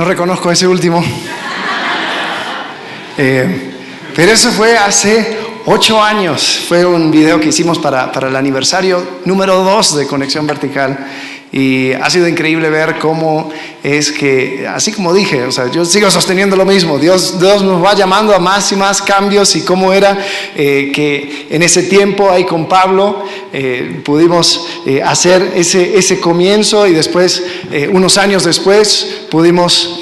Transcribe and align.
no 0.00 0.06
reconozco 0.06 0.50
ese 0.50 0.66
último. 0.66 1.04
Eh, 3.22 3.74
pero 4.16 4.32
eso 4.32 4.50
fue 4.50 4.78
hace 4.78 5.36
ocho 5.66 6.02
años. 6.02 6.64
Fue 6.66 6.86
un 6.86 7.10
video 7.10 7.38
que 7.38 7.48
hicimos 7.48 7.78
para, 7.78 8.10
para 8.10 8.28
el 8.28 8.36
aniversario 8.36 9.20
número 9.26 9.62
dos 9.62 9.94
de 9.94 10.06
Conexión 10.06 10.46
Vertical. 10.46 11.06
Y 11.52 11.92
ha 11.94 12.08
sido 12.08 12.28
increíble 12.28 12.70
ver 12.70 12.98
cómo 13.00 13.50
es 13.82 14.12
que, 14.12 14.66
así 14.68 14.92
como 14.92 15.14
dije, 15.14 15.42
o 15.44 15.52
sea, 15.52 15.70
yo 15.70 15.84
sigo 15.84 16.10
sosteniendo 16.10 16.54
lo 16.54 16.66
mismo, 16.66 16.98
Dios, 16.98 17.40
Dios 17.40 17.62
nos 17.62 17.82
va 17.82 17.94
llamando 17.94 18.34
a 18.34 18.38
más 18.38 18.70
y 18.72 18.76
más 18.76 19.00
cambios 19.00 19.56
y 19.56 19.62
cómo 19.62 19.92
era 19.92 20.18
eh, 20.54 20.92
que 20.94 21.46
en 21.50 21.62
ese 21.62 21.84
tiempo 21.84 22.30
ahí 22.30 22.44
con 22.44 22.68
Pablo 22.68 23.24
eh, 23.52 24.00
pudimos 24.04 24.68
eh, 24.86 25.02
hacer 25.02 25.52
ese, 25.54 25.96
ese 25.98 26.20
comienzo 26.20 26.86
y 26.86 26.92
después, 26.92 27.42
unos 27.90 28.18
años 28.18 28.44
después, 28.44 29.26
pudimos 29.30 29.98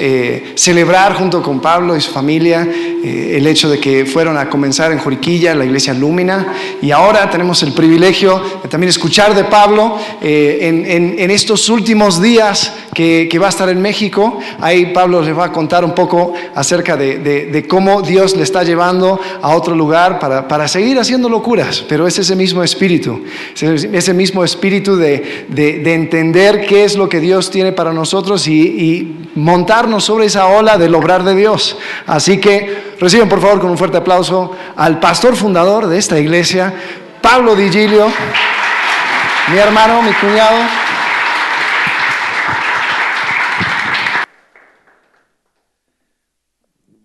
celebrar 0.55 1.15
junto 1.15 1.41
con 1.41 1.59
Pablo 1.59 1.95
y 1.95 2.01
su 2.01 2.11
familia 2.11 2.67
el 3.03 3.45
hecho 3.47 3.69
de 3.69 3.79
que 3.79 4.05
fueron 4.05 4.37
a 4.37 4.49
comenzar 4.49 4.91
en 4.91 4.99
Juriquilla, 4.99 5.55
la 5.55 5.65
iglesia 5.65 5.93
Lúmina, 5.93 6.53
y 6.81 6.91
ahora 6.91 7.29
tenemos 7.29 7.61
el 7.63 7.73
privilegio 7.73 8.41
de 8.63 8.69
también 8.69 8.89
escuchar 8.89 9.35
de 9.35 9.43
Pablo 9.45 9.97
en, 10.21 10.85
en, 10.85 11.15
en 11.19 11.31
estos 11.39 11.69
últimos 11.69 12.21
días 12.21 12.73
que, 12.93 13.39
va 13.41 13.45
a 13.45 13.49
estar 13.49 13.69
en 13.69 13.81
México. 13.81 14.39
Ahí 14.59 14.87
Pablo 14.87 15.21
les 15.21 15.37
va 15.37 15.45
a 15.45 15.51
contar 15.53 15.85
un 15.85 15.95
poco 15.95 16.33
acerca 16.53 16.97
de, 16.97 17.65
cómo 17.69 18.01
Dios 18.01 18.35
le 18.35 18.43
está 18.43 18.63
llevando 18.63 19.17
a 19.41 19.55
otro 19.55 19.73
lugar 19.73 20.19
para, 20.19 20.67
seguir 20.67 20.99
haciendo 20.99 21.29
locuras, 21.29 21.83
pero 21.87 22.05
es 22.07 22.19
ese 22.19 22.35
mismo 22.35 22.61
espíritu, 22.61 23.23
ese 23.55 24.13
mismo 24.13 24.43
espíritu 24.43 24.97
de, 24.97 25.45
entender 25.85 26.65
qué 26.65 26.83
es 26.83 26.97
lo 26.97 27.07
que 27.07 27.21
Dios 27.21 27.49
tiene 27.49 27.71
para 27.71 27.93
nosotros 27.93 28.45
y, 28.47 28.61
y 28.61 29.29
montarnos 29.35 30.03
sobre 30.03 30.25
esa 30.25 30.47
ola 30.47 30.77
del 30.77 30.93
obrar 30.93 31.23
de 31.23 31.35
Dios. 31.35 31.77
Así 32.05 32.37
que 32.37 32.95
reciban 32.99 33.29
por 33.29 33.39
favor 33.39 33.61
con 33.61 33.71
un 33.71 33.77
fuerte 33.77 33.97
aplauso 33.97 34.51
al 34.75 34.99
pastor 34.99 35.37
fundador 35.37 35.87
de 35.87 35.97
esta 35.97 36.19
iglesia, 36.19 36.73
Pablo 37.21 37.55
Digilio, 37.55 38.07
mi 39.47 39.57
hermano, 39.57 40.01
mi 40.01 40.11
cuñado. 40.13 40.88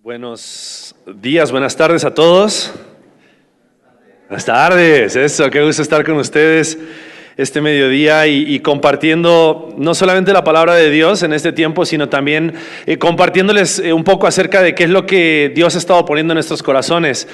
Buenos 0.05 0.95
días, 1.07 1.51
buenas 1.51 1.79
tardes 1.79 2.05
a 2.05 2.13
todos. 2.13 2.71
Buenas 4.29 4.45
tardes, 4.45 5.17
eso, 5.17 5.49
qué 5.49 5.63
gusto 5.63 5.81
estar 5.81 6.05
con 6.05 6.19
ustedes 6.19 6.79
este 7.39 7.63
mediodía 7.63 8.27
y, 8.27 8.61
compartiendo 8.61 9.75
no 9.79 9.95
solamente 9.95 10.35
la 10.35 10.45
palabra 10.45 10.75
de 10.75 10.91
Dios 10.91 11.23
en 11.23 11.33
este 11.33 11.53
tiempo, 11.53 11.87
sino 11.87 12.11
también 12.11 12.53
eh, 12.85 12.99
compartiéndoles 12.99 13.79
eh, 13.79 13.95
un 13.95 14.05
poco 14.05 14.27
acerca 14.27 14.61
de 14.61 14.75
qué 14.75 14.85
es 14.85 14.91
lo 14.91 15.07
que 15.07 15.51
Dios 15.55 15.75
ha 15.75 15.79
estado 15.79 16.05
poniendo 16.05 16.33
en 16.33 16.37
nuestros 16.37 16.63
corazones. 16.63 17.27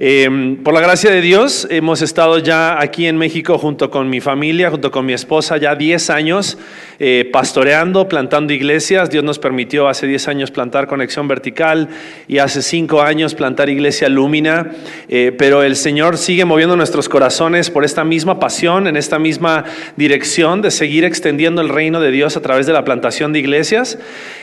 Em, 0.00 0.56
por 0.56 0.74
la 0.74 0.80
gracia 0.80 1.08
de 1.12 1.20
Dios, 1.20 1.68
hemos 1.70 2.02
estado 2.02 2.38
ya 2.38 2.80
aquí 2.80 3.06
en 3.06 3.16
México 3.16 3.58
junto 3.58 3.92
con 3.92 4.10
mi 4.10 4.20
familia, 4.20 4.68
junto 4.68 4.90
con 4.90 5.06
mi 5.06 5.12
esposa, 5.12 5.56
ya 5.56 5.76
10 5.76 6.10
años 6.10 6.58
eh, 6.98 7.30
pastoreando, 7.32 8.08
plantando 8.08 8.52
iglesias. 8.52 9.08
Dios 9.08 9.22
nos 9.22 9.38
permitió 9.38 9.86
hace 9.86 10.08
10 10.08 10.26
años 10.26 10.50
plantar 10.50 10.88
Conexión 10.88 11.28
Vertical 11.28 11.88
y 12.26 12.38
hace 12.38 12.60
5 12.60 13.02
años 13.02 13.36
plantar 13.36 13.68
Iglesia 13.68 14.08
Lúmina. 14.08 14.72
Eh, 15.08 15.32
pero 15.38 15.62
el 15.62 15.76
Señor 15.76 16.18
sigue 16.18 16.44
moviendo 16.44 16.76
nuestros 16.76 17.08
corazones 17.08 17.70
por 17.70 17.84
esta 17.84 18.02
misma 18.02 18.40
pasión, 18.40 18.88
en 18.88 18.96
esta 18.96 19.20
misma 19.20 19.64
dirección 19.96 20.60
de 20.60 20.72
seguir 20.72 21.04
extendiendo 21.04 21.62
el 21.62 21.68
reino 21.68 22.00
de 22.00 22.10
Dios 22.10 22.36
a 22.36 22.42
través 22.42 22.66
de 22.66 22.72
la 22.72 22.84
plantación 22.84 23.32
de 23.32 23.38
iglesias. 23.38 23.96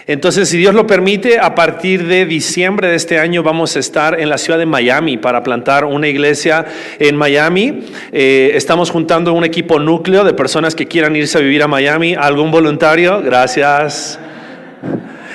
Entonces, 0.08 0.48
si 0.48 0.58
Dios 0.58 0.74
lo 0.74 0.88
permite, 0.88 1.40
a 1.40 1.56
partir 1.56 2.08
de 2.08 2.26
diciembre 2.26 2.88
de 2.88 2.96
este 2.96 3.20
año 3.20 3.44
vamos 3.44 3.76
a 3.76 3.80
estar 3.80 4.18
en 4.20 4.30
la 4.30 4.38
ciudad 4.38 4.58
de 4.58 4.66
Miami 4.66 5.18
para 5.18 5.41
plantar 5.44 5.86
una 5.86 6.08
iglesia 6.08 6.66
en 7.00 7.16
Miami. 7.16 7.84
Eh, 8.12 8.52
estamos 8.56 8.90
juntando 8.90 9.34
un 9.34 9.44
equipo 9.44 9.80
núcleo 9.80 10.24
de 10.24 10.34
personas 10.34 10.76
que 10.76 10.88
quieran 10.88 11.16
irse 11.16 11.38
a 11.38 11.42
vivir 11.42 11.64
a 11.64 11.68
Miami, 11.68 12.16
algún 12.16 12.52
voluntario, 12.52 13.22
gracias. 13.22 14.20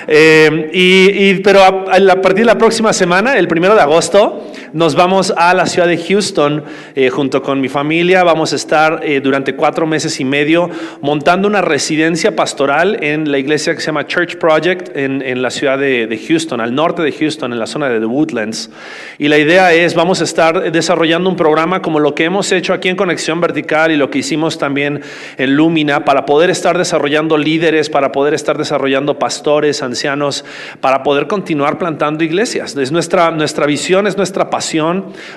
Eh, 0.08 0.70
y, 0.72 1.34
pero 1.42 1.60
a, 1.62 1.68
a, 1.68 2.22
partir 2.22 2.40
de 2.40 2.44
la 2.44 2.58
próxima 2.58 2.92
semana, 2.92 3.36
el 3.36 3.48
primero 3.48 3.74
de 3.74 3.80
agosto, 3.80 4.46
nos 4.72 4.94
vamos 4.94 5.32
a 5.36 5.54
la 5.54 5.66
ciudad 5.66 5.88
de 5.88 5.98
Houston 5.98 6.64
eh, 6.94 7.10
junto 7.10 7.42
con 7.42 7.60
mi 7.60 7.68
familia. 7.68 8.24
Vamos 8.24 8.52
a 8.52 8.56
estar 8.56 9.00
eh, 9.02 9.20
durante 9.20 9.54
cuatro 9.54 9.86
meses 9.86 10.18
y 10.20 10.24
medio 10.24 10.70
montando 11.00 11.48
una 11.48 11.60
residencia 11.60 12.34
pastoral 12.34 13.02
en 13.02 13.30
la 13.30 13.38
iglesia 13.38 13.74
que 13.74 13.80
se 13.80 13.86
llama 13.86 14.06
Church 14.06 14.38
Project 14.38 14.96
en, 14.96 15.22
en 15.22 15.42
la 15.42 15.50
ciudad 15.50 15.78
de, 15.78 16.20
Houston, 16.28 16.60
al 16.60 16.74
norte 16.74 17.02
de 17.02 17.12
Houston, 17.12 17.52
en 17.52 17.58
la 17.58 17.66
zona 17.66 17.88
de 17.88 18.00
The 18.00 18.06
Woodlands. 18.06 18.70
Y 19.18 19.28
la 19.28 19.38
idea 19.38 19.72
es, 19.72 19.94
vamos 19.94 20.20
a 20.20 20.24
estar 20.24 20.72
desarrollando 20.72 21.30
un 21.30 21.36
programa 21.36 21.82
como 21.82 22.00
lo 22.00 22.14
que 22.14 22.24
hemos 22.24 22.50
hecho 22.52 22.72
aquí 22.72 22.88
en 22.88 22.96
Conexión 22.96 23.40
Vertical 23.40 23.92
y 23.92 23.96
lo 23.96 24.10
que 24.10 24.18
hicimos 24.18 24.58
también 24.58 25.02
en 25.36 25.56
Lumina 25.56 26.04
para 26.04 26.26
poder 26.26 26.50
estar 26.50 26.78
desarrollando 26.78 27.36
líderes, 27.38 27.90
para 27.90 28.12
poder 28.12 28.34
estar 28.34 28.58
desarrollando 28.58 29.18
pastores, 29.18 29.82
ancianos, 29.82 30.44
para 30.80 31.02
poder 31.02 31.26
continuar 31.26 31.78
plantando 31.78 32.24
iglesias. 32.24 32.76
Es 32.76 32.92
nuestra, 32.92 33.30
nuestra 33.30 33.66
visión, 33.66 34.06
es 34.06 34.16
nuestra 34.16 34.50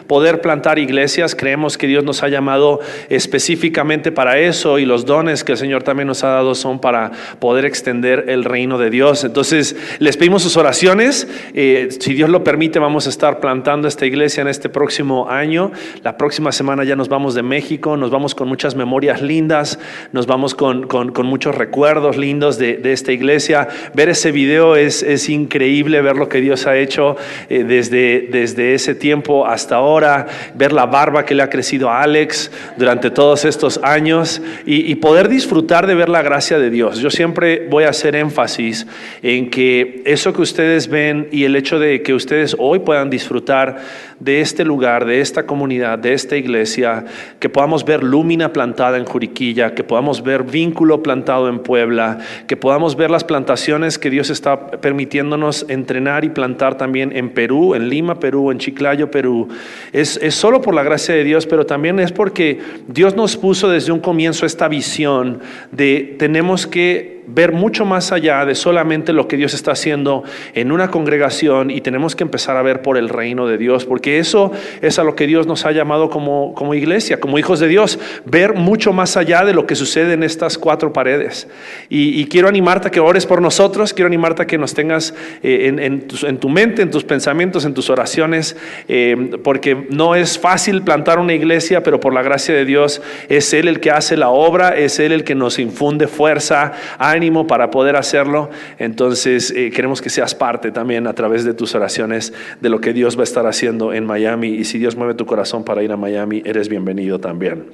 poder 0.07 0.41
plantar 0.41 0.79
iglesias. 0.79 1.35
Creemos 1.35 1.77
que 1.77 1.87
Dios 1.87 2.03
nos 2.03 2.23
ha 2.23 2.29
llamado 2.29 2.79
específicamente 3.09 4.11
para 4.11 4.39
eso 4.39 4.79
y 4.79 4.85
los 4.85 5.05
dones 5.05 5.43
que 5.43 5.53
el 5.53 5.57
Señor 5.57 5.83
también 5.83 6.07
nos 6.07 6.23
ha 6.23 6.29
dado 6.29 6.55
son 6.55 6.79
para 6.79 7.11
poder 7.39 7.65
extender 7.65 8.25
el 8.27 8.43
reino 8.43 8.77
de 8.77 8.89
Dios. 8.89 9.23
Entonces, 9.23 9.75
les 9.99 10.17
pedimos 10.17 10.43
sus 10.43 10.57
oraciones. 10.57 11.27
Eh, 11.53 11.89
si 11.99 12.13
Dios 12.13 12.29
lo 12.29 12.43
permite, 12.43 12.79
vamos 12.79 13.07
a 13.07 13.09
estar 13.09 13.39
plantando 13.39 13.87
esta 13.87 14.05
iglesia 14.05 14.41
en 14.41 14.47
este 14.47 14.69
próximo 14.69 15.29
año. 15.29 15.71
La 16.03 16.17
próxima 16.17 16.51
semana 16.51 16.83
ya 16.83 16.95
nos 16.95 17.09
vamos 17.09 17.35
de 17.35 17.43
México, 17.43 17.97
nos 17.97 18.11
vamos 18.11 18.35
con 18.35 18.47
muchas 18.47 18.75
memorias 18.75 19.21
lindas, 19.21 19.79
nos 20.11 20.27
vamos 20.27 20.55
con, 20.55 20.87
muchos 21.23 21.55
recuerdos 21.55 22.17
lindos 22.17 22.57
de, 22.57 22.79
esta 22.83 23.11
iglesia. 23.11 23.67
Ver 23.93 24.09
ese 24.09 24.31
video 24.31 24.75
es, 24.75 25.29
increíble, 25.29 26.01
ver 26.01 26.15
lo 26.15 26.29
que 26.29 26.41
Dios 26.41 26.65
ha 26.65 26.77
hecho 26.77 27.15
eh, 27.49 27.63
desde 27.63 28.73
ese 28.73 28.95
tiempo 28.95 29.08
tiempo 29.09 29.47
hasta 29.47 29.77
ahora, 29.77 30.27
ver 30.53 30.71
la 30.71 30.85
barba 30.85 31.25
que 31.25 31.33
le 31.33 31.41
ha 31.41 31.49
crecido 31.49 31.89
a 31.89 32.03
Alex 32.03 32.51
durante 32.77 33.09
todos 33.09 33.43
estos 33.43 33.79
años 33.81 34.39
y, 34.67 34.93
poder 34.99 35.29
disfrutar 35.29 35.87
de 35.87 35.95
ver 35.95 36.09
la 36.09 36.21
gracia 36.21 36.59
de 36.59 36.69
Dios. 36.69 36.99
Yo 36.99 37.09
siempre 37.09 37.65
voy 37.71 37.85
a 37.85 37.89
hacer 37.89 38.15
énfasis 38.15 38.85
en 39.23 39.49
que 39.49 40.03
eso 40.05 40.31
que 40.31 40.43
ustedes 40.43 40.89
ven 40.89 41.27
y 41.31 41.45
el 41.45 41.55
hecho 41.55 41.79
de 41.79 42.03
que 42.03 42.13
ustedes 42.13 42.55
hoy 42.59 42.79
puedan 42.79 43.09
disfrutar 43.09 43.77
de 44.19 44.41
este 44.41 44.65
lugar, 44.65 45.05
de 45.05 45.21
esta 45.21 45.47
comunidad, 45.47 45.97
de 45.97 46.13
esta 46.13 46.35
iglesia, 46.35 47.05
que 47.39 47.49
podamos 47.49 47.85
ver 47.85 48.03
lúmina 48.03 48.51
plantada 48.51 48.97
en 48.97 49.05
Juriquilla, 49.05 49.73
que 49.73 49.83
podamos 49.83 50.21
ver 50.21 50.43
vínculo 50.43 51.01
plantado 51.01 51.47
en 51.47 51.59
Puebla, 51.59 52.19
que 52.45 52.57
podamos 52.57 52.95
ver 52.95 53.09
las 53.09 53.23
plantaciones 53.23 53.97
que 53.97 54.09
Dios 54.09 54.29
está 54.29 54.69
permitiéndonos 54.69 55.65
entrenar 55.69 56.25
y 56.25 56.29
plantar 56.29 56.75
también 56.77 57.15
en 57.15 57.29
Perú, 57.29 57.73
en 57.73 57.89
Lima, 57.89 58.19
Perú, 58.19 58.51
en 58.51 58.59
Chiclayo, 58.59 58.98
Perú. 59.07 59.47
Es, 59.91 60.17
es 60.21 60.35
solo 60.35 60.61
por 60.61 60.73
la 60.73 60.83
gracia 60.83 61.15
de 61.15 61.23
Dios, 61.23 61.45
pero 61.47 61.65
también 61.65 61.99
es 61.99 62.11
porque 62.11 62.59
Dios 62.87 63.15
nos 63.15 63.37
puso 63.37 63.69
desde 63.69 63.91
un 63.91 63.99
comienzo 63.99 64.45
esta 64.45 64.67
visión 64.67 65.39
de 65.71 66.15
tenemos 66.17 66.67
que 66.67 67.18
ver 67.33 67.53
mucho 67.53 67.85
más 67.85 68.11
allá 68.11 68.45
de 68.45 68.55
solamente 68.55 69.13
lo 69.13 69.27
que 69.27 69.37
Dios 69.37 69.53
está 69.53 69.71
haciendo 69.71 70.23
en 70.53 70.71
una 70.71 70.89
congregación 70.89 71.69
y 71.69 71.81
tenemos 71.81 72.15
que 72.15 72.23
empezar 72.23 72.57
a 72.57 72.61
ver 72.61 72.81
por 72.81 72.97
el 72.97 73.09
reino 73.09 73.47
de 73.47 73.57
Dios, 73.57 73.85
porque 73.85 74.19
eso 74.19 74.51
es 74.81 74.99
a 74.99 75.03
lo 75.03 75.15
que 75.15 75.27
Dios 75.27 75.47
nos 75.47 75.65
ha 75.65 75.71
llamado 75.71 76.09
como, 76.09 76.53
como 76.55 76.73
iglesia, 76.73 77.19
como 77.19 77.37
hijos 77.37 77.59
de 77.59 77.67
Dios, 77.67 77.99
ver 78.25 78.55
mucho 78.55 78.93
más 78.93 79.17
allá 79.17 79.45
de 79.45 79.53
lo 79.53 79.65
que 79.67 79.75
sucede 79.75 80.13
en 80.13 80.23
estas 80.23 80.57
cuatro 80.57 80.91
paredes. 80.91 81.47
Y, 81.89 82.25
quiero 82.29 82.47
animarte 82.47 82.89
a 82.89 82.91
que 82.91 82.99
ores 82.99 83.25
por 83.25 83.41
nosotros, 83.41 83.93
quiero 83.93 84.07
animarte 84.07 84.43
a 84.43 84.47
que 84.47 84.57
nos 84.57 84.75
tengas 84.75 85.15
eh, 85.41 85.65
en, 85.67 85.79
en, 85.79 86.37
tu, 86.37 86.49
mente, 86.49 86.83
en 86.83 86.91
tus 86.91 87.03
pensamientos, 87.03 87.65
en 87.65 87.73
tus 87.73 87.89
oraciones, 87.89 88.55
eh, 88.87 89.31
porque 89.43 89.87
no 89.89 90.13
es 90.13 90.37
fácil 90.37 90.83
plantar 90.83 91.17
una 91.17 91.33
iglesia, 91.33 91.81
pero 91.81 91.99
por 91.99 92.13
la 92.13 92.21
gracia 92.21 92.53
de 92.53 92.65
Dios 92.65 93.01
es 93.29 93.51
Él 93.53 93.67
el 93.67 93.79
que 93.79 93.89
hace 93.89 94.15
la 94.15 94.29
obra, 94.29 94.77
es 94.77 94.99
Él 94.99 95.11
el 95.11 95.23
que 95.23 95.33
nos 95.33 95.57
infunde 95.57 96.07
fuerza, 96.07 96.73
ánimo 96.99 97.18
para 97.47 97.69
poder 97.69 97.95
hacerlo. 97.95 98.49
Entonces 98.77 99.51
eh, 99.51 99.71
queremos 99.71 100.01
que 100.01 100.09
seas 100.09 100.35
parte 100.35 100.71
también 100.71 101.07
a 101.07 101.13
través 101.13 101.43
de 101.43 101.53
tus 101.53 101.75
oraciones 101.75 102.33
de 102.61 102.69
lo 102.69 102.79
que 102.79 102.93
Dios 102.93 103.17
va 103.17 103.21
a 103.21 103.23
estar 103.23 103.45
haciendo 103.45 103.93
en 103.93 104.05
Miami. 104.05 104.49
Y 104.49 104.63
si 104.63 104.79
Dios 104.79 104.95
mueve 104.95 105.13
tu 105.13 105.25
corazón 105.25 105.63
para 105.63 105.83
ir 105.83 105.91
a 105.91 105.97
Miami, 105.97 106.41
eres 106.45 106.69
bienvenido 106.69 107.19
también. 107.19 107.65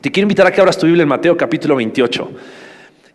te 0.00 0.10
quiero 0.10 0.24
invitar 0.24 0.46
a 0.46 0.52
que 0.52 0.60
abras 0.60 0.78
tu 0.78 0.86
Biblia 0.86 1.02
en 1.02 1.08
Mateo 1.08 1.36
capítulo 1.36 1.76
28. 1.76 2.30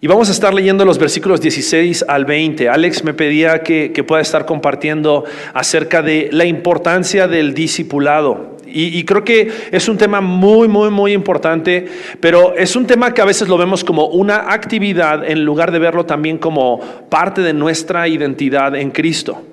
Y 0.02 0.08
vamos 0.08 0.30
a 0.30 0.34
estar 0.34 0.54
leyendo 0.54 0.84
los 0.86 1.00
versículos 1.00 1.42
16 1.42 2.06
al 2.08 2.26
20. 2.26 2.70
Alex 2.70 3.04
me 3.04 3.14
pedía 3.14 3.64
que, 3.64 3.92
que 3.94 4.04
pueda 4.04 4.22
estar 4.22 4.46
compartiendo 4.46 5.24
acerca 5.54 6.02
de 6.02 6.30
la 6.32 6.46
importancia 6.46 7.28
del 7.28 7.54
discipulado. 7.54 8.55
Y, 8.78 9.06
creo 9.06 9.24
que 9.24 9.50
es 9.72 9.88
un 9.88 9.98
tema 9.98 10.20
muy, 10.20 10.68
muy, 10.68 10.90
muy 10.90 11.14
importante, 11.14 11.86
pero 12.20 12.54
es 12.58 12.76
un 12.76 12.86
tema 12.86 13.14
que 13.14 13.22
a 13.22 13.26
veces 13.26 13.48
lo 13.48 13.58
vemos 13.58 13.86
como 13.86 14.08
una 14.08 14.52
actividad 14.52 15.24
en 15.24 15.46
lugar 15.46 15.72
de 15.72 15.80
verlo 15.80 16.06
también 16.06 16.38
como 16.38 16.82
parte 17.10 17.42
de 17.42 17.54
nuestra 17.54 18.06
identidad 18.10 18.76
en 18.76 18.92
Cristo. 18.92 19.44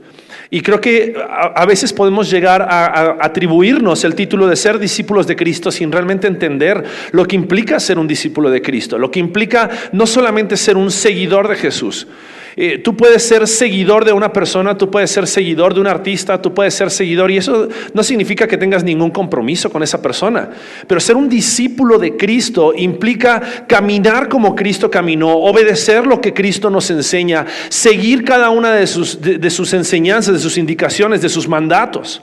Y 0.51 0.61
creo 0.61 0.81
que 0.81 1.15
a, 1.55 1.65
veces 1.67 1.93
podemos 1.93 2.29
llegar 2.29 2.63
a, 2.63 3.25
atribuirnos 3.25 4.03
el 4.03 4.17
título 4.17 4.49
de 4.49 4.57
ser 4.57 4.81
discípulos 4.81 5.29
de 5.29 5.37
Cristo 5.37 5.71
sin 5.71 5.93
realmente 5.93 6.27
entender 6.27 6.83
lo 7.13 7.25
que 7.25 7.37
implica 7.37 7.79
ser 7.79 8.01
un 8.01 8.09
discípulo 8.09 8.51
de 8.51 8.61
Cristo, 8.61 8.99
lo 8.99 9.13
que 9.13 9.21
implica 9.21 9.71
no 9.93 10.05
solamente 10.05 10.57
ser 10.57 10.77
un 10.77 10.91
seguidor 10.91 11.47
de 11.47 11.55
Jesús, 11.55 12.09
eh, 12.57 12.79
tú 12.79 12.97
puedes 12.97 13.23
ser 13.23 13.47
seguidor 13.49 14.05
de 14.05 14.13
una 14.13 14.33
persona, 14.33 14.77
tú 14.77 14.91
puedes 14.91 15.11
ser 15.11 15.27
seguidor 15.27 15.75
de 15.75 15.81
un 15.81 15.87
artista, 15.87 16.41
tú 16.41 16.53
puedes 16.53 16.75
ser 16.75 16.91
seguidor 16.91 17.31
y 17.31 17.39
eso 17.39 17.69
no 17.95 18.03
significa 18.03 18.47
que 18.47 18.57
tengas 18.57 18.85
ningún 18.85 19.11
compromiso 19.11 19.71
con 19.71 19.83
esa 19.83 20.03
persona. 20.03 20.51
Pero 20.87 21.01
ser 21.01 21.17
un 21.17 21.29
discípulo 21.29 21.99
de 21.99 22.17
Cristo 22.17 22.73
implica 22.77 23.67
caminar 23.67 24.29
como 24.29 24.55
Cristo 24.55 24.91
caminó, 24.91 25.31
obedecer 25.31 26.07
lo 26.07 26.21
que 26.21 26.35
Cristo 26.35 26.71
nos 26.71 26.91
enseña, 26.91 27.47
seguir 27.69 28.25
cada 28.25 28.51
una 28.51 28.75
de 28.75 28.87
sus, 28.87 29.21
de 29.21 29.51
sus 29.51 29.73
enseñanzas, 29.73 30.35
de 30.35 30.41
sus 30.41 30.59
indicaciones, 30.59 31.23
de 31.23 31.29
sus 31.29 31.49
mandatos. 31.49 32.23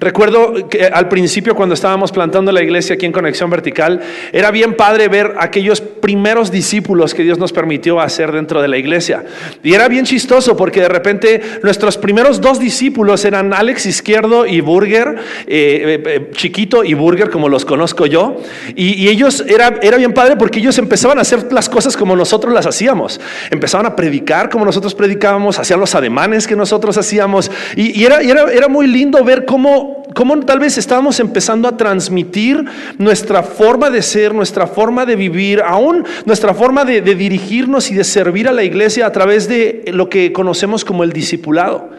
Recuerdo 0.00 0.68
que 0.68 0.86
al 0.86 1.08
principio 1.08 1.54
cuando 1.54 1.74
estábamos 1.74 2.12
plantando 2.12 2.52
la 2.52 2.62
iglesia 2.62 2.94
aquí 2.94 3.06
en 3.06 3.12
Conexión 3.12 3.50
Vertical, 3.50 4.00
era 4.32 4.50
bien 4.50 4.74
padre 4.76 5.08
ver 5.08 5.34
aquellos 5.38 5.80
primeros 5.80 6.50
discípulos 6.50 7.14
que 7.14 7.22
Dios 7.22 7.38
nos 7.38 7.52
permitió 7.52 8.00
hacer 8.00 8.32
dentro 8.32 8.60
de 8.60 8.68
la 8.68 8.76
iglesia. 8.76 9.24
Y 9.62 9.74
era 9.74 9.88
bien 9.88 10.04
chistoso 10.04 10.56
porque 10.56 10.80
de 10.80 10.88
repente 10.88 11.40
nuestros 11.62 11.96
primeros 11.96 12.40
dos 12.40 12.58
discípulos 12.58 13.24
eran 13.24 13.52
Alex 13.52 13.86
Izquierdo 13.86 14.46
y 14.46 14.60
Burger, 14.60 15.16
eh, 15.46 15.46
eh, 15.46 16.02
eh, 16.06 16.30
Chiquito 16.32 16.84
y 16.84 16.94
Burger 16.94 17.30
como 17.30 17.48
los 17.48 17.64
conozco 17.64 18.06
yo. 18.06 18.36
Y, 18.74 19.08
ellos, 19.08 19.44
era, 19.46 19.78
era 19.82 19.96
bien 19.96 20.12
padre 20.12 20.36
porque 20.36 20.58
ellos 20.58 20.78
empezaban 20.78 21.18
a 21.18 21.22
hacer 21.22 21.52
las 21.52 21.68
cosas 21.68 21.96
como 21.96 22.16
nosotros 22.16 22.52
las 22.52 22.66
hacíamos. 22.66 23.20
Empezaban 23.50 23.86
a 23.86 23.96
predicar 23.96 24.48
como 24.48 24.64
nosotros 24.64 24.94
predicábamos, 24.94 25.58
hacían 25.58 25.80
los 25.80 25.94
ademanes 25.94 26.46
que 26.46 26.56
nosotros 26.56 26.96
hacíamos. 26.96 27.50
Y, 27.76 28.04
era, 28.04 28.20
era, 28.20 28.50
era 28.52 28.68
muy 28.68 28.86
lindo 28.86 29.22
ver 29.24 29.44
cómo 29.44 29.83
cómo, 30.14 30.38
tal 30.40 30.60
vez 30.60 30.78
estábamos 30.78 31.20
empezando 31.20 31.68
a 31.68 31.76
transmitir 31.76 32.64
nuestra 32.98 33.42
forma 33.42 33.90
de 33.90 34.02
ser, 34.02 34.32
nuestra 34.34 34.66
forma 34.66 35.04
de 35.04 35.16
vivir, 35.16 35.60
aún 35.60 36.04
nuestra 36.24 36.54
forma 36.54 36.84
de, 36.84 37.02
de 37.02 37.14
dirigirnos 37.14 37.90
y 37.90 37.94
de 37.94 38.04
servir 38.04 38.48
a 38.48 38.52
la 38.52 38.64
iglesia 38.64 39.06
a 39.06 39.12
través 39.12 39.48
de 39.48 39.84
lo 39.92 40.08
que 40.08 40.32
conocemos 40.32 40.84
como 40.84 41.04
el 41.04 41.12
discipulado. 41.12 41.90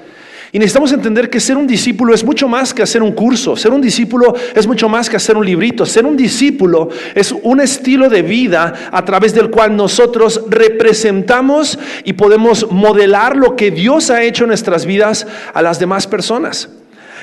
Y 0.56 0.60
necesitamos 0.60 0.94
entender 0.94 1.30
que 1.30 1.42
ser 1.42 1.58
un 1.58 1.68
discípulo 1.68 2.14
es 2.14 2.24
mucho 2.24 2.48
más 2.48 2.74
que 2.74 2.82
hacer 2.82 3.04
un 3.04 3.12
curso, 3.12 3.58
ser 3.58 3.74
un 3.74 3.82
discípulo 3.82 4.34
es 4.56 4.66
mucho 4.66 4.88
más 4.88 5.10
que 5.10 5.18
hacer 5.18 5.36
un 5.36 5.46
librito, 5.46 5.86
ser 5.86 6.06
un 6.06 6.16
discípulo 6.16 6.88
es 7.14 7.34
un 7.44 7.60
estilo 7.60 8.08
de 8.08 8.22
vida 8.22 8.74
a 8.90 9.04
través 9.04 9.36
del 9.36 9.50
cual 9.50 9.76
nosotros 9.76 10.44
representamos 10.48 11.78
y 12.06 12.14
podemos 12.14 12.72
modelar 12.72 13.36
lo 13.36 13.58
que 13.58 13.70
Dios 13.70 14.10
ha 14.10 14.24
hecho 14.24 14.46
en 14.46 14.48
nuestras 14.48 14.86
vidas 14.86 15.28
a 15.54 15.62
las 15.62 15.78
demás 15.78 16.08
personas. 16.08 16.70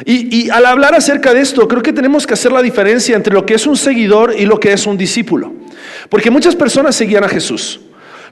Y, 0.05 0.51
al 0.51 0.67
hablar 0.67 0.95
acerca 0.95 1.33
de 1.33 1.41
esto, 1.41 1.69
creo 1.69 1.83
que 1.83 1.93
tenemos 1.93 2.27
que 2.27 2.35
hacer 2.35 2.53
la 2.53 2.63
diferencia 2.63 3.17
entre 3.17 3.35
lo 3.35 3.47
que 3.47 3.55
es 3.55 3.67
un 3.67 3.77
seguidor 3.77 4.35
y 4.39 4.47
lo 4.47 4.59
que 4.59 4.73
es 4.73 4.87
un 4.87 4.97
discípulo. 4.97 5.53
Porque 6.09 6.31
muchas 6.31 6.57
personas 6.57 6.97
seguían 6.97 7.25
a 7.25 7.29
Jesús. 7.29 7.81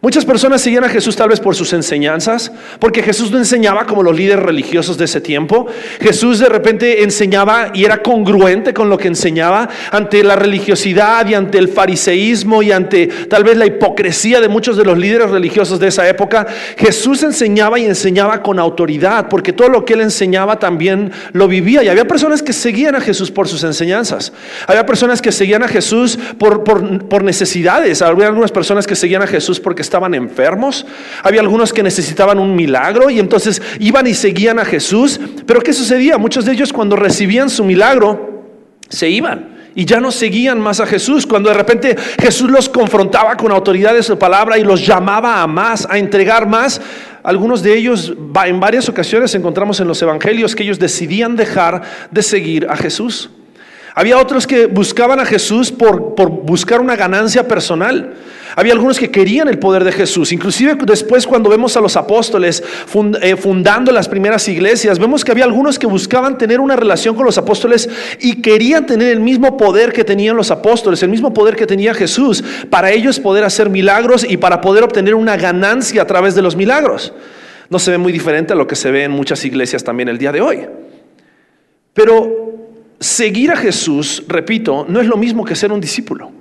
Muchas 0.03 0.25
personas 0.25 0.63
seguían 0.63 0.85
a 0.85 0.89
Jesús 0.89 1.15
tal 1.15 1.29
vez 1.29 1.41
por 1.41 1.55
sus 1.55 1.75
enseñanzas, 1.75 2.51
porque 2.79 3.03
Jesús 3.03 3.31
no 3.31 3.37
enseñaba 3.37 3.85
como 3.85 4.03
los 4.03 4.17
líderes 4.17 4.43
religiosos 4.43 4.97
de 4.97 5.05
ese 5.05 5.21
tiempo. 5.21 5.67
Jesús 6.01 6.39
de 6.39 6.49
repente 6.49 7.03
enseñaba 7.03 7.71
y 7.75 7.85
era 7.85 8.01
congruente 8.01 8.73
con 8.73 8.89
lo 8.89 8.97
que 8.97 9.09
enseñaba 9.09 9.69
ante 9.91 10.25
la 10.25 10.37
religiosidad 10.37 11.29
y 11.29 11.35
ante 11.35 11.59
el 11.59 11.69
fariseísmo 11.69 12.63
y 12.63 12.73
ante 12.73 13.09
tal 13.29 13.45
vez 13.45 13.59
la 13.59 13.67
hipocresía 13.67 14.41
de 14.41 14.49
muchos 14.49 14.79
de 14.79 14.85
los 14.87 14.97
líderes 14.97 15.29
religiosos 15.29 15.79
de 15.79 15.89
esa 15.89 16.09
época. 16.09 16.47
Jesús 16.79 17.23
enseñaba 17.23 17.79
y 17.79 17.85
enseñaba 17.85 18.43
con 18.43 18.59
autoridad, 18.59 19.29
porque 19.29 19.53
todo 19.53 19.69
lo 19.69 19.85
que 19.85 19.93
él 19.93 20.01
enseñaba 20.01 20.59
también 20.59 21.13
lo 21.33 21.47
vivía. 21.47 21.85
Y 21.85 21.89
había 21.89 22.07
personas 22.07 22.43
que 22.43 22.55
seguían 22.55 22.95
a 22.95 23.03
Jesús 23.03 23.31
por 23.31 23.49
sus 23.49 23.65
enseñanzas. 23.65 24.33
Había 24.67 24.87
personas 24.87 25.21
que 25.21 25.31
seguían 25.31 25.63
a 25.63 25.69
Jesús 25.69 26.19
por, 26.39 26.65
por, 26.65 27.07
por 27.07 27.23
necesidades. 27.23 28.01
Había 28.01 28.29
algunas 28.29 28.51
personas 28.51 28.87
que 28.87 28.97
seguían 28.97 29.21
a 29.21 29.27
Jesús 29.27 29.61
porque 29.61 29.90
estaban 29.91 30.15
enfermos, 30.15 30.87
había 31.25 31.41
algunos 31.41 31.73
que 31.73 31.83
necesitaban 31.83 32.39
un 32.39 32.55
milagro 32.55 33.11
y 33.11 33.19
entonces 33.19 33.61
iban 33.81 34.07
y 34.07 34.15
seguían 34.15 34.61
a 34.61 34.65
Jesús. 34.65 35.19
Pero 35.47 35.61
¿qué 35.61 35.73
sucedía? 35.73 36.17
Muchos 36.17 36.45
de 36.45 36.53
ellos 36.53 36.73
cuando 36.73 36.95
recibían 36.95 37.51
su 37.51 37.65
milagro, 37.65 38.45
se 38.89 39.09
iban 39.09 39.59
y 39.75 39.85
ya 39.85 40.01
no 40.01 40.13
seguían 40.13 40.61
más 40.61 40.79
a 40.79 40.87
Jesús. 40.87 41.27
Cuando 41.27 41.49
de 41.49 41.57
repente 41.57 41.97
Jesús 42.21 42.51
los 42.51 42.69
confrontaba 42.69 43.37
con 43.37 43.51
autoridad 43.51 43.95
de 43.95 44.05
su 44.05 44.17
palabra 44.17 44.59
y 44.59 44.63
los 44.63 44.87
llamaba 44.87 45.43
a 45.43 45.49
más, 45.49 45.89
a 45.91 45.99
entregar 45.99 46.47
más, 46.47 46.81
algunos 47.25 47.61
de 47.65 47.77
ellos 47.77 48.15
en 48.45 48.61
varias 48.61 48.89
ocasiones 48.89 49.35
encontramos 49.35 49.81
en 49.81 49.89
los 49.89 50.01
evangelios 50.01 50.55
que 50.55 50.63
ellos 50.63 50.79
decidían 50.79 51.35
dejar 51.35 51.83
de 52.13 52.23
seguir 52.23 52.69
a 52.71 52.77
Jesús. 52.77 53.29
Había 53.95 54.19
otros 54.19 54.47
que 54.47 54.67
buscaban 54.67 55.19
a 55.19 55.25
Jesús 55.25 55.73
por, 55.73 56.15
por 56.15 56.31
buscar 56.31 56.81
una 56.81 56.95
ganancia 56.95 57.49
personal. 57.49 58.15
Había 58.57 58.73
algunos 58.73 58.99
que 58.99 59.11
querían 59.11 59.49
el 59.49 59.59
poder 59.59 59.85
de 59.85 59.93
Jesús. 59.93 60.33
Inclusive 60.33 60.77
después 60.85 61.27
cuando 61.27 61.51
vemos 61.51 61.77
a 61.77 61.81
los 61.81 61.97
apóstoles 61.97 62.63
eh, 63.23 63.37
fundando 63.37 63.93
las 63.93 64.09
primeras 64.09 64.49
iglesias, 64.49 64.99
vemos 64.99 65.25
que 65.25 65.33
había 65.33 65.45
algunos 65.45 65.79
que 65.79 65.87
buscaban 65.87 66.39
tener 66.39 66.61
una 66.61 66.77
relación 66.77 67.15
con 67.15 67.25
los 67.25 67.39
apóstoles 67.39 67.89
y 68.19 68.43
querían 68.43 68.87
tener 68.87 69.09
el 69.09 69.21
mismo 69.21 69.57
poder 69.57 69.93
que 69.93 70.05
tenían 70.05 70.37
los 70.37 70.51
apóstoles, 70.51 71.03
el 71.03 71.11
mismo 71.11 71.33
poder 71.33 71.57
que 71.57 71.67
tenía 71.67 71.95
Jesús, 71.95 72.43
para 72.69 72.91
ellos 72.91 73.21
poder 73.21 73.45
hacer 73.45 73.71
milagros 73.71 74.27
y 74.29 74.37
para 74.37 74.61
poder 74.61 74.85
obtener 74.85 75.15
una 75.15 75.37
ganancia 75.37 76.03
a 76.03 76.07
través 76.07 76.35
de 76.35 76.43
los 76.43 76.57
milagros. 76.57 77.13
No 77.69 77.79
se 77.79 77.93
ve 77.93 77.99
muy 77.99 78.13
diferente 78.13 78.53
a 78.53 78.57
lo 78.57 78.67
que 78.67 78.75
se 78.75 78.91
ve 78.91 79.05
en 79.05 79.13
muchas 79.13 79.45
iglesias 79.45 79.85
también 79.85 80.09
el 80.09 80.19
día 80.19 80.33
de 80.33 80.41
hoy. 80.41 80.67
Pero 81.95 82.57
seguir 82.99 83.53
a 83.53 83.57
Jesús, 83.57 84.25
repito, 84.27 84.87
no 84.89 85.01
es 85.01 85.07
lo 85.07 85.17
mismo 85.17 85.45
que 85.45 85.55
ser 85.55 85.73
un 85.73 85.81
discípulo. 85.81 86.40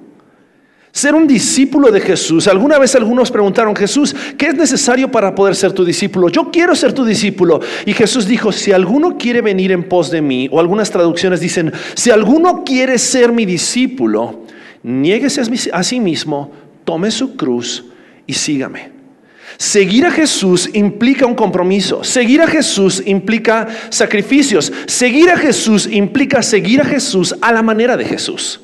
Ser 0.92 1.14
un 1.14 1.28
discípulo 1.28 1.92
de 1.92 2.02
Jesús. 2.02 2.48
Alguna 2.48 2.80
vez 2.80 2.96
algunos 2.96 3.30
preguntaron, 3.30 3.76
Jesús, 3.76 4.16
¿qué 4.38 4.48
es 4.48 4.56
necesario 4.56 5.12
para 5.12 5.36
poder 5.36 5.56
ser 5.56 5.72
tu 5.72 5.86
discípulo? 5.86 6.30
Yo 6.30 6.50
quiero 6.52 6.76
ser 6.76 6.94
tu 6.94 7.06
discípulo. 7.06 7.60
Y 7.86 7.94
Jesús 7.94 8.28
dijo, 8.28 8.52
si 8.52 8.72
alguno 8.72 9.18
quiere 9.18 9.42
venir 9.42 9.72
en 9.72 9.84
pos 9.84 10.10
de 10.10 10.22
mí, 10.22 10.50
o 10.52 10.60
algunas 10.60 10.90
traducciones 10.90 11.40
dicen, 11.40 11.72
si 11.94 12.10
alguno 12.10 12.64
quiere 12.64 12.98
ser 12.98 13.32
mi 13.32 13.46
discípulo, 13.46 14.42
niéguese 14.82 15.42
a 15.72 15.84
sí 15.84 16.00
mismo, 16.00 16.52
tome 16.84 17.12
su 17.12 17.36
cruz 17.36 17.86
y 18.26 18.34
sígame. 18.34 19.00
Seguir 19.58 20.06
a 20.06 20.12
Jesús 20.12 20.70
implica 20.74 21.26
un 21.26 21.36
compromiso. 21.36 22.04
Seguir 22.04 22.42
a 22.42 22.48
Jesús 22.48 23.04
implica 23.06 23.68
sacrificios. 23.90 24.72
Seguir 24.88 25.30
a 25.30 25.38
Jesús 25.38 25.88
implica 25.92 26.42
seguir 26.42 26.82
a 26.82 26.86
Jesús 26.86 27.36
a 27.42 27.52
la 27.52 27.62
manera 27.62 27.96
de 27.96 28.06
Jesús. 28.06 28.62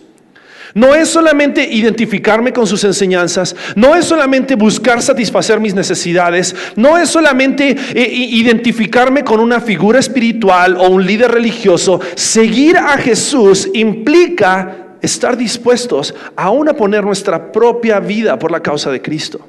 No 0.75 0.93
es 0.93 1.07
solamente 1.07 1.63
identificarme 1.63 2.51
con 2.51 2.67
sus 2.67 2.83
enseñanzas, 2.83 3.55
no 3.77 3.95
es 3.95 4.03
solamente 4.03 4.55
buscar 4.55 5.01
satisfacer 5.01 5.61
mis 5.61 5.73
necesidades, 5.73 6.53
no 6.75 6.97
es 6.97 7.07
solamente 7.07 7.77
eh, 7.93 8.09
identificarme 8.11 9.23
con 9.23 9.39
una 9.39 9.61
figura 9.61 9.99
espiritual 9.99 10.75
o 10.75 10.89
un 10.89 11.05
líder 11.05 11.31
religioso. 11.31 12.01
Seguir 12.15 12.77
a 12.77 12.97
Jesús 12.97 13.69
implica 13.73 14.97
estar 15.01 15.37
dispuestos 15.37 16.13
aún 16.35 16.67
a 16.67 16.73
poner 16.73 17.05
nuestra 17.05 17.53
propia 17.53 18.01
vida 18.01 18.37
por 18.37 18.51
la 18.51 18.59
causa 18.59 18.91
de 18.91 19.01
Cristo. 19.01 19.47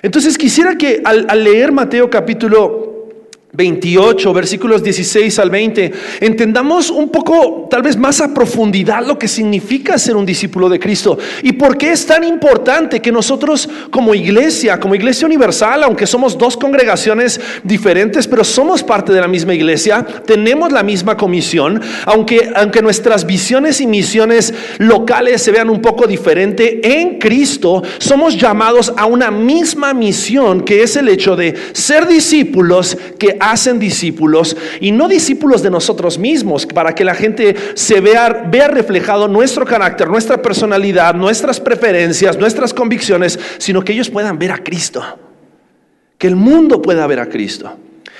Entonces 0.00 0.38
quisiera 0.38 0.78
que 0.78 1.02
al, 1.04 1.26
al 1.28 1.44
leer 1.44 1.70
Mateo 1.70 2.08
capítulo 2.08 2.89
28, 3.52 4.32
versículos 4.32 4.82
16 4.82 5.38
al 5.40 5.50
20, 5.50 5.92
entendamos 6.20 6.88
un 6.88 7.08
poco, 7.08 7.66
tal 7.68 7.82
vez 7.82 7.96
más 7.96 8.20
a 8.20 8.32
profundidad, 8.32 9.04
lo 9.04 9.18
que 9.18 9.26
significa 9.26 9.98
ser 9.98 10.14
un 10.14 10.24
discípulo 10.24 10.68
de 10.68 10.78
Cristo 10.78 11.18
y 11.42 11.52
por 11.52 11.76
qué 11.76 11.90
es 11.90 12.06
tan 12.06 12.22
importante 12.22 13.02
que 13.02 13.10
nosotros 13.10 13.68
como 13.90 14.14
iglesia, 14.14 14.78
como 14.78 14.94
iglesia 14.94 15.26
universal, 15.26 15.82
aunque 15.82 16.06
somos 16.06 16.38
dos 16.38 16.56
congregaciones 16.56 17.40
diferentes, 17.64 18.28
pero 18.28 18.44
somos 18.44 18.84
parte 18.84 19.12
de 19.12 19.20
la 19.20 19.26
misma 19.26 19.52
iglesia, 19.52 20.06
tenemos 20.24 20.70
la 20.70 20.84
misma 20.84 21.16
comisión, 21.16 21.80
aunque, 22.04 22.52
aunque 22.54 22.82
nuestras 22.82 23.26
visiones 23.26 23.80
y 23.80 23.86
misiones 23.88 24.54
locales 24.78 25.42
se 25.42 25.50
vean 25.50 25.70
un 25.70 25.82
poco 25.82 26.06
diferente, 26.06 26.80
en 27.00 27.18
Cristo 27.18 27.82
somos 27.98 28.36
llamados 28.36 28.92
a 28.96 29.06
una 29.06 29.32
misma 29.32 29.92
misión, 29.92 30.60
que 30.60 30.84
es 30.84 30.94
el 30.94 31.08
hecho 31.08 31.34
de 31.34 31.56
ser 31.72 32.06
discípulos 32.06 32.96
que 33.18 33.39
hacen 33.40 33.78
discípulos 33.78 34.56
y 34.80 34.92
no 34.92 35.08
discípulos 35.08 35.62
de 35.62 35.70
nosotros 35.70 36.18
mismos, 36.18 36.66
para 36.66 36.94
que 36.94 37.04
la 37.04 37.14
gente 37.14 37.56
se 37.74 38.00
vea, 38.00 38.48
vea 38.50 38.68
reflejado 38.68 39.28
nuestro 39.28 39.64
carácter, 39.64 40.08
nuestra 40.08 40.40
personalidad, 40.40 41.14
nuestras 41.14 41.58
preferencias, 41.58 42.38
nuestras 42.38 42.72
convicciones, 42.72 43.38
sino 43.58 43.82
que 43.82 43.92
ellos 43.92 44.10
puedan 44.10 44.38
ver 44.38 44.52
a 44.52 44.58
Cristo, 44.58 45.02
que 46.18 46.26
el 46.26 46.36
mundo 46.36 46.80
pueda 46.80 47.06
ver 47.06 47.20
a 47.20 47.28
Cristo. 47.28 47.76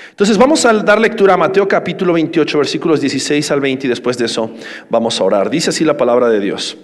Entonces 0.09 0.37
vamos 0.37 0.65
a 0.65 0.73
dar 0.73 0.99
lectura 0.99 1.35
a 1.35 1.37
Mateo 1.37 1.67
capítulo 1.67 2.13
28, 2.13 2.57
versículos 2.57 3.01
16 3.01 3.49
al 3.49 3.61
20 3.61 3.87
y 3.87 3.89
después 3.89 4.17
de 4.17 4.25
eso 4.25 4.51
vamos 4.89 5.19
a 5.19 5.23
orar. 5.23 5.49
Dice 5.49 5.69
así 5.69 5.83
la 5.83 5.97
palabra 5.97 6.29
de 6.29 6.39
Dios. 6.39 6.77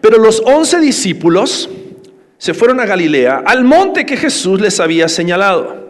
Pero 0.00 0.18
los 0.18 0.42
once 0.44 0.80
discípulos 0.80 1.68
se 2.38 2.54
fueron 2.54 2.80
a 2.80 2.86
Galilea, 2.86 3.42
al 3.44 3.64
monte 3.64 4.06
que 4.06 4.16
Jesús 4.16 4.60
les 4.60 4.80
había 4.80 5.08
señalado. 5.08 5.89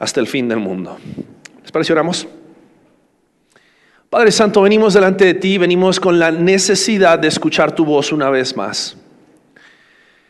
hasta 0.00 0.18
el 0.18 0.26
fin 0.26 0.48
del 0.48 0.58
mundo. 0.58 0.98
¿Les 1.62 1.70
parece 1.70 1.92
oramos? 1.92 2.26
Padre 4.08 4.32
Santo, 4.32 4.62
venimos 4.62 4.94
delante 4.94 5.24
de 5.24 5.34
ti, 5.34 5.56
venimos 5.56 6.00
con 6.00 6.18
la 6.18 6.32
necesidad 6.32 7.16
de 7.20 7.28
escuchar 7.28 7.72
tu 7.72 7.84
voz 7.84 8.10
una 8.10 8.28
vez 8.28 8.56
más. 8.56 8.96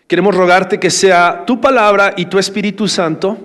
Queremos 0.07 0.35
rogarte 0.35 0.79
que 0.79 0.91
sea 0.91 1.45
tu 1.47 1.61
palabra 1.61 2.13
y 2.17 2.27
tu 2.27 2.39
Espíritu 2.39 2.89
Santo 2.89 3.39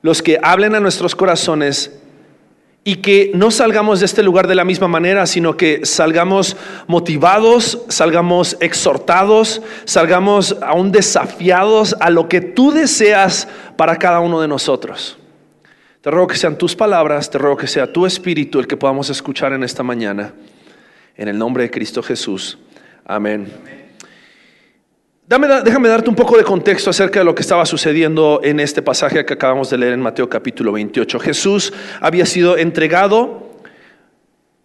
los 0.00 0.22
que 0.22 0.38
hablen 0.42 0.76
a 0.76 0.80
nuestros 0.80 1.14
corazones 1.14 2.00
y 2.84 2.96
que 2.96 3.32
no 3.34 3.50
salgamos 3.50 3.98
de 3.98 4.06
este 4.06 4.22
lugar 4.22 4.46
de 4.46 4.54
la 4.54 4.64
misma 4.64 4.86
manera, 4.86 5.26
sino 5.26 5.56
que 5.56 5.84
salgamos 5.84 6.56
motivados, 6.86 7.82
salgamos 7.88 8.56
exhortados, 8.60 9.60
salgamos 9.84 10.56
aún 10.62 10.92
desafiados 10.92 11.96
a 12.00 12.10
lo 12.10 12.28
que 12.28 12.40
tú 12.40 12.70
deseas 12.70 13.48
para 13.76 13.96
cada 13.96 14.20
uno 14.20 14.40
de 14.40 14.48
nosotros. 14.48 15.17
Te 16.00 16.10
ruego 16.10 16.26
que 16.26 16.36
sean 16.36 16.56
tus 16.56 16.76
palabras, 16.76 17.30
te 17.30 17.38
ruego 17.38 17.56
que 17.56 17.66
sea 17.66 17.92
tu 17.92 18.06
espíritu 18.06 18.58
el 18.58 18.66
que 18.66 18.76
podamos 18.76 19.10
escuchar 19.10 19.52
en 19.52 19.64
esta 19.64 19.82
mañana. 19.82 20.32
En 21.16 21.28
el 21.28 21.36
nombre 21.36 21.64
de 21.64 21.70
Cristo 21.70 22.02
Jesús. 22.02 22.58
Amén 23.04 23.50
déjame 25.28 25.88
darte 25.88 26.08
un 26.08 26.16
poco 26.16 26.38
de 26.38 26.44
contexto 26.44 26.88
acerca 26.88 27.18
de 27.18 27.24
lo 27.24 27.34
que 27.34 27.42
estaba 27.42 27.66
sucediendo 27.66 28.40
en 28.42 28.60
este 28.60 28.80
pasaje 28.80 29.26
que 29.26 29.34
acabamos 29.34 29.68
de 29.68 29.76
leer 29.76 29.92
en 29.92 30.00
Mateo 30.00 30.26
capítulo 30.26 30.72
28. 30.72 31.20
Jesús 31.20 31.72
había 32.00 32.24
sido 32.24 32.56
entregado 32.56 33.46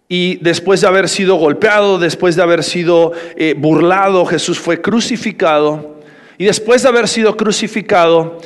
y 0.08 0.38
después 0.38 0.80
de 0.80 0.88
haber 0.88 1.10
sido 1.10 1.36
golpeado, 1.36 2.00
después 2.00 2.38
de 2.38 2.44
haber 2.44 2.64
sido 2.64 3.12
eh, 3.36 3.56
burlado, 3.58 4.26
Jesús 4.26 4.58
fue 4.58 4.80
crucificado. 4.80 6.02
Y 6.38 6.46
después 6.46 6.84
de 6.84 6.90
haber 6.90 7.10
sido 7.10 7.36
crucificado, 7.36 8.40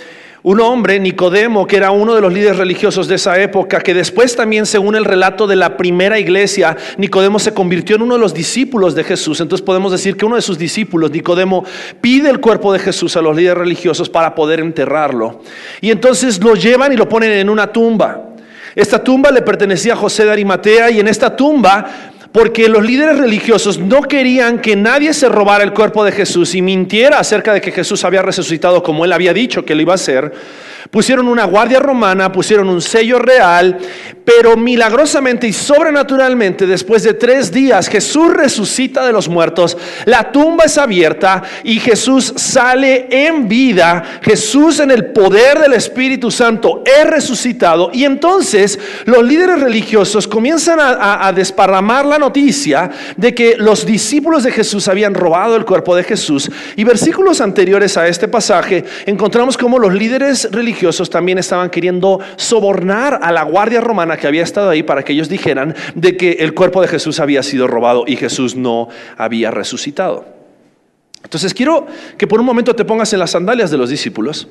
un 0.48 0.62
hombre, 0.62 0.98
Nicodemo, 0.98 1.68
que 1.68 1.76
era 1.76 1.92
uno 1.92 2.16
de 2.16 2.22
los 2.22 2.32
líderes 2.32 2.56
religiosos 2.56 3.10
de 3.10 3.16
esa 3.16 3.38
época, 3.38 3.82
que 3.82 3.94
después 3.94 4.34
también, 4.34 4.66
según 4.66 4.96
el 4.96 5.04
relato 5.04 5.46
de 5.46 5.58
la 5.58 5.76
primera 5.76 6.20
iglesia, 6.20 6.78
Nicodemo 6.98 7.38
se 7.38 7.54
convirtió 7.54 7.98
en 7.98 8.04
uno 8.04 8.14
de 8.14 8.22
los 8.22 8.34
discípulos 8.34 8.96
de 8.96 9.04
Jesús. 9.04 9.42
Entonces 9.42 9.66
podemos 9.66 9.92
decir 9.92 10.16
que 10.16 10.24
uno 10.24 10.38
de 10.38 10.42
sus 10.42 10.58
discípulos, 10.58 11.12
Nicodemo, 11.12 11.66
pide 12.00 12.30
el 12.30 12.40
cuerpo 12.40 12.72
de 12.72 12.80
Jesús 12.80 13.18
a 13.18 13.22
los 13.22 13.36
líderes 13.36 13.58
religiosos 13.58 14.10
para 14.10 14.36
poder 14.36 14.62
enterrarlo. 14.62 15.42
Y 15.82 15.92
entonces 15.92 16.42
lo 16.42 16.56
llevan 16.56 16.94
y 16.94 16.96
lo 16.96 17.10
ponen 17.10 17.34
en 17.34 17.50
una 17.50 17.68
tumba. 17.68 18.30
Esta 18.74 19.04
tumba 19.04 19.32
le 19.32 19.42
pertenecía 19.42 19.94
a 19.94 19.98
José 19.98 20.24
de 20.24 20.32
Arimatea 20.32 20.92
y 20.92 21.02
en 21.02 21.10
esta 21.10 21.36
tumba 21.36 22.14
porque 22.32 22.70
los 22.70 22.84
líderes 22.84 23.18
religiosos 23.18 23.80
no 23.80 24.02
querían 24.02 24.60
que 24.60 24.76
nadie 24.76 25.14
se 25.14 25.30
robara 25.30 25.64
el 25.64 25.74
cuerpo 25.74 26.04
de 26.04 26.12
Jesús 26.12 26.56
y 26.56 26.62
mintiera 26.62 27.20
acerca 27.20 27.54
de 27.54 27.62
que 27.62 27.72
Jesús 27.72 28.04
había 28.04 28.22
resucitado 28.22 28.84
como 28.84 29.06
él 29.06 29.14
había 29.14 29.34
dicho 29.34 29.66
que 29.66 29.76
lo 29.76 29.82
iba 29.82 29.94
a 29.94 29.96
hacer. 29.96 30.32
Pusieron 30.92 31.28
una 31.28 31.44
guardia 31.44 31.80
romana, 31.80 32.32
pusieron 32.32 32.70
un 32.70 32.82
sello 32.82 33.20
real, 33.20 33.78
pero 34.24 34.56
milagrosamente 34.56 35.48
y 35.48 35.54
sobrenaturalmente, 35.54 36.66
después 36.66 37.04
de 37.04 37.14
tres 37.14 37.52
días, 37.52 37.90
Jesús 37.90 38.34
resucita 38.34 39.06
de 39.06 39.12
los 39.12 39.28
muertos, 39.28 39.78
la 40.06 40.32
tumba 40.32 40.66
es 40.66 40.78
abierta 40.78 41.44
y 41.64 41.80
Jesús 41.80 42.34
sale 42.38 43.08
en 43.10 43.48
vida. 43.50 44.20
Jesús 44.22 44.80
en 44.80 44.92
el 44.92 45.08
poder 45.08 45.60
del 45.60 45.74
Espíritu 45.74 46.32
Santo 46.32 46.84
es 46.86 47.10
resucitado 47.10 47.90
y 47.94 48.06
entonces 48.06 48.80
los 49.06 49.24
líderes 49.24 49.60
religiosos 49.60 50.28
comienzan 50.28 50.80
a, 50.80 51.32
desparramar 51.34 52.06
la 52.06 52.20
noticia 52.28 52.92
de 53.16 53.34
que 53.34 53.56
los 53.58 53.86
discípulos 53.86 54.44
de 54.44 54.52
Jesús 54.52 54.88
habían 54.90 55.14
robado 55.14 55.56
el 55.56 55.64
cuerpo 55.64 55.96
de 55.96 56.04
Jesús. 56.04 56.52
Y 56.76 56.84
versículos 56.84 57.40
anteriores 57.40 57.96
a 57.96 58.08
este 58.08 58.28
pasaje 58.28 58.84
encontramos 59.06 59.58
como 59.58 59.80
los 59.80 59.94
líderes 59.94 60.50
religiosos 60.52 61.10
también 61.10 61.38
estaban 61.38 61.70
queriendo 61.70 62.20
sobornar 62.36 63.20
a 63.22 63.32
la 63.32 63.44
guardia 63.44 63.80
romana 63.80 64.18
que 64.18 64.28
había 64.28 64.44
estado 64.44 64.70
ahí 64.70 64.84
para 64.84 65.04
que 65.04 65.14
ellos 65.14 65.30
dijeran 65.30 65.74
de 65.96 66.18
que 66.18 66.32
el 66.40 66.54
cuerpo 66.54 66.82
de 66.82 66.90
Jesús 66.90 67.20
había 67.22 67.44
sido 67.44 67.66
robado 67.68 68.04
y 68.06 68.18
Jesús 68.18 68.56
no 68.56 68.90
había 69.18 69.50
resucitado. 69.50 70.26
Entonces 71.24 71.54
quiero 71.54 71.88
que 72.18 72.28
por 72.28 72.42
un 72.42 72.46
momento 72.46 72.76
te 72.76 72.84
pongas 72.84 73.14
en 73.14 73.20
las 73.20 73.32
sandalias 73.32 73.72
de 73.72 73.78
los 73.78 73.90
discípulos. 73.90 74.48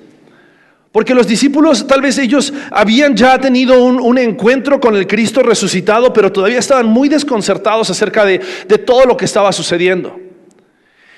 Porque 0.97 1.15
los 1.15 1.27
discípulos, 1.27 1.87
tal 1.87 2.01
vez 2.01 2.17
ellos 2.17 2.55
habían 2.71 3.15
ya 3.15 3.39
tenido 3.39 3.85
un, 3.85 4.17
encuentro 4.17 4.81
con 4.81 4.97
el 4.97 5.07
Cristo 5.07 5.43
resucitado, 5.43 6.11
pero 6.11 6.33
todavía 6.33 6.59
estaban 6.59 6.87
muy 6.87 7.11
desconcertados 7.11 7.91
acerca 7.91 8.25
de 8.25 8.39
todo 8.79 9.05
lo 9.05 9.15
que 9.15 9.27
estaba 9.27 9.53
sucediendo. 9.53 10.19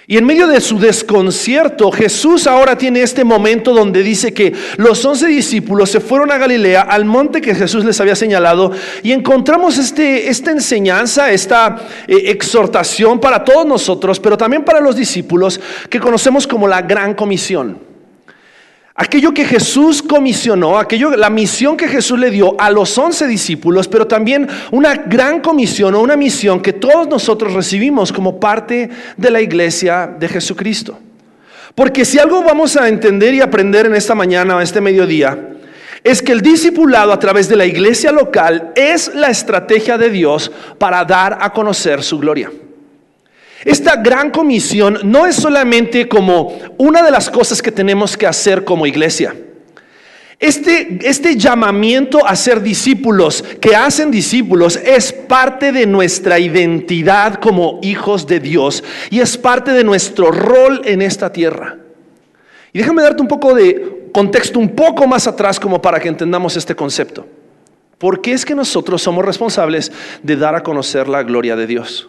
Y 0.09 0.17
en 0.17 0.27
medio 0.27 0.49
de 0.49 0.61
su 0.61 0.81
desconcierto, 0.81 1.93
Jesús 1.93 2.49
ahora 2.49 2.77
tiene 2.77 3.03
este 3.03 3.23
momento 3.23 3.73
donde 3.73 4.03
dice 4.03 4.35
que 4.35 4.53
los 4.79 5.05
once 5.05 5.29
discípulos 5.29 5.93
se 5.93 6.01
fueron 6.01 6.33
a 6.33 6.39
Galilea, 6.39 6.81
al 6.81 7.05
monte 7.05 7.41
que 7.41 7.55
Jesús 7.55 7.85
les 7.85 8.01
había 8.01 8.17
señalado, 8.17 8.73
y 9.05 9.13
encontramos 9.13 9.79
este, 9.79 10.29
esta 10.29 10.51
enseñanza, 10.51 11.31
esta 11.31 11.87
eh, 12.09 12.17
exhortación 12.25 13.21
para 13.21 13.45
todos 13.45 13.65
nosotros, 13.65 14.19
pero 14.19 14.37
también 14.37 14.65
para 14.65 14.81
los 14.81 14.97
discípulos, 14.97 15.61
que 15.89 16.01
conocemos 16.01 16.49
como 16.49 16.67
la 16.67 16.83
gran 16.83 17.15
comisión. 17.15 17.87
Aquello 19.00 19.33
que 19.33 19.45
Jesús 19.45 20.02
comisionó, 20.02 20.76
aquello, 20.76 21.11
la 21.11 21.31
misión 21.31 21.76
que 21.76 21.87
Jesús 21.87 22.19
le 22.19 22.33
dio 22.33 22.61
a 22.61 22.69
los 22.69 22.99
once 22.99 23.28
discípulos, 23.28 23.87
pero 23.87 24.09
también 24.09 24.49
una 24.73 24.97
gran 24.97 25.38
comisión 25.40 25.95
o 25.95 26.00
una 26.00 26.17
misión 26.17 26.61
que 26.61 26.73
todos 26.73 27.07
nosotros 27.07 27.52
recibimos 27.52 28.12
como 28.12 28.40
parte 28.40 28.90
de 29.17 29.31
la 29.31 29.40
iglesia 29.40 30.12
de 30.19 30.26
Jesucristo. 30.26 30.99
Porque 31.76 32.05
si 32.05 32.19
algo 32.19 32.43
vamos 32.43 32.76
a 32.76 32.88
entender 32.88 33.35
y 33.35 33.40
aprender 33.40 33.87
en 33.87 33.95
esta 33.95 34.17
mañana 34.17 34.57
o 34.57 34.61
este 34.61 34.81
mediodía, 34.81 35.50
es 36.02 36.21
que 36.21 36.33
el 36.33 36.40
discipulado 36.40 37.12
a 37.12 37.21
través 37.21 37.49
de 37.49 37.55
la 37.55 37.67
iglesia 37.67 38.11
local 38.11 38.73
es 38.75 39.14
la 39.14 39.28
estrategia 39.28 39.97
de 39.97 40.11
Dios 40.11 40.50
para 40.76 41.05
dar 41.05 41.38
a 41.40 41.52
conocer 41.52 42.02
su 42.02 42.19
gloria. 42.19 42.50
Esta 43.65 43.97
gran 43.97 44.31
comisión 44.31 44.99
no 45.05 45.27
es 45.27 45.37
solamente 45.37 46.09
como 46.09 46.57
una 46.77 47.03
de 47.03 47.11
las 47.11 47.29
cosas 47.29 47.61
que 47.61 47.73
tenemos 47.73 48.17
que 48.17 48.27
hacer 48.27 48.65
como 48.65 48.87
iglesia. 48.87 49.35
Este, 50.41 51.00
este, 51.03 51.35
llamamiento 51.37 52.25
a 52.25 52.37
ser 52.37 52.62
discípulos, 52.62 53.43
que 53.61 53.75
hacen 53.75 54.12
discípulos, 54.12 54.77
es 54.77 55.12
parte 55.12 55.73
de 55.73 55.85
nuestra 55.85 56.38
identidad 56.38 57.41
como 57.41 57.81
hijos 57.83 58.25
de 58.29 58.38
Dios 58.38 58.85
y 59.11 59.19
es 59.19 59.37
parte 59.37 59.73
de 59.73 59.83
nuestro 59.83 60.31
rol 60.31 60.83
en 60.85 61.03
esta 61.03 61.33
tierra. 61.33 61.79
Y 62.73 62.79
déjame 62.79 63.03
darte 63.03 63.21
un 63.21 63.27
poco 63.27 63.53
de 63.53 64.11
contexto 64.12 64.61
un 64.61 64.69
poco 64.77 65.09
más 65.09 65.27
atrás 65.27 65.59
como 65.59 65.83
para 65.83 65.99
que 65.99 66.09
entendamos 66.09 66.57
este 66.57 66.77
concepto. 66.77 67.27
¿Por 67.99 68.21
qué 68.21 68.33
es 68.33 68.45
que 68.45 68.55
nosotros 68.55 69.03
somos 69.03 69.25
responsables 69.25 69.91
de 70.23 70.37
dar 70.37 70.55
a 70.55 70.62
conocer 70.62 71.09
la 71.09 71.25
gloria 71.25 71.57
de 71.57 71.67
Dios? 71.67 72.09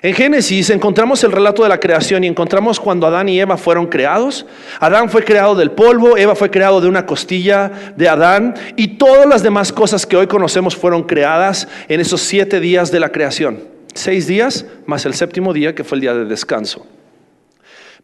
En 0.00 0.14
Génesis 0.14 0.70
encontramos 0.70 1.24
el 1.24 1.32
relato 1.32 1.64
de 1.64 1.68
la 1.68 1.80
creación 1.80 2.22
y 2.22 2.28
encontramos 2.28 2.78
cuando 2.78 3.08
Adán 3.08 3.28
y 3.28 3.40
Eva 3.40 3.56
fueron 3.56 3.86
creados. 3.86 4.46
Adán 4.78 5.10
fue 5.10 5.24
creado 5.24 5.56
del 5.56 5.72
polvo, 5.72 6.16
Eva 6.16 6.36
fue 6.36 6.50
creado 6.50 6.80
de 6.80 6.86
una 6.86 7.04
costilla 7.04 7.92
de 7.96 8.08
Adán 8.08 8.54
y 8.76 8.96
todas 8.96 9.26
las 9.26 9.42
demás 9.42 9.72
cosas 9.72 10.06
que 10.06 10.16
hoy 10.16 10.28
conocemos 10.28 10.76
fueron 10.76 11.02
creadas 11.02 11.66
en 11.88 12.00
esos 12.00 12.20
siete 12.20 12.60
días 12.60 12.92
de 12.92 13.00
la 13.00 13.10
creación. 13.10 13.64
Seis 13.92 14.28
días 14.28 14.66
más 14.86 15.04
el 15.04 15.14
séptimo 15.14 15.52
día 15.52 15.74
que 15.74 15.82
fue 15.82 15.96
el 15.96 16.02
día 16.02 16.14
de 16.14 16.26
descanso. 16.26 16.86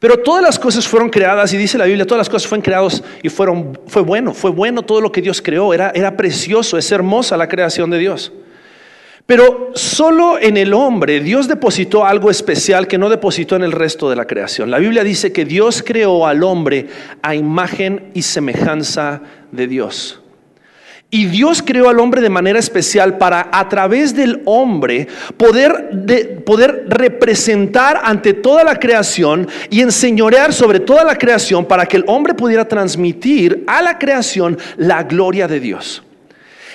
Pero 0.01 0.19
todas 0.19 0.43
las 0.43 0.59
cosas 0.59 0.89
fueron 0.89 1.11
creadas 1.11 1.53
y 1.53 1.57
dice 1.57 1.79
la 1.79 1.85
Biblia, 1.85 2.05
todas 2.05 2.19
las 2.19 2.29
cosas 2.29 2.49
fueron 2.49 2.63
creadas 2.63 3.05
y 3.23 3.29
fueron, 3.29 3.79
fue 3.87 4.03
bueno, 4.03 4.35
fue 4.35 4.51
bueno 4.51 4.83
todo 4.83 5.01
lo 5.01 5.13
que 5.13 5.23
Dios 5.23 5.41
creó, 5.41 5.73
era, 5.73 5.93
era 5.95 6.17
precioso, 6.17 6.77
es 6.77 6.91
hermosa 6.91 7.37
la 7.37 7.49
creación 7.49 7.89
de 7.91 7.99
Dios. 7.99 8.33
Pero 9.26 9.71
solo 9.75 10.38
en 10.38 10.59
el 10.59 10.75
hombre 10.75 11.21
Dios 11.21 11.49
depositó 11.49 12.04
algo 12.04 12.31
especial 12.31 12.87
que 12.87 12.99
no 12.99 13.09
depositó 13.09 13.57
en 13.57 13.62
el 13.62 13.73
resto 13.73 14.11
de 14.11 14.16
la 14.16 14.26
creación. 14.26 14.71
La 14.71 14.78
Biblia 14.78 15.02
dice 15.02 15.33
que 15.33 15.47
Dios 15.47 15.83
creó 15.85 16.26
al 16.26 16.43
hombre 16.43 16.88
a 17.23 17.35
imagen 17.35 18.11
y 18.12 18.21
semejanza 18.21 19.23
de 19.50 19.66
Dios. 19.66 20.21
Y 21.11 21.26
Dios 21.26 21.62
creó 21.62 21.88
al 21.88 22.00
hombre 22.00 22.21
de 22.21 22.28
manera 22.28 22.59
especial 22.59 23.16
para 23.16 23.49
a 23.52 23.69
través 23.69 24.14
del 24.14 24.43
hombre 24.45 25.07
poder, 25.37 26.43
poder 26.45 26.87
representar 26.88 28.00
ante 28.02 28.35
toda 28.35 28.64
la 28.64 28.78
creación 28.78 29.49
y 29.71 29.81
enseñorear 29.81 30.52
sobre 30.52 30.81
toda 30.81 31.04
la 31.04 31.16
creación 31.16 31.66
para 31.66 31.87
que 31.87 31.99
el 31.99 32.04
hombre 32.09 32.35
pudiera 32.35 32.66
transmitir 32.66 33.64
a 33.69 33.81
la 33.81 33.99
creación 33.99 34.59
la 34.76 35.04
gloria 35.04 35.47
de 35.47 35.61
Dios. 35.61 36.02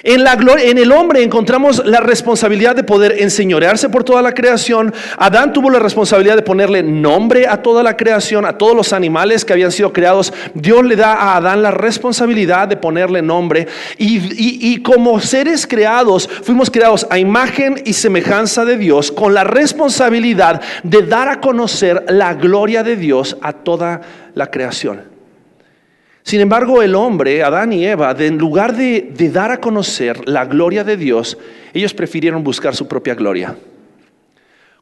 En, 0.04 0.24
la 0.24 0.34
en 0.34 0.78
el 0.78 0.92
hombre 0.92 1.24
encontramos 1.24 1.86
la 1.86 2.00
responsabilidad 2.00 2.76
de 2.76 2.84
poder 2.84 3.16
enseñorearse 3.20 3.90
por 3.90 4.04
toda 4.04 4.22
la 4.22 4.34
creación. 4.34 4.94
Adán 5.18 5.52
tuvo 5.52 5.70
la 5.70 5.80
responsabilidad 5.80 6.38
de 6.38 6.42
ponerle 6.42 6.84
nombre 6.84 7.48
a 7.48 7.62
toda 7.62 7.84
la 7.84 7.98
creación, 7.98 8.46
a 8.46 8.58
todos 8.58 8.76
los 8.76 8.94
animales 8.94 9.44
que 9.44 9.54
habían 9.54 9.72
sido 9.72 9.92
creados. 9.92 10.34
Dios 10.54 10.86
le 10.86 10.96
da 10.96 11.14
a 11.14 11.38
Adán 11.38 11.62
la 11.62 11.72
responsabilidad 11.72 12.68
de 12.68 12.78
ponerle 12.78 13.22
nombre. 13.22 13.68
Y, 13.98 14.74
y 14.74 14.82
como 14.82 15.20
seres 15.20 15.68
creados, 15.68 16.30
fuimos 16.44 16.70
creados 16.70 17.06
a 17.10 17.20
imagen 17.20 17.82
y 17.86 17.94
semejanza 17.94 18.64
de 18.64 18.78
Dios, 18.78 19.12
con 19.12 19.34
la 19.34 19.44
responsabilidad 19.44 20.62
de 20.84 21.02
dar 21.02 21.28
a 21.28 21.42
conocer 21.42 22.06
la 22.08 22.34
gloria 22.34 22.84
de 22.84 22.96
Dios 22.96 23.38
a 23.42 23.54
toda 23.54 24.02
la 24.34 24.48
creación. 24.48 25.09
Sin 26.30 26.42
embargo, 26.42 26.84
el 26.84 26.94
hombre, 26.94 27.42
Adán 27.42 27.74
y 27.74 27.84
Eva, 27.84 28.16
en 28.20 28.38
lugar 28.38 28.76
de, 28.76 29.12
dar 29.34 29.50
a 29.50 29.60
conocer 29.60 30.30
la 30.30 30.46
gloria 30.46 30.84
de 30.84 30.96
Dios, 30.96 31.40
ellos 31.74 31.92
prefirieron 31.96 32.44
buscar 32.44 32.76
su 32.76 32.88
propia 32.88 33.16
gloria. 33.16 33.56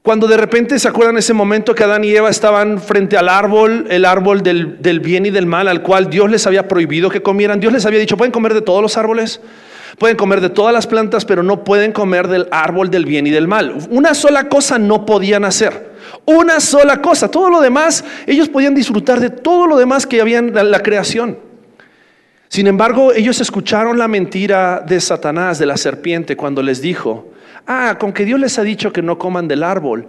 Cuando 0.01 0.27
de 0.27 0.36
repente 0.36 0.77
se 0.77 0.89
acuerdan 0.89 1.18
ese 1.18 1.32
momento 1.32 1.74
que 1.74 1.86
Adán 1.86 2.04
y 2.04 2.13
Eva 2.13 2.30
estaban 2.30 2.82
frente 2.82 3.16
al 3.16 3.30
árbol, 3.30 3.86
el 3.89 4.04
árbol 4.04 4.44
del, 4.44 4.82
del, 4.82 5.00
bien 5.00 5.25
y 5.25 5.30
del 5.30 5.46
mal, 5.46 5.70
al 5.70 5.84
cual 5.84 6.10
Dios 6.10 6.30
les 6.30 6.46
había 6.46 6.68
prohibido 6.68 7.10
que 7.10 7.22
comieran. 7.22 7.62
Dios 7.62 7.72
les 7.72 7.86
había 7.86 8.01
dicho, 8.01 8.18
pueden 8.18 8.34
comer 8.34 8.54
de 8.54 8.62
todos 8.62 8.82
los 8.82 8.98
árboles, 8.98 9.39
pueden 9.98 10.18
comer 10.18 10.42
de 10.42 10.50
todas 10.50 10.74
las 10.74 10.86
plantas, 10.86 11.24
pero 11.24 11.44
no 11.44 11.63
pueden 11.63 11.94
comer 11.94 12.27
del 12.27 12.50
árbol 12.51 12.89
del 12.89 13.06
bien 13.06 13.25
y 13.25 13.30
del 13.30 13.48
mal. 13.48 13.74
Una 13.89 14.16
sola 14.16 14.50
cosa 14.50 14.80
no 14.80 15.06
podían 15.06 15.46
hacer. 15.46 15.87
Una 16.25 16.59
sola 16.59 17.01
cosa. 17.01 17.29
Todo 17.29 17.49
lo 17.49 17.61
demás, 17.61 18.03
ellos 18.25 18.49
podían 18.49 18.75
disfrutar 18.75 19.19
de 19.19 19.29
todo 19.29 19.67
lo 19.67 19.77
demás 19.77 20.05
que 20.05 20.21
había 20.21 20.39
en 20.39 20.71
la 20.71 20.79
creación. 20.79 21.37
Sin 22.49 22.67
embargo, 22.67 23.13
ellos 23.13 23.41
escucharon 23.41 23.97
la 23.97 24.07
mentira 24.07 24.83
de 24.87 25.01
Satanás, 25.01 25.59
de 25.59 25.65
la 25.65 25.77
serpiente, 25.77 26.37
cuando 26.37 26.61
les 26.61 26.81
dijo, 26.81 27.31
ah, 27.65 27.97
con 27.99 28.13
que 28.13 28.25
Dios 28.25 28.39
les 28.39 28.57
ha 28.57 28.63
dicho 28.63 28.93
que 28.93 29.01
no 29.01 29.17
coman 29.17 29.47
del 29.47 29.63
árbol, 29.63 30.07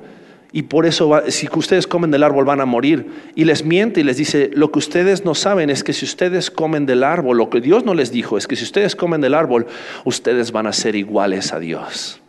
y 0.50 0.62
por 0.62 0.86
eso 0.86 1.20
si 1.28 1.48
ustedes 1.52 1.86
comen 1.86 2.10
del 2.10 2.22
árbol 2.22 2.44
van 2.44 2.60
a 2.60 2.64
morir. 2.64 3.06
Y 3.34 3.44
les 3.44 3.64
miente 3.64 4.00
y 4.00 4.04
les 4.04 4.16
dice, 4.16 4.50
lo 4.54 4.70
que 4.72 4.78
ustedes 4.78 5.24
no 5.24 5.34
saben 5.34 5.68
es 5.68 5.84
que 5.84 5.92
si 5.92 6.06
ustedes 6.06 6.50
comen 6.50 6.86
del 6.86 7.04
árbol, 7.04 7.36
lo 7.36 7.50
que 7.50 7.60
Dios 7.60 7.84
no 7.84 7.92
les 7.92 8.10
dijo 8.10 8.38
es 8.38 8.46
que 8.46 8.56
si 8.56 8.64
ustedes 8.64 8.96
comen 8.96 9.20
del 9.20 9.34
árbol, 9.34 9.66
ustedes 10.04 10.50
van 10.52 10.66
a 10.66 10.72
ser 10.72 10.96
iguales 10.96 11.52
a 11.52 11.58
Dios. 11.58 12.20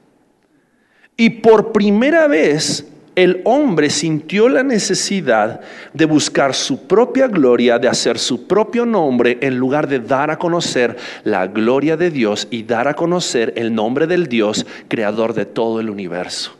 Y 1.15 1.29
por 1.29 1.71
primera 1.71 2.27
vez 2.27 2.85
el 3.15 3.41
hombre 3.45 3.89
sintió 3.89 4.49
la 4.49 4.63
necesidad 4.63 5.61
de 5.93 6.05
buscar 6.05 6.53
su 6.53 6.87
propia 6.87 7.27
gloria, 7.27 7.79
de 7.79 7.87
hacer 7.87 8.17
su 8.17 8.47
propio 8.47 8.85
nombre, 8.85 9.37
en 9.41 9.57
lugar 9.57 9.87
de 9.87 9.99
dar 9.99 10.31
a 10.31 10.37
conocer 10.37 10.97
la 11.23 11.47
gloria 11.47 11.97
de 11.97 12.11
Dios 12.11 12.47
y 12.49 12.63
dar 12.63 12.87
a 12.87 12.93
conocer 12.93 13.53
el 13.55 13.73
nombre 13.73 14.07
del 14.07 14.27
Dios, 14.27 14.65
creador 14.87 15.33
de 15.33 15.45
todo 15.45 15.79
el 15.79 15.89
universo. 15.89 16.55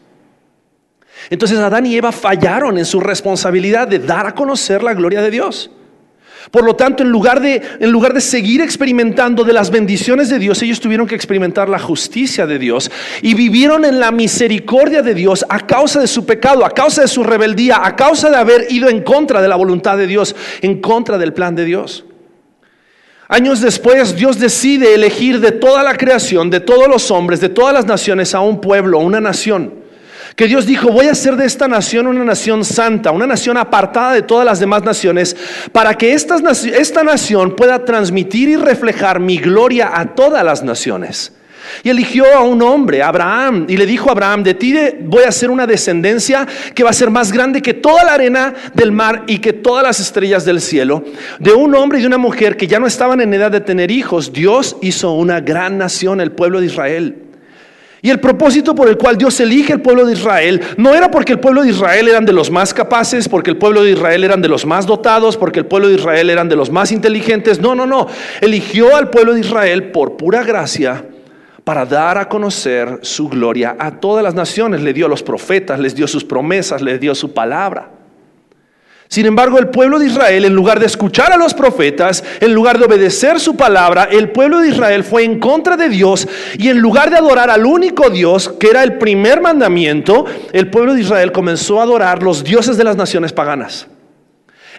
Entonces 1.30 1.60
Adán 1.60 1.86
y 1.86 1.96
Eva 1.96 2.12
fallaron 2.12 2.78
en 2.78 2.86
su 2.86 3.00
responsabilidad 3.00 3.88
de 3.88 4.00
dar 4.00 4.26
a 4.28 4.36
conocer 4.36 4.84
la 4.84 4.94
gloria 4.94 5.22
de 5.22 5.32
Dios. 5.32 5.72
Por 6.52 6.64
lo 6.64 6.76
tanto, 6.76 7.04
en 7.04 7.10
lugar, 7.10 7.42
de, 7.42 7.62
en 7.80 7.92
lugar 7.92 8.14
de 8.14 8.22
seguir 8.22 8.62
experimentando 8.62 9.44
de 9.44 9.54
las 9.54 9.70
bendiciones 9.70 10.30
de 10.30 10.40
Dios, 10.40 10.62
ellos 10.62 10.80
tuvieron 10.80 11.06
que 11.06 11.16
experimentar 11.16 11.70
la 11.70 11.80
justicia 11.80 12.48
de 12.48 12.58
Dios 12.58 12.90
y 13.22 13.34
vivieron 13.34 13.86
en 13.86 14.00
la 14.00 14.12
misericordia 14.12 15.02
de 15.02 15.14
Dios 15.14 15.46
a 15.50 15.68
causa 15.68 16.00
de 16.00 16.08
su 16.08 16.26
pecado, 16.26 16.66
a 16.66 16.72
causa 16.72 17.02
de 17.02 17.08
su 17.08 17.24
rebeldía, 17.24 17.82
a 17.84 17.96
causa 17.96 18.30
de 18.30 18.38
haber 18.38 18.68
ido 18.72 18.90
en 18.90 19.04
contra 19.04 19.42
de 19.42 19.48
la 19.48 19.58
voluntad 19.58 19.98
de 19.98 20.08
Dios, 20.08 20.36
en 20.62 20.82
contra 20.82 21.18
del 21.18 21.34
plan 21.34 21.56
de 21.56 21.66
Dios. 21.66 22.06
Años 23.28 23.62
después, 23.62 24.16
Dios 24.16 24.40
decide 24.40 24.96
elegir 24.96 25.40
de 25.40 25.52
toda 25.52 25.84
la 25.84 25.96
creación, 25.96 26.50
de 26.50 26.62
todos 26.62 26.88
los 26.88 27.12
hombres, 27.12 27.40
de 27.40 27.50
todas 27.50 27.74
las 27.74 27.86
naciones, 27.86 28.34
a 28.34 28.40
un 28.40 28.60
pueblo, 28.60 28.98
una 29.00 29.22
nación 29.22 29.79
que 30.40 30.48
Dios 30.48 30.66
dijo, 30.66 30.90
voy 30.90 31.08
a 31.08 31.12
hacer 31.12 31.36
de 31.36 31.46
esta 31.46 31.68
nación 31.68 32.08
una 32.08 32.24
nación 32.24 32.64
santa, 32.64 33.12
una 33.12 33.28
nación 33.28 33.58
apartada 33.58 34.14
de 34.14 34.22
todas 34.22 34.46
las 34.46 34.62
demás 34.62 34.84
naciones, 34.84 35.36
para 35.74 35.96
que 35.96 36.14
esta, 36.14 37.04
nación 37.04 37.58
pueda 37.58 37.84
transmitir 37.84 38.48
y 38.48 38.56
reflejar 38.56 39.20
mi 39.20 39.38
gloria 39.38 39.92
a 39.94 40.16
todas 40.16 40.42
las 40.46 40.64
naciones. 40.64 41.34
Y 41.84 41.90
eligió 41.90 42.24
a 42.34 42.40
un 42.40 42.62
hombre, 42.62 43.04
Abraham, 43.04 43.66
y 43.68 43.76
le 43.76 43.86
dijo 43.86 44.08
a 44.08 44.14
Abraham, 44.14 44.44
de 44.44 44.54
ti 44.54 44.74
voy 45.02 45.26
a 45.26 45.28
hacer 45.28 45.52
una 45.52 45.68
descendencia 45.68 46.48
que 46.74 46.86
va 46.86 46.92
a 46.92 46.94
ser 46.94 47.10
más 47.10 47.34
grande 47.34 47.62
que 47.62 47.74
toda 47.74 48.06
la 48.06 48.14
arena 48.14 48.54
del 48.74 48.94
mar 48.94 49.26
y 49.28 49.40
que 49.40 49.52
todas 49.52 49.84
las 49.84 50.00
estrellas 50.00 50.46
del 50.46 50.62
cielo. 50.62 51.04
De 51.40 51.52
un 51.52 51.76
hombre 51.76 52.00
y 52.00 52.02
de 52.04 52.08
una 52.08 52.18
mujer 52.18 52.56
que 52.56 52.66
ya 52.66 52.80
no 52.80 52.88
estaban 52.88 53.20
en 53.20 53.34
edad 53.34 53.52
de 53.52 53.60
tener 53.60 53.92
hijos, 53.92 54.32
Dios 54.32 54.78
hizo 54.82 55.12
una 55.12 55.42
gran 55.42 55.78
nación, 55.78 56.22
el 56.22 56.32
pueblo 56.32 56.62
de 56.62 56.68
Israel. 56.68 57.29
Y 58.02 58.10
el 58.10 58.20
propósito 58.20 58.74
por 58.74 58.88
el 58.88 58.98
cual 58.98 59.18
Dios 59.18 59.40
elige 59.42 59.74
el 59.74 59.82
pueblo 59.82 60.06
de 60.06 60.14
Israel 60.14 60.62
no 60.78 60.96
era 60.96 61.12
porque 61.12 61.34
el 61.34 61.40
pueblo 61.40 61.64
de 61.64 61.70
Israel 61.70 62.08
eran 62.08 62.26
de 62.26 62.32
los 62.32 62.50
más 62.50 62.74
capaces, 62.74 63.28
porque 63.28 63.50
el 63.50 63.58
pueblo 63.58 63.84
de 63.84 63.92
Israel 63.92 64.24
eran 64.24 64.42
de 64.42 64.48
los 64.48 64.66
más 64.66 64.86
dotados, 64.86 65.36
porque 65.36 65.60
el 65.60 65.66
pueblo 65.66 65.90
de 65.90 65.96
Israel 65.96 66.30
eran 66.30 66.48
de 66.48 66.56
los 66.56 66.72
más 66.72 66.92
inteligentes. 66.92 67.60
No, 67.60 67.76
no, 67.76 67.86
no. 67.86 68.08
Eligió 68.40 68.96
al 68.96 69.10
pueblo 69.10 69.34
de 69.34 69.42
Israel 69.42 69.92
por 69.92 70.16
pura 70.16 70.44
gracia 70.44 71.06
para 71.66 71.86
dar 71.86 72.18
a 72.18 72.30
conocer 72.30 73.00
su 73.02 73.28
gloria 73.28 73.76
a 73.78 74.00
todas 74.00 74.24
las 74.24 74.34
naciones. 74.34 74.82
Le 74.82 74.94
dio 74.94 75.08
a 75.08 75.10
los 75.10 75.22
profetas, 75.22 75.80
les 75.80 75.94
dio 75.94 76.08
sus 76.08 76.24
promesas, 76.24 76.82
les 76.82 77.00
dio 77.02 77.14
su 77.14 77.34
palabra. 77.34 77.99
Sin 79.10 79.26
embargo, 79.26 79.58
el 79.58 79.70
pueblo 79.70 79.98
de 79.98 80.06
Israel, 80.06 80.46
en 80.46 80.54
lugar 80.54 80.80
de 80.80 80.86
escuchar 80.86 81.34
a 81.34 81.38
los 81.38 81.56
profetas, 81.56 82.24
en 82.40 82.54
lugar 82.54 82.78
de 82.78 82.86
obedecer 82.86 83.40
su 83.40 83.58
palabra, 83.58 84.04
el 84.04 84.30
pueblo 84.30 84.60
de 84.60 84.70
Israel 84.70 85.04
fue 85.04 85.24
en 85.24 85.40
contra 85.40 85.76
de 85.76 85.90
Dios 85.90 86.28
y 86.60 86.70
en 86.70 86.78
lugar 86.78 87.10
de 87.10 87.18
adorar 87.18 87.50
al 87.50 87.66
único 87.66 88.12
Dios, 88.12 88.50
que 88.60 88.68
era 88.68 88.84
el 88.84 89.00
primer 89.00 89.42
mandamiento, 89.42 90.26
el 90.54 90.70
pueblo 90.70 90.94
de 90.94 91.02
Israel 91.02 91.32
comenzó 91.32 91.80
a 91.80 91.84
adorar 91.84 92.22
los 92.22 92.44
dioses 92.44 92.78
de 92.78 92.84
las 92.84 92.98
naciones 92.98 93.34
paganas. 93.34 93.88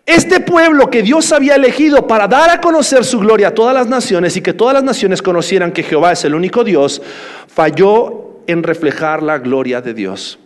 Este 0.06 0.38
pueblo 0.38 0.90
que 0.90 1.02
Dios 1.02 1.32
había 1.32 1.56
elegido 1.56 2.06
para 2.06 2.28
dar 2.28 2.50
a 2.50 2.60
conocer 2.60 3.04
su 3.04 3.18
gloria 3.18 3.48
a 3.48 3.54
todas 3.54 3.74
las 3.74 3.88
naciones 3.88 4.36
y 4.36 4.42
que 4.42 4.52
todas 4.52 4.74
las 4.74 4.84
naciones 4.84 5.22
conocieran 5.22 5.72
que 5.72 5.82
Jehová 5.82 6.12
es 6.12 6.24
el 6.24 6.36
único 6.36 6.62
Dios, 6.62 7.02
falló 7.48 8.42
en 8.46 8.62
reflejar 8.62 9.24
la 9.24 9.38
gloria 9.38 9.80
de 9.80 9.92
Dios. 9.92 10.38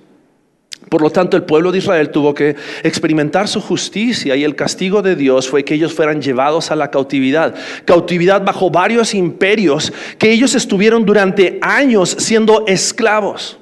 Por 0.89 1.03
lo 1.03 1.11
tanto, 1.11 1.37
el 1.37 1.45
pueblo 1.45 1.73
de 1.73 1.79
Israel 1.79 2.11
tuvo 2.11 2.35
que 2.35 2.57
experimentar 2.83 3.49
su 3.49 3.61
justicia 3.61 4.37
y 4.37 4.45
el 4.45 4.55
castigo 4.55 5.03
de 5.03 5.17
Dios 5.17 5.49
fue 5.49 5.65
que 5.65 5.75
ellos 5.75 5.93
fueran 5.93 6.21
llevados 6.21 6.71
a 6.71 6.77
la 6.77 6.91
cautividad. 6.91 7.55
Cautividad 7.85 8.45
bajo 8.45 8.71
varios 8.71 9.15
imperios 9.15 9.93
que 10.19 10.31
ellos 10.31 10.55
estuvieron 10.55 11.05
durante 11.05 11.59
años 11.63 12.11
siendo 12.19 12.65
esclavos. 12.67 13.59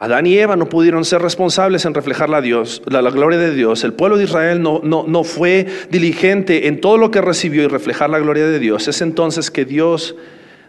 Adán 0.00 0.26
y 0.26 0.38
Eva 0.38 0.56
no 0.56 0.68
pudieron 0.68 1.04
ser 1.04 1.20
responsables 1.20 1.84
en 1.84 1.92
reflejar 1.92 2.30
la, 2.30 2.40
Dios, 2.40 2.82
la, 2.86 3.00
gloria 3.02 3.38
de 3.38 3.52
Dios. 3.52 3.82
El 3.82 3.94
pueblo 3.94 4.16
de 4.16 4.24
Israel 4.24 4.62
no, 4.62 4.80
no 4.84 5.24
fue 5.24 5.66
diligente 5.90 6.68
en 6.68 6.80
todo 6.80 6.98
lo 6.98 7.10
que 7.10 7.20
recibió 7.20 7.64
y 7.64 7.66
reflejar 7.66 8.08
la 8.08 8.20
gloria 8.20 8.46
de 8.46 8.60
Dios. 8.60 8.86
Es 8.86 9.02
entonces 9.02 9.50
que 9.50 9.64
Dios 9.64 10.14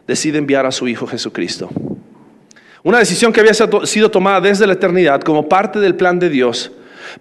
decide 0.08 0.40
enviar 0.40 0.66
a 0.66 0.72
su 0.72 0.88
Hijo 0.88 1.06
Jesucristo. 1.06 1.70
Una 2.84 3.00
decisión 3.00 3.34
que 3.34 3.42
había 3.42 3.54
sido 3.54 4.10
tomada 4.10 4.40
desde 4.40 4.66
la 4.66 4.74
eternidad 4.74 5.22
como 5.22 5.50
parte 5.50 5.80
del 5.80 5.96
plan 5.96 6.20
de 6.20 6.30
Dios 6.30 6.72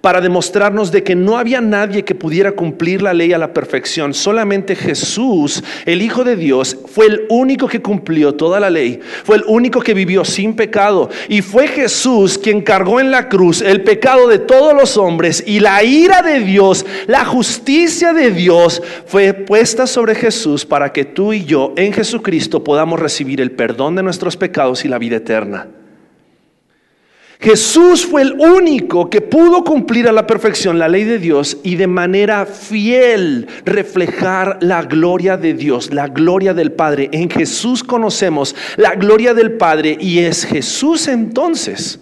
para 0.00 0.20
demostrarnos 0.20 0.90
de 0.92 1.02
que 1.02 1.14
no 1.14 1.38
había 1.38 1.60
nadie 1.60 2.04
que 2.04 2.14
pudiera 2.14 2.52
cumplir 2.52 3.02
la 3.02 3.14
ley 3.14 3.32
a 3.32 3.38
la 3.38 3.52
perfección. 3.52 4.14
Solamente 4.14 4.74
Jesús, 4.74 5.62
el 5.86 6.02
Hijo 6.02 6.24
de 6.24 6.36
Dios, 6.36 6.76
fue 6.86 7.06
el 7.06 7.26
único 7.28 7.68
que 7.68 7.82
cumplió 7.82 8.34
toda 8.34 8.60
la 8.60 8.70
ley. 8.70 9.00
Fue 9.24 9.36
el 9.36 9.44
único 9.46 9.80
que 9.80 9.94
vivió 9.94 10.24
sin 10.24 10.54
pecado. 10.54 11.10
Y 11.28 11.42
fue 11.42 11.68
Jesús 11.68 12.38
quien 12.38 12.62
cargó 12.62 13.00
en 13.00 13.10
la 13.10 13.28
cruz 13.28 13.60
el 13.60 13.82
pecado 13.82 14.28
de 14.28 14.38
todos 14.38 14.74
los 14.74 14.96
hombres. 14.96 15.42
Y 15.46 15.60
la 15.60 15.82
ira 15.82 16.22
de 16.22 16.40
Dios, 16.40 16.86
la 17.06 17.24
justicia 17.24 18.12
de 18.12 18.30
Dios 18.30 18.82
fue 19.06 19.34
puesta 19.34 19.86
sobre 19.86 20.14
Jesús 20.14 20.64
para 20.64 20.92
que 20.92 21.04
tú 21.04 21.32
y 21.32 21.44
yo 21.44 21.72
en 21.76 21.92
Jesucristo 21.92 22.64
podamos 22.64 22.98
recibir 23.00 23.40
el 23.40 23.52
perdón 23.52 23.96
de 23.96 24.02
nuestros 24.02 24.36
pecados 24.36 24.84
y 24.84 24.88
la 24.88 24.98
vida 24.98 25.16
eterna. 25.16 25.68
Jesús 27.40 28.04
fue 28.04 28.22
el 28.22 28.32
único 28.32 29.08
que 29.08 29.20
pudo 29.20 29.62
cumplir 29.62 30.08
a 30.08 30.12
la 30.12 30.26
perfección 30.26 30.78
la 30.78 30.88
ley 30.88 31.04
de 31.04 31.18
Dios 31.18 31.58
y 31.62 31.76
de 31.76 31.86
manera 31.86 32.46
fiel 32.46 33.46
reflejar 33.64 34.58
la 34.60 34.82
gloria 34.82 35.36
de 35.36 35.54
Dios, 35.54 35.92
la 35.92 36.08
gloria 36.08 36.52
del 36.52 36.72
Padre. 36.72 37.08
En 37.12 37.30
Jesús 37.30 37.84
conocemos 37.84 38.56
la 38.76 38.96
gloria 38.96 39.34
del 39.34 39.52
Padre 39.52 39.96
y 40.00 40.18
es 40.18 40.44
Jesús 40.44 41.06
entonces 41.06 42.00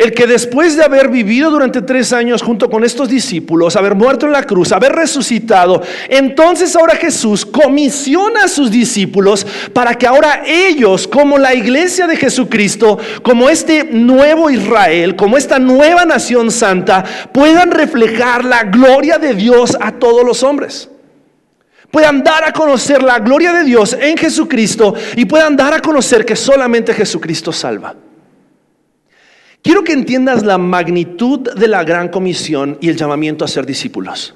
el 0.00 0.14
que 0.14 0.26
después 0.26 0.76
de 0.76 0.82
haber 0.82 1.10
vivido 1.10 1.50
durante 1.50 1.82
tres 1.82 2.14
años 2.14 2.40
junto 2.40 2.70
con 2.70 2.84
estos 2.84 3.10
discípulos, 3.10 3.76
haber 3.76 3.94
muerto 3.94 4.24
en 4.24 4.32
la 4.32 4.44
cruz, 4.44 4.72
haber 4.72 4.92
resucitado, 4.92 5.82
entonces 6.08 6.74
ahora 6.74 6.96
Jesús 6.96 7.44
comisiona 7.44 8.44
a 8.44 8.48
sus 8.48 8.70
discípulos 8.70 9.46
para 9.74 9.94
que 9.94 10.06
ahora 10.06 10.42
ellos, 10.46 11.06
como 11.06 11.36
la 11.36 11.54
iglesia 11.54 12.06
de 12.06 12.16
Jesucristo, 12.16 12.98
como 13.22 13.50
este 13.50 13.84
nuevo 13.84 14.48
Israel, 14.48 15.16
como 15.16 15.36
esta 15.36 15.58
nueva 15.58 16.06
nación 16.06 16.50
santa, 16.50 17.04
puedan 17.30 17.70
reflejar 17.70 18.42
la 18.42 18.64
gloria 18.64 19.18
de 19.18 19.34
Dios 19.34 19.76
a 19.78 19.92
todos 19.92 20.24
los 20.24 20.42
hombres 20.42 20.88
puedan 21.90 22.22
dar 22.22 22.44
a 22.44 22.52
conocer 22.52 23.02
la 23.02 23.18
gloria 23.18 23.52
de 23.52 23.64
Dios 23.64 23.96
en 24.00 24.16
Jesucristo 24.16 24.94
y 25.16 25.24
puedan 25.24 25.56
dar 25.56 25.74
a 25.74 25.80
conocer 25.80 26.24
que 26.24 26.36
solamente 26.36 26.94
Jesucristo 26.94 27.50
salva. 27.50 27.96
Quiero 29.62 29.84
que 29.84 29.92
entiendas 29.92 30.42
la 30.42 30.58
magnitud 30.58 31.40
de 31.54 31.68
la 31.68 31.84
gran 31.84 32.08
comisión 32.08 32.78
y 32.80 32.88
el 32.88 32.96
llamamiento 32.96 33.44
a 33.44 33.48
ser 33.48 33.66
discípulos. 33.66 34.34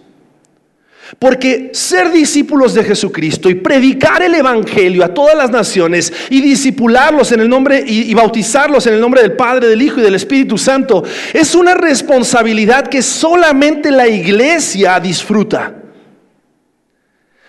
Porque 1.18 1.70
ser 1.72 2.10
discípulos 2.10 2.74
de 2.74 2.82
Jesucristo 2.82 3.50
y 3.50 3.54
predicar 3.54 4.22
el 4.22 4.34
Evangelio 4.34 5.04
a 5.04 5.12
todas 5.12 5.36
las 5.36 5.50
naciones 5.50 6.12
y 6.30 6.40
discipularlos 6.40 7.30
en 7.32 7.40
el 7.40 7.48
nombre 7.48 7.84
y, 7.86 8.10
y, 8.10 8.14
bautizarlos 8.14 8.86
en 8.86 8.94
el 8.94 9.00
nombre 9.00 9.20
del 9.20 9.32
Padre, 9.32 9.68
del 9.68 9.82
Hijo 9.82 10.00
y 10.00 10.02
del 10.02 10.14
Espíritu 10.14 10.56
Santo 10.56 11.04
es 11.32 11.54
una 11.54 11.74
responsabilidad 11.74 12.88
que 12.88 13.02
solamente 13.02 13.90
la 13.90 14.08
iglesia 14.08 14.98
disfruta. 14.98 15.83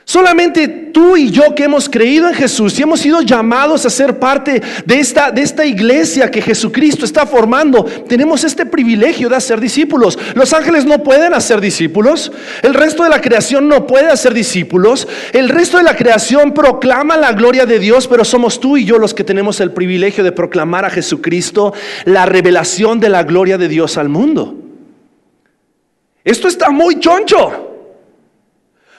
Solamente 0.08 0.68
tú 0.68 1.18
y 1.18 1.32
yo 1.32 1.56
que 1.56 1.64
hemos 1.64 1.90
creído 1.90 2.28
en 2.28 2.36
Jesús 2.36 2.78
y 2.78 2.84
hemos 2.84 3.00
sido 3.00 3.22
llamados 3.22 3.88
a 3.88 3.90
ser 3.90 4.20
parte 4.20 4.62
de 4.86 5.00
esta, 5.00 5.32
de 5.32 5.42
esta 5.42 5.66
iglesia 5.66 6.30
que 6.30 6.44
Jesucristo 6.44 7.06
está 7.06 7.26
formando, 7.26 7.84
tenemos 7.84 8.44
este 8.44 8.68
privilegio 8.68 9.30
de 9.30 9.36
hacer 9.36 9.60
discípulos. 9.60 10.20
Los 10.36 10.54
ángeles 10.54 10.86
no 10.86 11.02
pueden 11.02 11.34
hacer 11.34 11.60
discípulos, 11.60 12.32
el 12.62 12.76
resto 12.76 13.02
de 13.02 13.10
la 13.10 13.20
creación 13.20 13.68
no 13.68 13.88
puede 13.88 14.12
hacer 14.12 14.36
discípulos, 14.36 15.08
el 15.34 15.50
resto 15.50 15.78
de 15.78 15.84
la 15.84 15.96
creación 15.96 16.54
proclama 16.54 17.18
la 17.18 17.34
gloria 17.34 17.66
de 17.66 17.80
Dios, 17.80 18.08
pero 18.08 18.24
somos 18.24 18.60
tú 18.60 18.78
y 18.78 18.86
yo 18.86 19.00
los 19.00 19.16
que 19.16 19.24
tenemos 19.24 19.60
el 19.60 19.72
privilegio 19.72 20.24
de 20.24 20.32
proclamar 20.32 20.86
a 20.86 20.92
Jesucristo 20.92 21.74
la 22.06 22.28
revelación 22.28 23.00
de 23.00 23.10
la 23.10 23.24
gloria 23.24 23.58
de 23.58 23.68
Dios 23.68 23.98
al 23.98 24.10
mundo. 24.10 24.56
Esto 26.24 26.48
está 26.48 26.70
muy 26.70 27.00
choncho. 27.00 27.75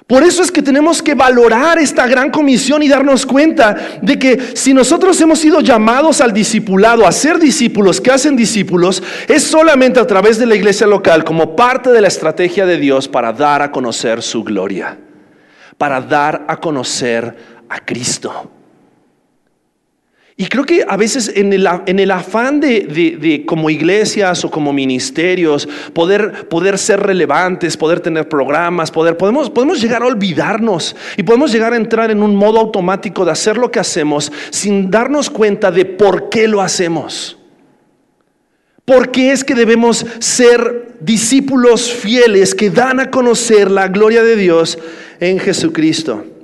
Por 0.06 0.22
eso 0.22 0.44
es 0.44 0.52
que 0.52 0.62
tenemos 0.62 1.02
que 1.02 1.14
valorar 1.14 1.78
esta 1.78 2.06
gran 2.06 2.30
comisión 2.30 2.80
y 2.80 2.88
darnos 2.88 3.26
cuenta 3.26 3.98
de 4.00 4.16
que 4.16 4.54
si 4.54 4.72
nosotros 4.72 5.20
hemos 5.20 5.40
sido 5.40 5.60
llamados 5.60 6.20
al 6.20 6.32
discipulado, 6.32 7.04
a 7.04 7.10
ser 7.10 7.40
discípulos 7.40 8.00
que 8.00 8.12
hacen 8.12 8.36
discípulos, 8.36 9.02
es 9.26 9.42
solamente 9.42 9.98
a 9.98 10.06
través 10.06 10.38
de 10.38 10.46
la 10.46 10.54
iglesia 10.54 10.86
local 10.86 11.24
como 11.24 11.56
parte 11.56 11.90
de 11.90 12.00
la 12.00 12.06
estrategia 12.06 12.66
de 12.66 12.78
Dios 12.78 13.08
para 13.08 13.32
dar 13.32 13.62
a 13.62 13.72
conocer 13.72 14.22
su 14.22 14.44
gloria, 14.44 14.96
para 15.76 16.00
dar 16.00 16.44
a 16.46 16.56
conocer 16.58 17.64
a 17.68 17.80
Cristo. 17.80 18.55
Y 20.38 20.48
creo 20.48 20.64
que 20.64 20.84
a 20.86 20.98
veces 20.98 21.32
en 21.34 21.54
el, 21.54 21.66
en 21.86 21.98
el 21.98 22.10
afán 22.10 22.60
de, 22.60 22.82
de, 23.18 23.46
como 23.46 23.70
iglesias 23.70 24.44
o 24.44 24.50
como 24.50 24.70
ministerios, 24.70 25.66
poder, 25.94 26.46
poder 26.50 26.76
ser 26.76 27.00
relevantes, 27.00 27.74
poder 27.74 28.00
tener 28.00 28.28
programas, 28.28 28.90
poder, 28.90 29.16
podemos, 29.16 29.48
podemos 29.48 29.80
llegar 29.80 30.02
a 30.02 30.06
olvidarnos 30.06 30.94
y 31.16 31.22
podemos 31.22 31.50
llegar 31.52 31.72
a 31.72 31.76
entrar 31.76 32.10
en 32.10 32.22
un 32.22 32.36
modo 32.36 32.60
automático 32.60 33.24
de 33.24 33.30
hacer 33.30 33.56
lo 33.56 33.70
que 33.70 33.80
hacemos 33.80 34.30
sin 34.50 34.90
darnos 34.90 35.30
cuenta 35.30 35.70
de 35.70 35.86
por 35.86 36.28
qué 36.28 36.46
lo 36.46 36.60
hacemos. 36.60 37.38
¿Por 38.84 39.10
qué 39.10 39.32
es 39.32 39.42
que 39.42 39.54
debemos 39.54 40.04
ser 40.18 40.96
discípulos 41.00 41.90
fieles 41.90 42.54
que 42.54 42.68
dan 42.68 43.00
a 43.00 43.10
conocer 43.10 43.70
la 43.70 43.88
gloria 43.88 44.22
de 44.22 44.36
Dios 44.36 44.78
en 45.18 45.38
Jesucristo? 45.38 46.35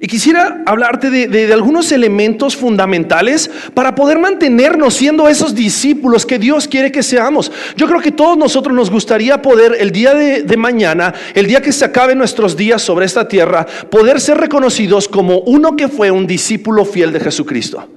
Y 0.00 0.08
quisiera 0.08 0.62
hablarte 0.66 1.08
de, 1.08 1.52
algunos 1.52 1.92
elementos 1.92 2.56
fundamentales 2.56 3.50
para 3.74 3.94
poder 3.94 4.18
mantenernos 4.18 4.94
siendo 4.94 5.28
esos 5.28 5.54
discípulos 5.54 6.26
que 6.26 6.38
Dios 6.38 6.66
quiere 6.66 6.90
que 6.90 7.02
seamos. 7.02 7.52
Yo 7.76 7.86
creo 7.86 8.00
que 8.00 8.10
todos 8.10 8.36
nosotros 8.36 8.74
nos 8.74 8.90
gustaría 8.90 9.40
poder 9.40 9.76
el 9.78 9.92
día 9.92 10.14
de 10.14 10.56
mañana, 10.56 11.14
el 11.34 11.46
día 11.46 11.62
que 11.62 11.72
se 11.72 11.84
acaben 11.84 12.18
nuestros 12.18 12.56
días 12.56 12.82
sobre 12.82 13.06
esta 13.06 13.28
tierra, 13.28 13.66
poder 13.90 14.20
ser 14.20 14.38
reconocidos 14.38 15.08
como 15.08 15.38
uno 15.40 15.76
que 15.76 15.88
fue 15.88 16.10
un 16.10 16.26
discípulo 16.26 16.84
fiel 16.84 17.12
de 17.12 17.20
Jesucristo. 17.20 17.88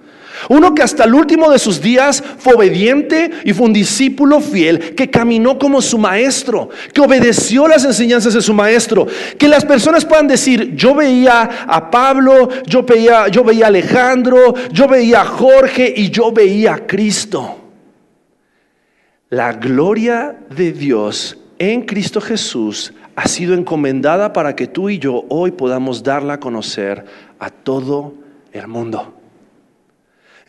Uno 0.50 0.74
que 0.74 0.84
hasta 0.84 1.04
el 1.04 1.14
último 1.14 1.52
de 1.52 1.60
sus 1.60 1.82
días 1.82 2.24
fue 2.38 2.56
obediente 2.56 3.32
y 3.44 3.54
fue 3.54 3.66
un 3.66 3.74
discípulo 3.74 4.40
fiel, 4.40 4.96
que 4.96 5.10
caminó 5.10 5.60
como 5.60 5.82
su 5.82 5.98
maestro, 5.98 6.70
que 6.94 7.02
obedeció 7.02 7.68
las 7.68 7.84
enseñanzas 7.86 8.34
de 8.34 8.42
su 8.42 8.54
maestro. 8.54 9.08
Que 9.38 9.48
las 9.48 9.66
personas 9.66 10.06
puedan 10.06 10.28
decir, 10.28 10.76
yo 10.76 10.96
veía 10.96 11.66
a 11.68 11.92
Pablo, 11.92 12.50
yo 12.66 12.84
veía, 12.84 13.28
yo 13.28 13.44
veía 13.44 13.66
a 13.66 13.68
Alejandro, 13.68 14.54
yo 14.72 14.88
veía 14.88 15.22
a 15.22 15.26
Jorge 15.26 15.94
y 15.96 16.10
yo 16.10 16.32
veía 16.32 16.76
a 16.76 16.88
Cristo. 16.88 17.58
La 19.30 19.52
gloria 19.52 20.38
de 20.56 20.72
Dios 20.72 21.38
en 21.60 21.82
Cristo 21.82 22.22
Jesús 22.22 22.94
ha 23.18 23.28
sido 23.28 23.56
encomendada 23.56 24.32
para 24.32 24.56
que 24.56 24.68
tú 24.68 24.90
y 24.90 25.00
yo 25.00 25.26
hoy 25.28 25.52
podamos 25.52 26.04
darla 26.04 26.34
a 26.34 26.40
conocer 26.40 27.04
a 27.40 27.50
todo 27.50 28.14
el 28.54 28.68
mundo. 28.68 29.17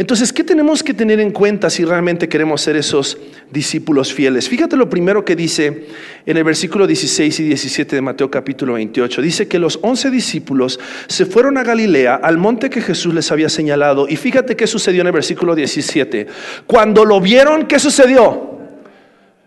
Entonces, 0.00 0.32
¿qué 0.32 0.44
tenemos 0.44 0.84
que 0.84 0.94
tener 0.94 1.18
en 1.18 1.32
cuenta 1.32 1.68
si 1.68 1.84
realmente 1.84 2.28
queremos 2.28 2.60
ser 2.60 2.76
esos 2.76 3.18
discípulos 3.50 4.14
fieles? 4.14 4.48
Fíjate 4.48 4.76
lo 4.76 4.88
primero 4.88 5.24
que 5.24 5.34
dice 5.34 5.88
en 6.24 6.36
el 6.36 6.44
versículo 6.44 6.86
16 6.86 7.40
y 7.40 7.42
17 7.42 7.96
de 7.96 8.00
Mateo 8.00 8.30
capítulo 8.30 8.74
28. 8.74 9.20
Dice 9.20 9.48
que 9.48 9.58
los 9.58 9.80
once 9.82 10.08
discípulos 10.08 10.78
se 11.08 11.26
fueron 11.26 11.58
a 11.58 11.64
Galilea, 11.64 12.14
al 12.14 12.38
monte 12.38 12.70
que 12.70 12.80
Jesús 12.80 13.12
les 13.12 13.32
había 13.32 13.48
señalado. 13.48 14.06
Y 14.08 14.14
fíjate 14.14 14.54
qué 14.54 14.68
sucedió 14.68 15.00
en 15.00 15.08
el 15.08 15.12
versículo 15.12 15.56
17. 15.56 16.28
Cuando 16.64 17.04
lo 17.04 17.20
vieron, 17.20 17.66
¿qué 17.66 17.80
sucedió? 17.80 18.56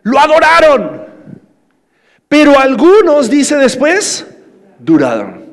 Lo 0.04 0.20
adoraron. 0.20 1.06
Pero 2.28 2.60
algunos, 2.60 3.30
dice 3.30 3.56
después, 3.56 4.28
duraron. 4.80 5.46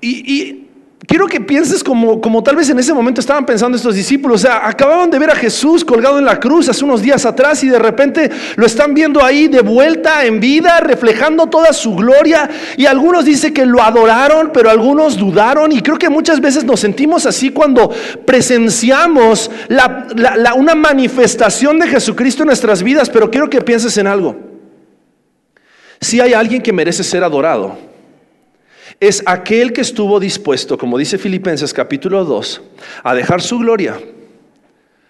Y, 0.00 0.32
y 0.32 0.65
Quiero 1.06 1.28
que 1.28 1.40
pienses 1.40 1.84
como, 1.84 2.20
como 2.20 2.42
tal 2.42 2.56
vez 2.56 2.68
en 2.68 2.80
ese 2.80 2.92
momento 2.92 3.20
estaban 3.20 3.46
pensando 3.46 3.76
estos 3.76 3.94
discípulos. 3.94 4.40
O 4.40 4.46
sea, 4.46 4.66
acababan 4.66 5.08
de 5.08 5.20
ver 5.20 5.30
a 5.30 5.36
Jesús 5.36 5.84
colgado 5.84 6.18
en 6.18 6.24
la 6.24 6.40
cruz 6.40 6.68
hace 6.68 6.84
unos 6.84 7.00
días 7.00 7.24
atrás 7.24 7.62
y 7.62 7.68
de 7.68 7.78
repente 7.78 8.28
lo 8.56 8.66
están 8.66 8.92
viendo 8.92 9.22
ahí 9.22 9.46
de 9.46 9.60
vuelta 9.60 10.24
en 10.24 10.40
vida, 10.40 10.80
reflejando 10.80 11.46
toda 11.46 11.72
su 11.72 11.94
gloria. 11.94 12.50
Y 12.76 12.86
algunos 12.86 13.24
dicen 13.24 13.54
que 13.54 13.64
lo 13.64 13.82
adoraron, 13.82 14.50
pero 14.52 14.68
algunos 14.68 15.16
dudaron. 15.16 15.70
Y 15.70 15.80
creo 15.80 15.96
que 15.96 16.08
muchas 16.08 16.40
veces 16.40 16.64
nos 16.64 16.80
sentimos 16.80 17.24
así 17.24 17.50
cuando 17.50 17.92
presenciamos 18.24 19.48
una 20.56 20.74
manifestación 20.74 21.78
de 21.78 21.86
Jesucristo 21.86 22.42
en 22.42 22.48
nuestras 22.48 22.82
vidas. 22.82 23.08
Pero 23.10 23.30
quiero 23.30 23.48
que 23.48 23.60
pienses 23.60 23.96
en 23.96 24.08
algo. 24.08 24.36
Si 26.00 26.20
hay 26.20 26.34
alguien 26.34 26.62
que 26.62 26.72
merece 26.72 27.04
ser 27.04 27.22
adorado, 27.22 27.78
es 29.00 29.22
aquel 29.26 29.72
que 29.72 29.82
estuvo 29.82 30.18
dispuesto, 30.18 30.78
como 30.78 30.96
dice 30.96 31.18
Filipenses 31.18 31.74
capítulo 31.74 32.24
2, 32.24 32.62
a 33.02 33.14
dejar 33.14 33.42
su 33.42 33.58
gloria, 33.58 33.98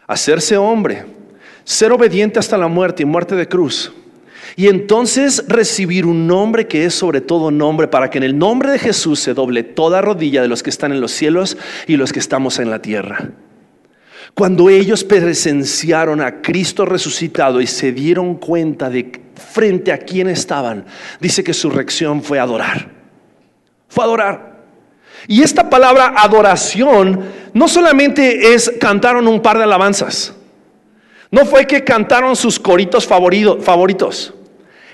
hacerse 0.07 0.57
hombre, 0.57 1.05
ser 1.65 1.93
obediente 1.93 2.39
hasta 2.39 2.59
la 2.59 2.69
muerte 2.69 3.03
y 3.03 3.07
muerte 3.07 3.37
de 3.37 3.49
cruz. 3.49 3.93
Y 4.57 4.69
entonces 4.69 5.45
recibir 5.49 6.07
un 6.07 6.27
nombre 6.27 6.67
que 6.67 6.85
es 6.85 6.95
sobre 6.95 7.21
todo 7.21 7.51
nombre, 7.51 7.89
para 7.89 8.11
que 8.11 8.19
en 8.19 8.25
el 8.25 8.39
nombre 8.39 8.71
de 8.71 8.79
Jesús 8.79 9.21
se 9.21 9.35
doble 9.35 9.63
toda 9.63 10.01
rodilla 10.01 10.43
de 10.43 10.49
los 10.49 10.63
que 10.63 10.71
están 10.71 10.93
en 10.93 11.01
los 11.01 11.13
cielos 11.13 11.57
y 11.87 11.97
los 11.97 12.13
que 12.13 12.21
estamos 12.21 12.59
en 12.59 12.71
la 12.71 12.81
tierra. 12.81 13.31
Cuando 14.35 14.69
ellos 14.69 15.05
presenciaron 15.05 16.21
a 16.21 16.43
Cristo 16.43 16.85
resucitado 16.85 17.61
y 17.61 17.67
se 17.67 17.93
dieron 17.93 18.37
cuenta 18.37 18.91
de 18.91 19.13
frente 19.35 19.93
a 19.93 19.99
quién 19.99 20.29
estaban, 20.29 20.87
dice 21.21 21.45
que 21.45 21.55
su 21.55 21.71
reacción 21.71 22.23
fue 22.23 22.39
adorar 22.39 22.96
fue 23.89 24.05
adorar. 24.05 24.57
Y 25.29 25.43
esta 25.43 25.69
palabra 25.69 26.15
adoración 26.17 27.25
no 27.53 27.69
solamente 27.69 28.55
es 28.55 28.73
cantaron 28.81 29.27
un 29.27 29.41
par 29.41 29.59
de 29.59 29.65
alabanzas, 29.65 30.35
no 31.31 31.45
fue 31.45 31.67
que 31.67 31.85
cantaron 31.85 32.37
sus 32.37 32.59
coritos 32.59 33.07
favoritos. 33.07 34.33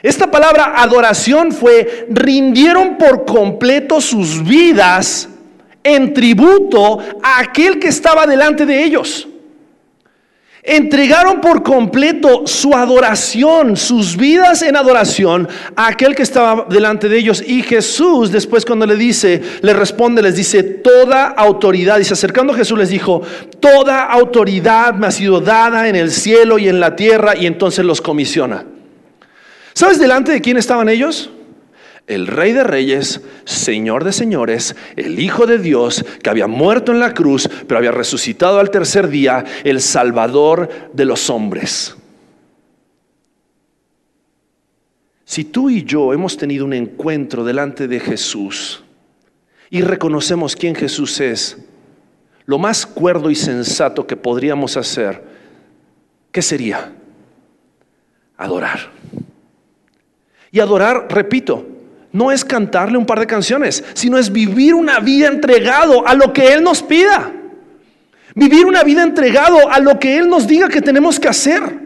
Esta 0.02 0.31
palabra 0.31 0.74
adoración 0.76 1.52
fue 1.52 2.07
rindieron 2.11 2.96
por 2.98 3.24
completo 3.24 4.00
sus 4.00 4.42
vidas 4.42 5.28
en 5.85 6.12
tributo 6.12 6.98
a 7.22 7.40
aquel 7.40 7.78
que 7.78 7.88
estaba 7.88 8.26
delante 8.26 8.66
de 8.66 8.83
ellos. 8.83 9.28
Entregaron 10.64 11.40
por 11.40 11.64
completo 11.64 12.46
su 12.46 12.72
adoración, 12.72 13.77
sus 13.77 14.16
vidas 14.16 14.62
en 14.62 14.77
adoración 14.77 15.48
a 15.75 15.88
aquel 15.88 16.14
que 16.14 16.22
estaba 16.22 16.66
delante 16.70 17.09
de 17.09 17.18
ellos. 17.18 17.42
Y 17.44 17.62
Jesús 17.62 18.31
después 18.31 18.64
cuando 18.64 18.87
le 18.87 18.94
dice, 18.94 19.42
le 19.61 19.75
responde, 19.75 20.22
les 20.22 20.37
dice, 20.37 20.62
toda 20.62 21.27
autoridad, 21.27 21.98
y 21.98 22.05
se 22.05 22.12
acercando 22.12 22.55
Jesús 22.55 22.79
les 22.79 22.90
dijo, 22.90 23.22
toda 23.59 24.05
autoridad 24.05 24.94
me 24.94 25.09
ha 25.09 25.11
sido 25.11 25.40
dada 25.40 25.88
en 25.88 25.96
el 25.96 26.12
cielo 26.12 26.61
y 26.61 26.68
en 26.68 26.79
la 26.79 26.94
tierra, 26.94 27.37
y 27.37 27.46
entonces 27.46 27.85
los 27.85 28.01
comisiona. 28.01 28.64
¿Sabes 29.72 29.98
delante 29.98 30.31
de 30.31 30.40
quién 30.40 30.59
estaban 30.59 30.88
ellos? 30.88 31.29
El 32.06 32.26
Rey 32.26 32.52
de 32.52 32.64
Reyes, 32.64 33.20
Señor 33.44 34.04
de 34.04 34.12
Señores, 34.12 34.76
el 34.96 35.18
Hijo 35.18 35.46
de 35.46 35.58
Dios, 35.58 36.04
que 36.22 36.30
había 36.30 36.46
muerto 36.46 36.92
en 36.92 37.00
la 37.00 37.14
cruz, 37.14 37.48
pero 37.66 37.78
había 37.78 37.92
resucitado 37.92 38.58
al 38.58 38.70
tercer 38.70 39.08
día, 39.08 39.44
el 39.64 39.80
Salvador 39.80 40.68
de 40.92 41.04
los 41.04 41.30
hombres. 41.30 41.96
Si 45.24 45.44
tú 45.44 45.70
y 45.70 45.84
yo 45.84 46.12
hemos 46.12 46.36
tenido 46.36 46.64
un 46.64 46.74
encuentro 46.74 47.44
delante 47.44 47.88
de 47.88 48.00
Jesús 48.00 48.82
y 49.70 49.80
reconocemos 49.80 50.54
quién 50.56 50.74
Jesús 50.74 51.20
es, 51.20 51.56
lo 52.44 52.58
más 52.58 52.84
cuerdo 52.84 53.30
y 53.30 53.34
sensato 53.34 54.06
que 54.06 54.16
podríamos 54.16 54.76
hacer, 54.76 55.22
¿qué 56.32 56.42
sería? 56.42 56.92
Adorar. 58.36 58.90
Y 60.50 60.60
adorar, 60.60 61.06
repito, 61.08 61.66
no 62.12 62.31
es 62.31 62.44
cantarle 62.44 62.98
un 62.98 63.07
par 63.07 63.20
de 63.20 63.27
canciones, 63.27 63.83
sino 63.94 64.18
es 64.18 64.31
vivir 64.31 64.75
una 64.75 65.01
vida 65.01 65.29
entregado 65.29 66.07
a 66.07 66.14
lo 66.14 66.33
que 66.33 66.53
Él 66.53 66.62
nos 66.62 66.83
pida. 66.83 67.33
Vivir 68.35 68.66
una 68.66 68.83
vida 68.83 69.03
entregado 69.03 69.70
a 69.70 69.79
lo 69.79 69.98
que 69.98 70.16
Él 70.18 70.29
nos 70.29 70.46
diga 70.46 70.68
que 70.68 70.81
tenemos 70.81 71.18
que 71.18 71.29
hacer. 71.29 71.83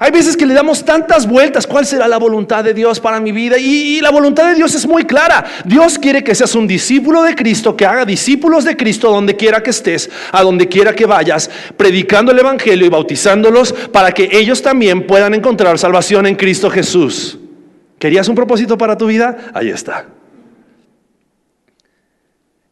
Hay 0.00 0.12
veces 0.12 0.36
que 0.36 0.46
le 0.46 0.54
damos 0.54 0.84
tantas 0.84 1.26
vueltas, 1.26 1.66
¿cuál 1.66 1.84
será 1.84 2.06
la 2.06 2.18
voluntad 2.18 2.62
de 2.62 2.72
Dios 2.72 3.00
para 3.00 3.18
mi 3.18 3.32
vida? 3.32 3.58
Y, 3.58 4.00
la 4.00 4.10
voluntad 4.10 4.48
de 4.48 4.54
Dios 4.54 4.74
es 4.76 4.86
muy 4.86 5.04
clara. 5.04 5.44
Dios 5.64 5.98
quiere 5.98 6.22
que 6.22 6.36
seas 6.36 6.54
un 6.54 6.68
discípulo 6.68 7.24
de 7.24 7.34
Cristo, 7.34 7.76
que 7.76 7.84
haga 7.84 8.04
discípulos 8.04 8.64
de 8.64 8.76
Cristo 8.76 9.10
donde 9.10 9.34
quiera 9.34 9.60
que 9.60 9.70
estés, 9.70 10.08
a 10.30 10.44
donde 10.44 10.68
quiera 10.68 10.94
que 10.94 11.04
vayas, 11.04 11.50
predicando 11.76 12.30
el 12.30 12.38
Evangelio 12.38 12.86
y 12.86 12.90
bautizándolos 12.90 13.72
para 13.72 14.12
que 14.12 14.28
ellos 14.30 14.62
también 14.62 15.04
puedan 15.04 15.34
encontrar 15.34 15.78
salvación 15.80 16.26
en 16.26 16.36
Cristo 16.36 16.70
Jesús. 16.70 17.36
¿Querías 17.98 18.28
un 18.28 18.34
propósito 18.34 18.78
para 18.78 18.96
tu 18.96 19.06
vida? 19.06 19.50
Ahí 19.54 19.70
está. 19.70 20.06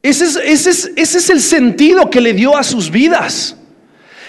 Ese 0.03 0.25
es, 0.97 1.31
el 1.31 1.41
sentido 1.41 2.09
que 2.09 2.21
le 2.21 2.33
dio 2.33 2.57
a 2.57 2.62
sus 2.62 2.91
vidas. 2.91 3.57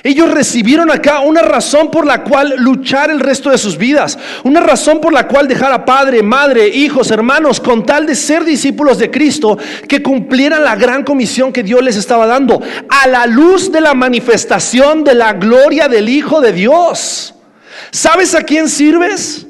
Ellos 0.04 0.32
recibieron 0.32 0.90
acá 0.90 1.20
una 1.20 1.42
razón 1.42 1.92
por 1.92 2.06
la 2.06 2.24
cual 2.24 2.56
luchar 2.58 3.12
el 3.12 3.20
resto 3.20 3.52
de 3.52 3.58
sus 3.58 3.78
vidas, 3.78 4.18
una 4.44 4.60
razón 4.60 5.02
por 5.02 5.12
la 5.12 5.28
cual 5.28 5.48
dejar 5.48 5.72
a 5.72 5.86
padre, 5.86 6.24
madre, 6.24 6.68
hijos, 6.68 7.12
hermanos, 7.12 7.60
con 7.60 7.86
tal 7.86 8.06
de 8.06 8.16
ser 8.16 8.44
discípulos 8.44 8.98
de 8.98 9.12
Cristo, 9.12 9.58
que 9.88 10.02
cumplieran 10.02 10.64
la 10.64 10.76
gran 10.76 11.04
comisión 11.04 11.52
que 11.52 11.64
Dios 11.64 11.84
les 11.84 11.96
estaba 11.96 12.26
dando, 12.26 12.62
a 12.90 13.08
la 13.08 13.28
luz 13.28 13.72
de 13.72 13.82
la 13.82 13.94
manifestación 13.94 15.04
de 15.04 15.16
la 15.16 15.34
gloria 15.34 15.88
del 15.88 16.10
Hijo 16.10 16.42
de 16.42 16.54
Dios. 16.54 17.36
¿Sabes 17.92 18.34
a 18.34 18.44
quién 18.44 18.70
sirves? 18.70 19.47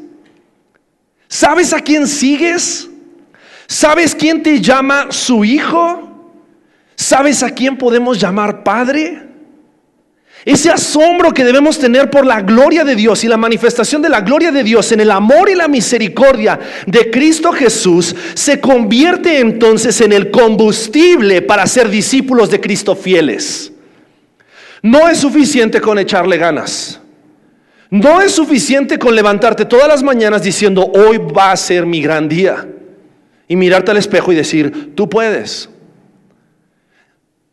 ¿Sabes 1.27 1.73
a 1.73 1.79
quién 1.79 2.07
sigues? 2.07 2.89
¿Sabes 3.67 4.15
quién 4.15 4.41
te 4.41 4.61
llama 4.61 5.07
su 5.11 5.43
hijo? 5.43 6.33
¿Sabes 6.95 7.43
a 7.43 7.51
quién 7.51 7.77
podemos 7.77 8.19
llamar 8.19 8.63
padre? 8.63 9.27
Ese 10.45 10.69
asombro 10.69 11.33
que 11.33 11.43
debemos 11.43 11.77
tener 11.77 12.09
por 12.09 12.25
la 12.25 12.41
gloria 12.41 12.85
de 12.85 12.95
Dios 12.95 13.23
y 13.25 13.27
la 13.27 13.35
manifestación 13.35 14.01
de 14.01 14.07
la 14.07 14.21
gloria 14.21 14.49
de 14.49 14.63
Dios 14.63 14.93
en 14.93 15.01
el 15.01 15.11
amor 15.11 15.49
y 15.49 15.55
la 15.55 15.67
misericordia 15.67 16.57
de 16.85 17.11
Cristo 17.11 17.51
Jesús 17.51 18.15
se 18.33 18.61
convierte 18.61 19.39
entonces 19.39 19.99
en 19.99 20.13
el 20.13 20.31
combustible 20.31 21.41
para 21.41 21.67
ser 21.67 21.89
discípulos 21.89 22.49
de 22.49 22.61
Cristo 22.61 22.95
fieles. 22.95 23.73
No 24.81 25.09
es 25.09 25.17
suficiente 25.17 25.81
con 25.81 25.99
echarle 25.99 26.37
ganas. 26.37 27.01
No 27.89 28.21
es 28.21 28.33
suficiente 28.33 28.99
con 28.99 29.15
levantarte 29.15 29.65
todas 29.65 29.87
las 29.87 30.03
mañanas 30.03 30.43
diciendo, 30.43 30.91
hoy 30.93 31.17
va 31.17 31.51
a 31.51 31.57
ser 31.57 31.85
mi 31.85 32.01
gran 32.01 32.27
día. 32.27 32.67
Y 33.47 33.55
mirarte 33.55 33.91
al 33.91 33.97
espejo 33.97 34.31
y 34.31 34.35
decir, 34.35 34.93
tú 34.93 35.07
puedes. 35.07 35.69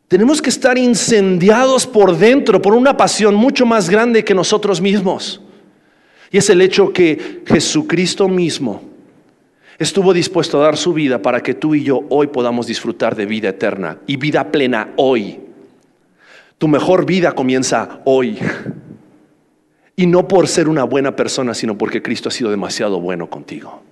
Tenemos 0.08 0.42
que 0.42 0.50
estar 0.50 0.76
incendiados 0.76 1.86
por 1.86 2.16
dentro 2.16 2.60
por 2.60 2.74
una 2.74 2.96
pasión 2.96 3.34
mucho 3.34 3.64
más 3.64 3.88
grande 3.88 4.24
que 4.24 4.34
nosotros 4.34 4.80
mismos. 4.80 5.40
Y 6.30 6.38
es 6.38 6.50
el 6.50 6.60
hecho 6.60 6.92
que 6.92 7.42
Jesucristo 7.46 8.28
mismo 8.28 8.82
estuvo 9.78 10.12
dispuesto 10.12 10.60
a 10.60 10.64
dar 10.64 10.76
su 10.76 10.92
vida 10.92 11.22
para 11.22 11.40
que 11.40 11.54
tú 11.54 11.74
y 11.74 11.84
yo 11.84 12.04
hoy 12.10 12.26
podamos 12.28 12.66
disfrutar 12.66 13.14
de 13.14 13.26
vida 13.26 13.50
eterna 13.50 13.98
y 14.06 14.16
vida 14.16 14.50
plena 14.50 14.92
hoy. 14.96 15.40
Tu 16.58 16.68
mejor 16.68 17.06
vida 17.06 17.32
comienza 17.32 18.00
hoy. 18.04 18.38
Y 19.96 20.06
no 20.06 20.26
por 20.26 20.48
ser 20.48 20.68
una 20.68 20.84
buena 20.84 21.14
persona, 21.14 21.54
sino 21.54 21.78
porque 21.78 22.02
Cristo 22.02 22.28
ha 22.28 22.32
sido 22.32 22.50
demasiado 22.50 23.00
bueno 23.00 23.30
contigo. 23.30 23.82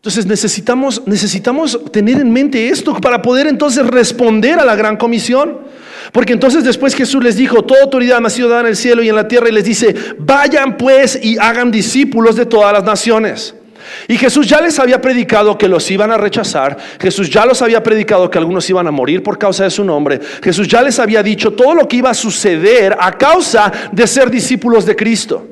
Entonces 0.00 0.24
necesitamos, 0.24 1.02
necesitamos 1.06 1.78
tener 1.92 2.20
en 2.20 2.32
mente 2.32 2.70
esto 2.70 2.94
para 2.94 3.20
poder 3.20 3.46
entonces 3.46 3.86
responder 3.86 4.58
a 4.58 4.64
la 4.64 4.74
gran 4.74 4.96
comisión. 4.96 5.58
Porque 6.12 6.32
entonces 6.32 6.64
después 6.64 6.94
Jesús 6.94 7.22
les 7.22 7.36
dijo, 7.36 7.62
toda 7.62 7.82
autoridad 7.82 8.18
me 8.20 8.28
ha 8.28 8.30
sido 8.30 8.48
dada 8.48 8.62
en 8.62 8.68
el 8.68 8.76
cielo 8.76 9.02
y 9.02 9.10
en 9.10 9.14
la 9.14 9.28
tierra 9.28 9.50
y 9.50 9.52
les 9.52 9.64
dice, 9.64 9.94
vayan 10.18 10.78
pues 10.78 11.20
y 11.22 11.36
hagan 11.36 11.70
discípulos 11.70 12.36
de 12.36 12.46
todas 12.46 12.72
las 12.72 12.84
naciones. 12.84 13.54
Y 14.08 14.16
Jesús 14.16 14.46
ya 14.46 14.60
les 14.60 14.78
había 14.78 15.00
predicado 15.00 15.56
que 15.56 15.68
los 15.68 15.90
iban 15.90 16.10
a 16.10 16.16
rechazar. 16.16 16.76
Jesús 17.00 17.30
ya 17.30 17.46
los 17.46 17.62
había 17.62 17.82
predicado 17.82 18.30
que 18.30 18.38
algunos 18.38 18.68
iban 18.68 18.86
a 18.86 18.90
morir 18.90 19.22
por 19.22 19.38
causa 19.38 19.64
de 19.64 19.70
su 19.70 19.84
nombre. 19.84 20.20
Jesús 20.42 20.68
ya 20.68 20.82
les 20.82 20.98
había 20.98 21.22
dicho 21.22 21.52
todo 21.52 21.74
lo 21.74 21.88
que 21.88 21.96
iba 21.96 22.10
a 22.10 22.14
suceder 22.14 22.96
a 22.98 23.16
causa 23.16 23.72
de 23.92 24.06
ser 24.06 24.30
discípulos 24.30 24.86
de 24.86 24.96
Cristo. 24.96 25.46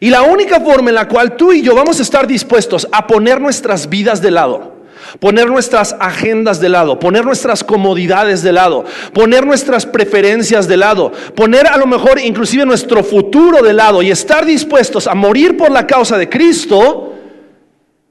Y 0.00 0.10
la 0.10 0.22
única 0.22 0.60
forma 0.60 0.90
en 0.90 0.96
la 0.96 1.08
cual 1.08 1.36
tú 1.36 1.52
y 1.52 1.62
yo 1.62 1.74
vamos 1.74 1.98
a 1.98 2.02
estar 2.02 2.26
dispuestos 2.26 2.86
a 2.92 3.06
poner 3.06 3.40
nuestras 3.40 3.88
vidas 3.88 4.20
de 4.20 4.30
lado, 4.30 4.75
poner 5.18 5.48
nuestras 5.48 5.94
agendas 5.98 6.60
de 6.60 6.68
lado, 6.68 6.98
poner 6.98 7.24
nuestras 7.24 7.64
comodidades 7.64 8.42
de 8.42 8.52
lado, 8.52 8.84
poner 9.12 9.46
nuestras 9.46 9.86
preferencias 9.86 10.68
de 10.68 10.76
lado, 10.76 11.12
poner 11.34 11.66
a 11.66 11.76
lo 11.76 11.86
mejor 11.86 12.20
inclusive 12.20 12.66
nuestro 12.66 13.02
futuro 13.02 13.62
de 13.62 13.72
lado 13.72 14.02
y 14.02 14.10
estar 14.10 14.44
dispuestos 14.44 15.06
a 15.06 15.14
morir 15.14 15.56
por 15.56 15.70
la 15.70 15.86
causa 15.86 16.18
de 16.18 16.28
Cristo, 16.28 17.14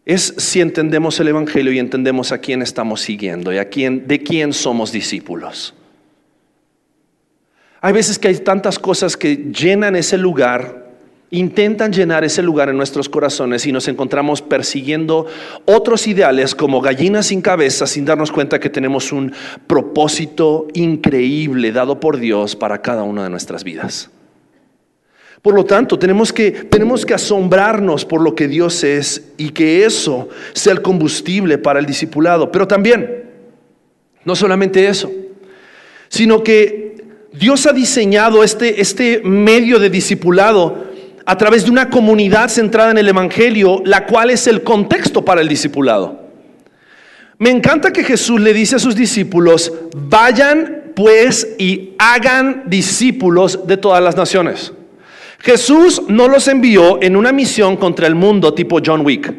es 0.06 0.36
si 0.38 0.62
entendemos 0.62 1.20
el 1.20 1.30
Evangelio 1.30 1.74
y 1.74 1.80
entendemos 1.80 2.32
a 2.32 2.38
quién 2.38 2.62
estamos 2.62 3.02
siguiendo 3.02 3.52
y 3.52 3.58
a 3.58 3.70
quién, 3.70 4.08
de 4.08 4.22
quién 4.22 4.54
somos 4.54 4.92
discípulos. 4.92 5.74
Hay 7.82 7.94
veces 7.94 8.20
que 8.20 8.28
hay 8.28 8.36
tantas 8.38 8.80
cosas 8.80 9.18
que 9.18 9.36
llenan 9.36 9.96
ese 9.96 10.18
lugar 10.18 10.85
intentan 11.38 11.92
llenar 11.92 12.24
ese 12.24 12.42
lugar 12.42 12.70
en 12.70 12.78
nuestros 12.78 13.10
corazones 13.10 13.66
y 13.66 13.72
nos 13.72 13.88
encontramos 13.88 14.42
persiguiendo 14.42 15.26
otros 15.66 16.08
ideales 16.08 16.56
como 16.56 16.82
gallinas 16.82 17.28
sin 17.28 17.42
cabeza 17.42 17.88
sin 17.88 18.06
darnos 18.06 18.32
cuenta 18.32 18.60
que 18.60 18.70
tenemos 18.70 19.12
un 19.12 19.34
propósito 19.68 20.68
increíble 20.74 21.72
dado 21.72 22.00
por 22.00 22.18
Dios 22.18 22.56
para 22.56 22.82
cada 22.82 23.04
una 23.04 23.24
de 23.24 23.30
nuestras 23.30 23.64
vidas. 23.64 24.10
Por 25.42 25.54
lo 25.54 25.64
tanto, 25.64 26.00
tenemos 26.00 26.34
que, 26.34 26.50
tenemos 26.50 27.06
que 27.06 27.14
asombrarnos 27.14 28.04
por 28.04 28.20
lo 28.20 28.34
que 28.34 28.48
Dios 28.48 28.84
es 28.84 29.30
y 29.38 29.50
que 29.50 29.86
eso 29.86 30.28
sea 30.54 30.74
el 30.74 30.82
combustible 30.82 31.60
para 31.60 31.80
el 31.80 31.86
discipulado. 31.86 32.52
Pero 32.52 32.68
también, 32.68 33.26
no 34.24 34.36
solamente 34.36 34.88
eso, 34.88 35.12
sino 36.08 36.42
que 36.44 36.96
Dios 37.32 37.68
ha 37.68 37.74
diseñado 37.74 38.44
este, 38.44 38.82
este 38.82 39.22
medio 39.24 39.78
de 39.78 39.92
discipulado 39.92 40.95
a 41.26 41.38
través 41.38 41.66
de 41.66 41.72
una 41.72 41.90
comunidad 41.90 42.50
centrada 42.50 42.92
en 42.92 42.98
el 42.98 43.08
Evangelio, 43.08 43.82
la 43.86 44.06
cual 44.06 44.30
es 44.30 44.48
el 44.48 44.64
contexto 44.64 45.26
para 45.26 45.42
el 45.42 45.48
discipulado. 45.48 46.26
Me 47.38 47.50
encanta 47.50 47.92
que 47.92 48.04
Jesús 48.04 48.40
le 48.40 48.54
dice 48.54 48.78
a 48.78 48.80
sus 48.80 48.96
discípulos, 48.96 49.74
vayan 49.96 50.92
pues 50.96 51.56
y 51.60 51.94
hagan 51.98 52.64
discípulos 52.68 53.68
de 53.68 53.78
todas 53.78 54.02
las 54.02 54.16
naciones. 54.16 54.72
Jesús 55.40 56.02
no 56.08 56.28
los 56.28 56.48
envió 56.48 57.02
en 57.02 57.16
una 57.16 57.32
misión 57.32 57.76
contra 57.76 58.08
el 58.08 58.16
mundo 58.16 58.54
tipo 58.54 58.80
John 58.84 59.06
Wick. 59.06 59.34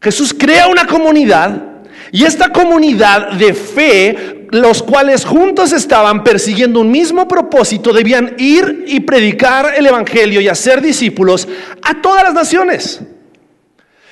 Jesús 0.00 0.34
crea 0.34 0.68
una 0.68 0.86
comunidad 0.86 1.62
y 2.10 2.24
esta 2.24 2.50
comunidad 2.50 3.32
de 3.32 3.52
fe 3.52 4.35
los 4.50 4.82
cuales 4.82 5.24
juntos 5.24 5.72
estaban 5.72 6.24
persiguiendo 6.24 6.80
un 6.80 6.90
mismo 6.90 7.26
propósito, 7.28 7.92
debían 7.92 8.34
ir 8.38 8.84
y 8.86 9.00
predicar 9.00 9.74
el 9.76 9.86
Evangelio 9.86 10.40
y 10.40 10.48
hacer 10.48 10.80
discípulos 10.80 11.48
a 11.82 12.00
todas 12.00 12.24
las 12.24 12.34
naciones. 12.34 13.00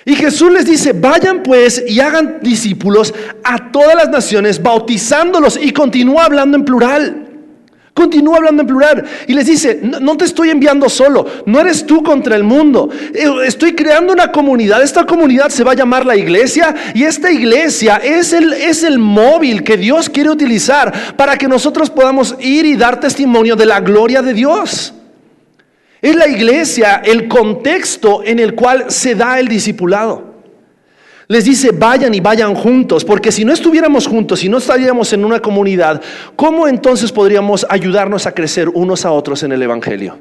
Y 0.05 0.17
Jesús 0.17 0.53
les 0.53 0.67
dice, 0.67 0.93
vayan 0.93 1.43
pues 1.43 1.83
y 1.87 2.01
hagan 2.01 2.41
discípulos 2.43 3.15
a 3.43 3.73
todas 3.73 3.95
las 3.97 4.11
naciones, 4.11 4.63
bautizándolos 4.63 5.59
y 5.61 5.73
continúa 5.73 6.27
hablando 6.27 6.59
en 6.59 6.65
plural. 6.65 7.25
Continúa 7.95 8.39
hablando 8.39 8.63
en 8.63 8.67
plural 8.67 9.05
y 9.29 9.35
les 9.35 9.47
dice, 9.47 9.79
no, 9.81 10.17
te 10.17 10.25
estoy 10.25 10.51
enviando 10.51 10.89
solo, 10.89 11.27
no 11.47 11.61
eres 11.61 11.87
tú 11.87 12.03
contra 12.03 12.35
el 12.35 12.43
mundo, 12.43 12.91
eh, 13.15 13.31
estoy 13.47 13.77
creando 13.77 14.13
una 14.13 14.33
comunidad, 14.33 14.83
esta 14.83 15.07
comunidad 15.07 15.49
se 15.51 15.63
va 15.63 15.73
a 15.73 15.77
llamar 15.77 16.05
la 16.05 16.17
iglesia 16.17 16.75
y 16.93 17.05
esta 17.05 17.31
iglesia 17.31 17.99
es 17.99 18.33
el, 18.33 18.53
es 18.53 18.83
el 18.83 18.99
móvil 18.99 19.63
que 19.63 19.77
Dios 19.77 20.11
quiere 20.11 20.31
utilizar 20.31 20.93
para 21.17 21.39
que 21.39 21.47
nosotros 21.47 21.89
podamos 21.89 22.35
ir 22.41 22.67
y 22.67 22.75
dar 22.75 22.99
testimonio 22.99 23.55
de 23.55 23.67
la 23.67 23.79
gloria 23.79 24.23
de 24.23 24.35
Dios. 24.35 24.93
Es 26.03 26.17
la 26.17 26.27
iglesia 26.27 27.01
el 27.05 27.29
contexto 27.29 28.25
en 28.25 28.41
el 28.41 28.57
cual 28.57 28.87
se 28.89 29.15
da 29.15 29.39
el 29.39 29.47
discipulado. 29.47 30.34
Les 31.27 31.45
dice, 31.45 31.71
vayan 31.73 32.13
y 32.15 32.21
vayan 32.21 32.55
juntos, 32.55 33.05
porque 33.05 33.33
si 33.33 33.45
no 33.45 33.53
estuviéramos 33.53 34.07
juntos, 34.07 34.41
si 34.41 34.49
no 34.49 34.59
estaríamos 34.59 35.13
en 35.13 35.25
una 35.25 35.41
comunidad, 35.41 36.03
¿cómo 36.37 36.69
entonces 36.69 37.13
podríamos 37.13 37.67
ayudarnos 37.71 38.27
a 38.27 38.33
crecer 38.33 38.69
unos 38.69 39.07
a 39.07 39.13
otros 39.13 39.43
en 39.43 39.53
el 39.53 39.63
Evangelio? 39.63 40.19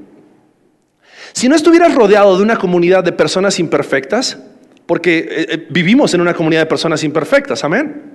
Si 1.33 1.49
no 1.49 1.55
estuvieras 1.55 1.93
rodeado 1.93 2.37
de 2.37 2.43
una 2.43 2.57
comunidad 2.57 3.03
de 3.03 3.11
personas 3.11 3.59
imperfectas, 3.59 4.37
porque 4.85 5.17
eh, 5.19 5.47
eh, 5.49 5.67
vivimos 5.69 6.13
en 6.13 6.21
una 6.21 6.33
comunidad 6.33 6.61
de 6.61 6.67
personas 6.67 7.03
imperfectas, 7.03 7.63
amén. 7.63 8.12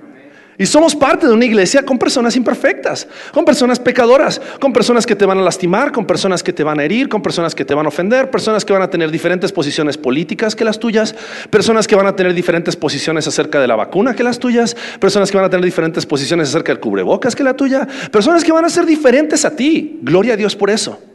Y 0.58 0.66
somos 0.66 0.96
parte 0.96 1.28
de 1.28 1.32
una 1.32 1.44
iglesia 1.44 1.84
con 1.84 1.98
personas 1.98 2.34
imperfectas, 2.34 3.06
con 3.32 3.44
personas 3.44 3.78
pecadoras, 3.78 4.40
con 4.60 4.72
personas 4.72 5.06
que 5.06 5.14
te 5.14 5.24
van 5.24 5.38
a 5.38 5.42
lastimar, 5.42 5.92
con 5.92 6.04
personas 6.04 6.42
que 6.42 6.52
te 6.52 6.64
van 6.64 6.80
a 6.80 6.84
herir, 6.84 7.08
con 7.08 7.22
personas 7.22 7.54
que 7.54 7.64
te 7.64 7.74
van 7.74 7.86
a 7.86 7.90
ofender, 7.90 8.28
personas 8.28 8.64
que 8.64 8.72
van 8.72 8.82
a 8.82 8.90
tener 8.90 9.12
diferentes 9.12 9.52
posiciones 9.52 9.96
políticas 9.96 10.56
que 10.56 10.64
las 10.64 10.80
tuyas, 10.80 11.14
personas 11.48 11.86
que 11.86 11.94
van 11.94 12.06
a 12.06 12.16
tener 12.16 12.34
diferentes 12.34 12.74
posiciones 12.74 13.28
acerca 13.28 13.60
de 13.60 13.68
la 13.68 13.76
vacuna 13.76 14.16
que 14.16 14.24
las 14.24 14.40
tuyas, 14.40 14.76
personas 14.98 15.30
que 15.30 15.36
van 15.36 15.46
a 15.46 15.50
tener 15.50 15.64
diferentes 15.64 16.04
posiciones 16.04 16.48
acerca 16.48 16.72
del 16.72 16.80
cubrebocas 16.80 17.36
que 17.36 17.44
la 17.44 17.54
tuya, 17.54 17.86
personas 18.10 18.42
que 18.42 18.50
van 18.50 18.64
a 18.64 18.68
ser 18.68 18.84
diferentes 18.84 19.44
a 19.44 19.54
ti. 19.54 20.00
Gloria 20.02 20.34
a 20.34 20.36
Dios 20.36 20.56
por 20.56 20.70
eso. 20.70 21.07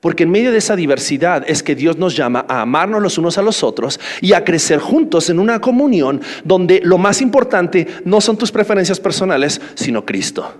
Porque 0.00 0.24
en 0.24 0.30
medio 0.30 0.52
de 0.52 0.58
esa 0.58 0.76
diversidad 0.76 1.44
es 1.46 1.62
que 1.62 1.74
Dios 1.74 1.96
nos 1.96 2.16
llama 2.16 2.44
a 2.48 2.60
amarnos 2.62 3.02
los 3.02 3.18
unos 3.18 3.38
a 3.38 3.42
los 3.42 3.62
otros 3.62 3.98
y 4.20 4.32
a 4.34 4.44
crecer 4.44 4.78
juntos 4.78 5.30
en 5.30 5.38
una 5.38 5.60
comunión 5.60 6.20
donde 6.44 6.80
lo 6.84 6.98
más 6.98 7.22
importante 7.22 7.86
no 8.04 8.20
son 8.20 8.36
tus 8.36 8.52
preferencias 8.52 9.00
personales, 9.00 9.60
sino 9.74 10.04
Cristo. 10.04 10.54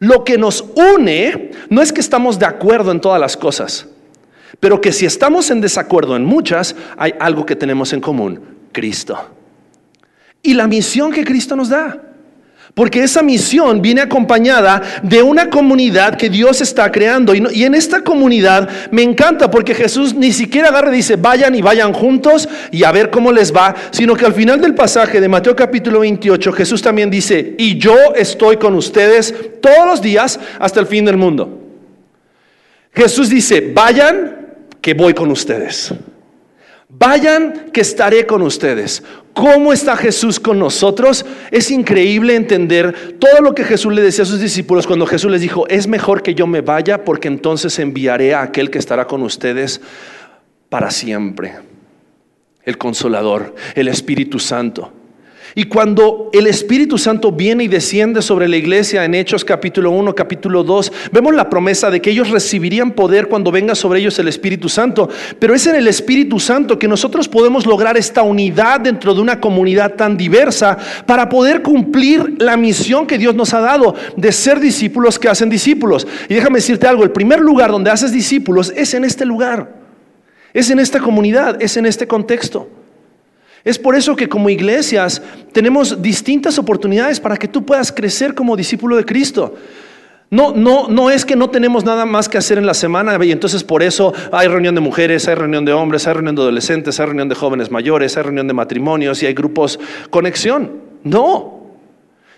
Lo 0.00 0.22
que 0.22 0.38
nos 0.38 0.64
une 0.76 1.50
no 1.70 1.82
es 1.82 1.92
que 1.92 2.00
estamos 2.00 2.38
de 2.38 2.46
acuerdo 2.46 2.92
en 2.92 3.00
todas 3.00 3.20
las 3.20 3.36
cosas, 3.36 3.88
pero 4.60 4.80
que 4.80 4.92
si 4.92 5.06
estamos 5.06 5.50
en 5.50 5.60
desacuerdo 5.60 6.14
en 6.16 6.24
muchas, 6.24 6.76
hay 6.96 7.14
algo 7.18 7.44
que 7.44 7.56
tenemos 7.56 7.92
en 7.92 8.00
común, 8.00 8.40
Cristo. 8.72 9.18
Y 10.42 10.54
la 10.54 10.68
misión 10.68 11.10
que 11.12 11.24
Cristo 11.24 11.56
nos 11.56 11.68
da. 11.68 12.07
Porque 12.74 13.02
esa 13.02 13.22
misión 13.22 13.82
viene 13.82 14.02
acompañada 14.02 14.82
de 15.02 15.22
una 15.22 15.50
comunidad 15.50 16.16
que 16.16 16.28
Dios 16.28 16.60
está 16.60 16.92
creando. 16.92 17.34
Y, 17.34 17.64
en 17.64 17.74
esta 17.74 18.02
comunidad 18.02 18.68
me 18.90 19.02
encanta 19.02 19.50
porque 19.50 19.74
Jesús 19.74 20.14
ni 20.14 20.32
siquiera 20.32 20.68
agarra 20.68 20.92
y 20.92 20.96
dice, 20.96 21.16
vayan 21.16 21.54
y 21.54 21.62
vayan 21.62 21.92
juntos 21.92 22.48
y 22.70 22.84
a 22.84 22.92
ver 22.92 23.10
cómo 23.10 23.32
les 23.32 23.54
va, 23.54 23.74
sino 23.90 24.14
que 24.14 24.26
al 24.26 24.34
final 24.34 24.60
del 24.60 24.74
pasaje 24.74 25.20
de 25.20 25.28
Mateo 25.28 25.56
capítulo 25.56 26.00
28, 26.00 26.52
Jesús 26.52 26.82
también 26.82 27.10
dice, 27.10 27.54
y 27.58 27.78
yo 27.78 27.96
estoy 28.14 28.56
con 28.58 28.74
ustedes 28.74 29.34
todos 29.60 29.86
los 29.86 30.00
días 30.00 30.38
hasta 30.58 30.80
el 30.80 30.86
fin 30.86 31.04
del 31.04 31.16
mundo. 31.16 31.58
Jesús 32.92 33.28
dice, 33.28 33.72
vayan 33.74 34.38
que 34.80 34.94
voy 34.94 35.14
con 35.14 35.30
ustedes. 35.30 35.92
Vayan 36.88 37.70
que 37.72 37.82
estaré 37.82 38.26
con 38.26 38.42
ustedes. 38.42 39.02
¿Cómo 39.38 39.72
está 39.72 39.96
Jesús 39.96 40.40
con 40.40 40.58
nosotros? 40.58 41.24
Es 41.52 41.70
increíble 41.70 42.34
entender 42.34 43.16
todo 43.20 43.40
lo 43.40 43.54
que 43.54 43.62
Jesús 43.62 43.92
le 43.94 44.02
decía 44.02 44.24
a 44.24 44.26
sus 44.26 44.40
discípulos 44.40 44.84
cuando 44.84 45.06
Jesús 45.06 45.30
les 45.30 45.40
dijo, 45.40 45.64
es 45.68 45.86
mejor 45.86 46.24
que 46.24 46.34
yo 46.34 46.48
me 46.48 46.60
vaya 46.60 47.04
porque 47.04 47.28
entonces 47.28 47.78
enviaré 47.78 48.34
a 48.34 48.42
aquel 48.42 48.68
que 48.68 48.80
estará 48.80 49.06
con 49.06 49.22
ustedes 49.22 49.80
para 50.68 50.90
siempre. 50.90 51.54
El 52.64 52.78
consolador, 52.78 53.54
el 53.76 53.86
Espíritu 53.86 54.40
Santo. 54.40 54.92
Y 55.58 55.64
cuando 55.64 56.30
el 56.32 56.46
Espíritu 56.46 56.98
Santo 56.98 57.32
viene 57.32 57.64
y 57.64 57.66
desciende 57.66 58.22
sobre 58.22 58.46
la 58.46 58.56
iglesia 58.56 59.04
en 59.04 59.16
Hechos 59.16 59.44
capítulo 59.44 59.90
1, 59.90 60.14
capítulo 60.14 60.62
2, 60.62 60.92
vemos 61.10 61.34
la 61.34 61.50
promesa 61.50 61.90
de 61.90 62.00
que 62.00 62.10
ellos 62.10 62.30
recibirían 62.30 62.92
poder 62.92 63.26
cuando 63.26 63.50
venga 63.50 63.74
sobre 63.74 63.98
ellos 63.98 64.16
el 64.20 64.28
Espíritu 64.28 64.68
Santo. 64.68 65.08
Pero 65.40 65.56
es 65.56 65.66
en 65.66 65.74
el 65.74 65.88
Espíritu 65.88 66.38
Santo 66.38 66.78
que 66.78 66.86
nosotros 66.86 67.26
podemos 67.26 67.66
lograr 67.66 67.96
esta 67.96 68.22
unidad 68.22 68.78
dentro 68.78 69.12
de 69.16 69.20
una 69.20 69.40
comunidad 69.40 69.94
tan 69.94 70.16
diversa 70.16 70.78
para 71.06 71.28
poder 71.28 71.60
cumplir 71.60 72.36
la 72.38 72.56
misión 72.56 73.04
que 73.04 73.18
Dios 73.18 73.34
nos 73.34 73.52
ha 73.52 73.58
dado 73.58 73.96
de 74.16 74.30
ser 74.30 74.60
discípulos 74.60 75.18
que 75.18 75.28
hacen 75.28 75.50
discípulos. 75.50 76.06
Y 76.28 76.34
déjame 76.34 76.58
decirte 76.58 76.86
algo, 76.86 77.02
el 77.02 77.10
primer 77.10 77.40
lugar 77.40 77.72
donde 77.72 77.90
haces 77.90 78.12
discípulos 78.12 78.72
es 78.76 78.94
en 78.94 79.04
este 79.04 79.24
lugar, 79.24 79.74
es 80.54 80.70
en 80.70 80.78
esta 80.78 81.00
comunidad, 81.00 81.60
es 81.60 81.76
en 81.76 81.86
este 81.86 82.06
contexto. 82.06 82.68
Es 83.68 83.78
por 83.78 83.94
eso 83.94 84.16
que 84.16 84.30
como 84.30 84.48
iglesias 84.48 85.20
tenemos 85.52 86.00
distintas 86.00 86.58
oportunidades 86.58 87.20
para 87.20 87.36
que 87.36 87.46
tú 87.46 87.66
puedas 87.66 87.92
crecer 87.92 88.34
como 88.34 88.56
discípulo 88.56 88.96
de 88.96 89.04
Cristo. 89.04 89.56
No, 90.30 90.54
no, 90.54 90.88
no 90.88 91.10
es 91.10 91.26
que 91.26 91.36
no 91.36 91.50
tenemos 91.50 91.84
nada 91.84 92.06
más 92.06 92.30
que 92.30 92.38
hacer 92.38 92.56
en 92.56 92.64
la 92.64 92.72
semana 92.72 93.22
y 93.22 93.30
entonces 93.30 93.62
por 93.62 93.82
eso 93.82 94.14
hay 94.32 94.48
reunión 94.48 94.74
de 94.74 94.80
mujeres, 94.80 95.28
hay 95.28 95.34
reunión 95.34 95.66
de 95.66 95.74
hombres, 95.74 96.06
hay 96.06 96.14
reunión 96.14 96.34
de 96.34 96.40
adolescentes, 96.40 96.98
hay 96.98 97.04
reunión 97.04 97.28
de 97.28 97.34
jóvenes 97.34 97.70
mayores, 97.70 98.16
hay 98.16 98.22
reunión 98.22 98.46
de 98.46 98.54
matrimonios 98.54 99.22
y 99.22 99.26
hay 99.26 99.34
grupos 99.34 99.78
conexión. 100.08 100.72
No, 101.04 101.57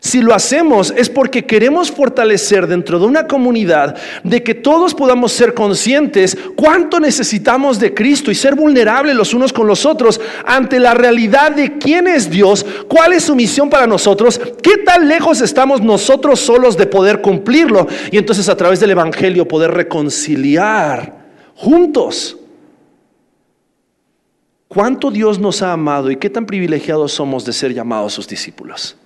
si 0.01 0.23
lo 0.23 0.35
hacemos 0.35 0.95
es 0.97 1.11
porque 1.11 1.45
queremos 1.45 1.91
fortalecer 1.91 2.67
dentro 2.67 2.99
de 2.99 3.05
una 3.05 3.27
comunidad 3.27 3.97
de 4.25 4.43
que 4.43 4.55
todos 4.55 4.95
podamos 4.95 5.31
ser 5.31 5.53
conscientes 5.53 6.39
cuánto 6.57 6.99
necesitamos 6.99 7.79
de 7.79 7.93
Cristo 7.93 8.31
y 8.31 8.35
ser 8.35 8.55
vulnerables 8.55 9.15
los 9.15 9.35
unos 9.35 9.53
con 9.53 9.67
los 9.67 9.85
otros 9.85 10.19
ante 10.47 10.81
la 10.81 10.95
realidad 10.95 11.53
de 11.53 11.77
quién 11.77 12.09
es 12.09 12.31
Dios, 12.31 12.65
cuál 12.89 13.13
es 13.13 13.25
su 13.25 13.37
misión 13.37 13.69
para 13.69 13.87
nosotros, 13.87 14.41
qué 14.63 14.79
tan 14.79 15.07
lejos 15.07 15.43
estamos 15.43 15.83
nosotros 15.83 16.41
solos 16.41 16.79
de 16.79 16.87
poder 16.87 17.21
cumplirlo 17.21 17.87
y 18.11 18.17
entonces 18.17 18.49
a 18.49 18.57
través 18.57 18.81
del 18.81 18.93
Evangelio 18.93 19.47
poder 19.47 19.71
reconciliar 19.73 21.15
juntos. 21.55 22.39
¿Cuánto 24.67 25.11
Dios 25.11 25.39
nos 25.39 25.61
ha 25.61 25.73
amado 25.73 26.11
y 26.11 26.17
qué 26.17 26.31
tan 26.31 26.47
privilegiados 26.47 27.13
somos 27.13 27.45
de 27.45 27.53
ser 27.53 27.75
llamados 27.75 28.15
sus 28.15 28.27
discípulos? 28.27 28.97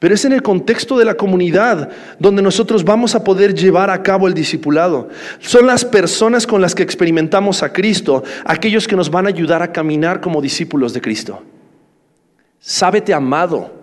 Pero 0.00 0.14
es 0.14 0.24
en 0.24 0.32
el 0.32 0.42
contexto 0.42 0.96
de 0.98 1.04
la 1.04 1.14
comunidad 1.14 1.90
donde 2.18 2.40
nosotros 2.40 2.84
vamos 2.84 3.14
a 3.14 3.22
poder 3.22 3.54
llevar 3.54 3.90
a 3.90 4.02
cabo 4.02 4.26
el 4.26 4.32
discipulado. 4.32 5.10
Son 5.40 5.66
las 5.66 5.84
personas 5.84 6.46
con 6.46 6.62
las 6.62 6.74
que 6.74 6.82
experimentamos 6.82 7.62
a 7.62 7.70
Cristo, 7.70 8.24
aquellos 8.46 8.88
que 8.88 8.96
nos 8.96 9.10
van 9.10 9.26
a 9.26 9.28
ayudar 9.28 9.62
a 9.62 9.72
caminar 9.72 10.22
como 10.22 10.40
discípulos 10.40 10.94
de 10.94 11.02
Cristo. 11.02 11.42
Sábete 12.58 13.12
amado. 13.12 13.78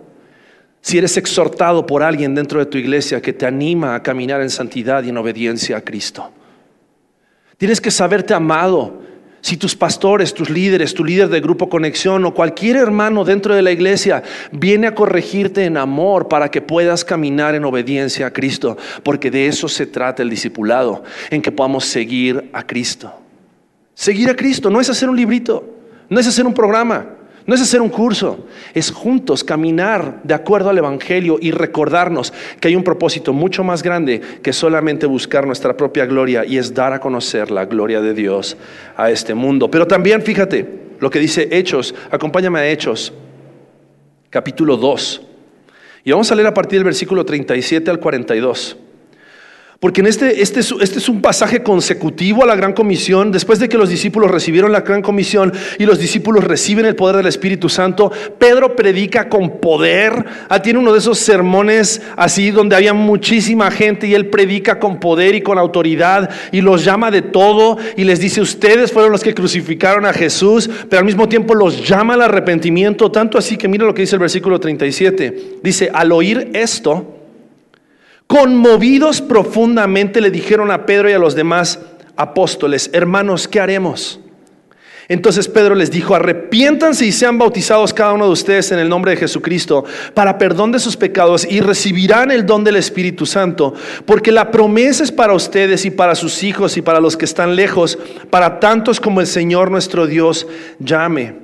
Si 0.80 0.98
eres 0.98 1.16
exhortado 1.16 1.86
por 1.86 2.02
alguien 2.02 2.34
dentro 2.34 2.58
de 2.58 2.66
tu 2.66 2.78
iglesia 2.78 3.22
que 3.22 3.32
te 3.32 3.46
anima 3.46 3.94
a 3.94 4.02
caminar 4.02 4.40
en 4.40 4.50
santidad 4.50 5.04
y 5.04 5.10
en 5.10 5.18
obediencia 5.18 5.76
a 5.76 5.82
Cristo. 5.82 6.32
Tienes 7.58 7.80
que 7.80 7.92
saberte 7.92 8.34
amado 8.34 9.02
si 9.40 9.56
tus 9.56 9.76
pastores, 9.76 10.34
tus 10.34 10.50
líderes, 10.50 10.94
tu 10.94 11.04
líder 11.04 11.28
de 11.28 11.40
grupo 11.40 11.68
conexión 11.68 12.24
o 12.24 12.34
cualquier 12.34 12.76
hermano 12.76 13.24
dentro 13.24 13.54
de 13.54 13.62
la 13.62 13.70
iglesia 13.70 14.22
viene 14.52 14.86
a 14.88 14.94
corregirte 14.94 15.64
en 15.64 15.76
amor 15.76 16.28
para 16.28 16.50
que 16.50 16.60
puedas 16.60 17.04
caminar 17.04 17.54
en 17.54 17.64
obediencia 17.64 18.26
a 18.26 18.32
Cristo, 18.32 18.76
porque 19.02 19.30
de 19.30 19.46
eso 19.46 19.68
se 19.68 19.86
trata 19.86 20.22
el 20.22 20.30
discipulado, 20.30 21.04
en 21.30 21.42
que 21.42 21.52
podamos 21.52 21.84
seguir 21.84 22.50
a 22.52 22.66
Cristo. 22.66 23.12
Seguir 23.94 24.30
a 24.30 24.36
Cristo 24.36 24.70
no 24.70 24.80
es 24.80 24.90
hacer 24.90 25.08
un 25.08 25.16
librito, 25.16 25.64
no 26.08 26.20
es 26.20 26.26
hacer 26.26 26.46
un 26.46 26.54
programa, 26.54 27.17
no 27.48 27.54
es 27.54 27.62
hacer 27.62 27.80
un 27.80 27.88
curso, 27.88 28.46
es 28.74 28.92
juntos 28.92 29.42
caminar 29.42 30.20
de 30.22 30.34
acuerdo 30.34 30.68
al 30.68 30.76
Evangelio 30.76 31.38
y 31.40 31.50
recordarnos 31.50 32.30
que 32.60 32.68
hay 32.68 32.76
un 32.76 32.84
propósito 32.84 33.32
mucho 33.32 33.64
más 33.64 33.82
grande 33.82 34.20
que 34.42 34.52
solamente 34.52 35.06
buscar 35.06 35.46
nuestra 35.46 35.74
propia 35.74 36.04
gloria 36.04 36.44
y 36.44 36.58
es 36.58 36.74
dar 36.74 36.92
a 36.92 37.00
conocer 37.00 37.50
la 37.50 37.64
gloria 37.64 38.02
de 38.02 38.12
Dios 38.12 38.58
a 38.98 39.10
este 39.10 39.32
mundo. 39.32 39.70
Pero 39.70 39.86
también 39.86 40.20
fíjate 40.20 40.68
lo 41.00 41.08
que 41.08 41.20
dice 41.20 41.48
Hechos, 41.50 41.94
acompáñame 42.10 42.58
a 42.58 42.68
Hechos, 42.68 43.14
capítulo 44.28 44.76
2. 44.76 45.22
Y 46.04 46.10
vamos 46.10 46.30
a 46.30 46.34
leer 46.34 46.48
a 46.48 46.54
partir 46.54 46.78
del 46.80 46.84
versículo 46.84 47.24
37 47.24 47.90
al 47.90 47.98
42. 47.98 48.76
Porque 49.80 50.00
en 50.00 50.08
este, 50.08 50.42
este, 50.42 50.58
este, 50.58 50.98
es 50.98 51.08
un 51.08 51.22
pasaje 51.22 51.62
consecutivo 51.62 52.42
a 52.42 52.46
la 52.46 52.56
gran 52.56 52.72
comisión. 52.72 53.30
Después 53.30 53.60
de 53.60 53.68
que 53.68 53.78
los 53.78 53.88
discípulos 53.88 54.28
recibieron 54.28 54.72
la 54.72 54.80
gran 54.80 55.02
comisión 55.02 55.52
y 55.78 55.86
los 55.86 56.00
discípulos 56.00 56.42
reciben 56.42 56.84
el 56.84 56.96
poder 56.96 57.18
del 57.18 57.26
Espíritu 57.26 57.68
Santo, 57.68 58.10
Pedro 58.40 58.74
predica 58.74 59.28
con 59.28 59.60
poder. 59.60 60.24
Ah, 60.48 60.60
tiene 60.60 60.80
uno 60.80 60.92
de 60.92 60.98
esos 60.98 61.20
sermones 61.20 62.02
así 62.16 62.50
donde 62.50 62.74
había 62.74 62.92
muchísima 62.92 63.70
gente 63.70 64.08
y 64.08 64.14
él 64.14 64.26
predica 64.26 64.80
con 64.80 64.98
poder 64.98 65.36
y 65.36 65.42
con 65.42 65.58
autoridad 65.58 66.28
y 66.50 66.60
los 66.60 66.84
llama 66.84 67.12
de 67.12 67.22
todo 67.22 67.78
y 67.96 68.02
les 68.02 68.18
dice, 68.18 68.40
ustedes 68.40 68.90
fueron 68.90 69.12
los 69.12 69.22
que 69.22 69.32
crucificaron 69.32 70.06
a 70.06 70.12
Jesús, 70.12 70.68
pero 70.88 70.98
al 70.98 71.06
mismo 71.06 71.28
tiempo 71.28 71.54
los 71.54 71.86
llama 71.86 72.14
al 72.14 72.22
arrepentimiento. 72.22 73.12
Tanto 73.12 73.38
así 73.38 73.56
que 73.56 73.68
mira 73.68 73.84
lo 73.84 73.94
que 73.94 74.02
dice 74.02 74.16
el 74.16 74.20
versículo 74.20 74.58
37. 74.58 75.60
Dice, 75.62 75.88
al 75.94 76.10
oír 76.10 76.50
esto, 76.52 77.17
Conmovidos 78.28 79.22
profundamente 79.22 80.20
le 80.20 80.30
dijeron 80.30 80.70
a 80.70 80.84
Pedro 80.84 81.08
y 81.08 81.14
a 81.14 81.18
los 81.18 81.34
demás 81.34 81.78
apóstoles, 82.14 82.90
hermanos, 82.92 83.48
¿qué 83.48 83.58
haremos? 83.58 84.20
Entonces 85.08 85.48
Pedro 85.48 85.74
les 85.74 85.90
dijo, 85.90 86.14
arrepiéntanse 86.14 87.06
y 87.06 87.12
sean 87.12 87.38
bautizados 87.38 87.94
cada 87.94 88.12
uno 88.12 88.26
de 88.26 88.32
ustedes 88.32 88.70
en 88.70 88.80
el 88.80 88.90
nombre 88.90 89.12
de 89.12 89.16
Jesucristo 89.16 89.86
para 90.12 90.36
perdón 90.36 90.72
de 90.72 90.78
sus 90.78 90.94
pecados 90.94 91.50
y 91.50 91.60
recibirán 91.60 92.30
el 92.30 92.44
don 92.44 92.64
del 92.64 92.76
Espíritu 92.76 93.24
Santo, 93.24 93.72
porque 94.04 94.30
la 94.30 94.50
promesa 94.50 95.04
es 95.04 95.10
para 95.10 95.32
ustedes 95.32 95.86
y 95.86 95.90
para 95.90 96.14
sus 96.14 96.42
hijos 96.42 96.76
y 96.76 96.82
para 96.82 97.00
los 97.00 97.16
que 97.16 97.24
están 97.24 97.56
lejos, 97.56 97.98
para 98.28 98.60
tantos 98.60 99.00
como 99.00 99.22
el 99.22 99.26
Señor 99.26 99.70
nuestro 99.70 100.06
Dios 100.06 100.46
llame. 100.78 101.36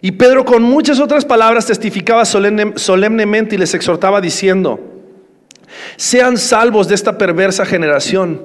Y 0.00 0.12
Pedro 0.12 0.44
con 0.44 0.62
muchas 0.62 1.00
otras 1.00 1.24
palabras 1.24 1.66
testificaba 1.66 2.24
solemnemente 2.24 3.56
y 3.56 3.58
les 3.58 3.74
exhortaba 3.74 4.20
diciendo, 4.20 4.89
sean 5.96 6.38
salvos 6.38 6.88
de 6.88 6.94
esta 6.94 7.18
perversa 7.18 7.64
generación. 7.64 8.42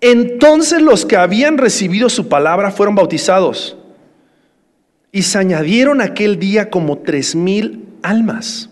Entonces 0.00 0.80
los 0.80 1.04
que 1.04 1.16
habían 1.16 1.58
recibido 1.58 2.08
su 2.08 2.28
palabra 2.28 2.70
fueron 2.70 2.94
bautizados 2.94 3.76
y 5.10 5.22
se 5.22 5.38
añadieron 5.38 6.00
aquel 6.00 6.38
día 6.38 6.70
como 6.70 6.98
tres 6.98 7.34
mil 7.34 7.86
almas. 8.02 8.70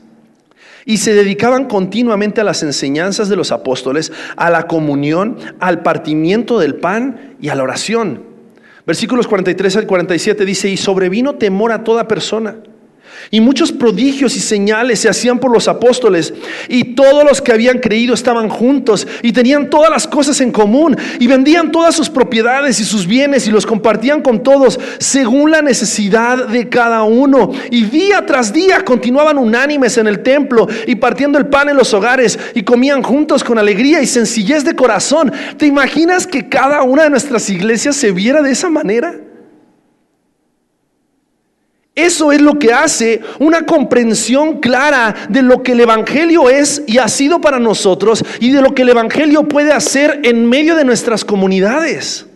Y 0.85 0.99
se 0.99 1.15
dedicaban 1.15 1.65
continuamente 1.65 2.41
a 2.41 2.45
las 2.45 2.63
enseñanzas 2.63 3.29
de 3.29 3.35
los 3.35 3.51
apóstoles, 3.51 4.13
a 4.37 4.51
la 4.51 4.69
comunión, 4.69 5.37
al 5.59 5.83
partimiento 5.83 6.61
del 6.61 6.77
pan 6.77 7.35
y 7.41 7.49
a 7.49 7.57
la 7.57 7.65
oración. 7.65 8.23
Versículos 8.87 9.27
43 9.27 9.79
al 9.79 9.87
47 9.89 10.45
dice, 10.45 10.69
y 10.69 10.77
sobrevino 10.77 11.35
temor 11.35 11.73
a 11.73 11.83
toda 11.83 12.07
persona. 12.07 12.59
Y 13.31 13.41
muchos 13.41 13.73
prodigios 13.73 14.37
y 14.37 14.41
señales 14.41 15.01
se 15.01 15.09
hacían 15.09 15.39
por 15.39 15.53
los 15.53 15.69
apóstoles. 15.69 16.33
Y 16.69 16.95
todos 16.95 17.25
los 17.25 17.43
que 17.43 17.53
habían 17.53 17.79
creído 17.79 18.15
estaban 18.15 18.49
juntos 18.49 19.07
y 19.23 19.33
tenían 19.33 19.69
todas 19.71 19.91
las 19.91 20.07
cosas 20.07 20.41
en 20.41 20.53
común. 20.53 20.97
Y 21.19 21.27
vendían 21.27 21.73
todas 21.73 21.95
sus 21.95 22.09
propiedades 22.09 22.81
y 22.81 22.85
sus 22.85 23.07
bienes 23.07 23.47
y 23.47 23.51
los 23.51 23.67
compartían 23.67 24.23
con 24.23 24.43
todos 24.43 24.79
según 24.99 25.51
la 25.51 25.63
necesidad 25.63 26.49
de 26.49 26.69
cada 26.69 27.03
uno. 27.03 27.53
Y 27.71 27.85
día 27.85 28.25
tras 28.27 28.53
día 28.53 28.85
continuaban 28.85 29.39
unánimes 29.39 29.99
en 29.99 30.07
el 30.07 30.23
templo 30.23 30.67
y 30.87 30.95
partiendo 30.97 31.39
el 31.39 31.47
pan 31.47 31.69
en 31.69 31.77
los 31.77 31.93
hogares 31.95 32.39
y 32.55 32.63
comían 32.63 33.03
juntos 33.03 33.43
con 33.43 33.59
alegría 33.59 34.01
y 34.01 34.07
sencillez 34.07 34.65
de 34.65 34.77
corazón. 34.77 35.33
¿Te 35.57 35.67
imaginas 35.67 36.27
que 36.27 36.49
cada 36.49 36.83
una 36.83 37.05
de 37.05 37.11
nuestras 37.11 37.49
iglesias 37.51 37.97
se 37.97 38.13
viera 38.13 38.43
de 38.43 38.53
esa 38.53 38.71
manera? 38.71 39.26
Eso 41.97 42.31
es 42.31 42.43
lo 42.43 42.59
que 42.59 42.75
hace 42.75 43.23
una 43.39 43.65
comprensión 43.65 44.61
clara 44.61 45.15
de 45.31 45.41
lo 45.41 45.63
que 45.63 45.73
el 45.73 45.81
Evangelio 45.81 46.51
es 46.51 46.83
y 46.87 46.99
ha 46.99 47.09
sido 47.09 47.41
para 47.41 47.59
nosotros 47.59 48.23
y 48.39 48.53
de 48.53 48.61
lo 48.61 48.75
que 48.75 48.83
el 48.83 48.91
Evangelio 48.91 49.49
puede 49.49 49.73
hacer 49.73 50.21
en 50.23 50.47
medio 50.47 50.77
de 50.77 50.85
nuestras 50.85 51.25
comunidades. 51.25 52.27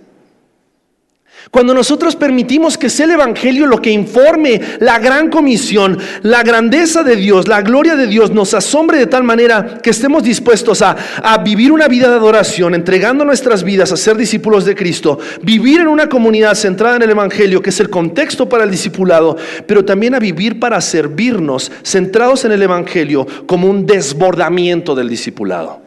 Cuando 1.51 1.75
nosotros 1.75 2.15
permitimos 2.15 2.79
que 2.79 2.91
sea 2.91 3.07
el 3.07 3.13
Evangelio 3.13 3.67
lo 3.67 3.83
que 3.83 3.91
informe 3.91 4.61
la 4.79 4.99
gran 4.99 5.31
comisión, 5.31 5.99
la 6.23 6.43
grandeza 6.43 7.03
de 7.03 7.17
Dios, 7.17 7.49
la 7.49 7.63
gloria 7.63 7.97
de 7.97 8.07
Dios, 8.07 8.31
nos 8.31 8.55
asombre 8.55 8.99
de 8.99 9.07
tal 9.07 9.25
manera 9.25 9.79
que 9.83 9.91
estemos 9.91 10.23
dispuestos 10.23 10.83
a, 10.83 10.97
a, 11.23 11.39
vivir 11.39 11.73
una 11.73 11.89
vida 11.89 12.09
de 12.09 12.15
adoración, 12.15 12.75
entregando 12.75 13.25
nuestras 13.25 13.65
vidas 13.65 13.91
a 13.91 13.97
ser 13.97 14.17
discípulos 14.17 14.65
de 14.65 14.77
Cristo, 14.77 15.19
vivir 15.43 15.81
en 15.81 15.89
una 15.89 16.09
comunidad 16.09 16.55
centrada 16.55 16.97
en 16.97 17.03
el 17.03 17.11
Evangelio, 17.11 17.63
que 17.63 17.71
es 17.71 17.81
el 17.81 17.91
contexto 17.91 18.49
para 18.49 18.65
el 18.65 18.71
discipulado, 18.71 19.37
pero 19.67 19.85
también 19.85 20.15
a 20.15 20.21
vivir 20.21 20.61
para 20.61 20.81
servirnos, 20.81 21.73
centrados 21.83 22.45
en 22.45 22.53
el 22.53 22.63
Evangelio, 22.63 23.27
como 23.47 23.69
un 23.69 23.87
desbordamiento 23.87 24.95
del 24.95 25.09
discipulado. 25.09 25.80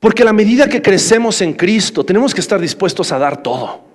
Porque 0.00 0.22
a 0.22 0.24
la 0.24 0.32
medida 0.32 0.68
que 0.68 0.80
crecemos 0.80 1.42
en 1.42 1.52
Cristo, 1.52 2.04
tenemos 2.04 2.34
que 2.34 2.40
estar 2.40 2.58
dispuestos 2.58 3.12
a 3.12 3.18
dar 3.18 3.42
todo. 3.42 3.88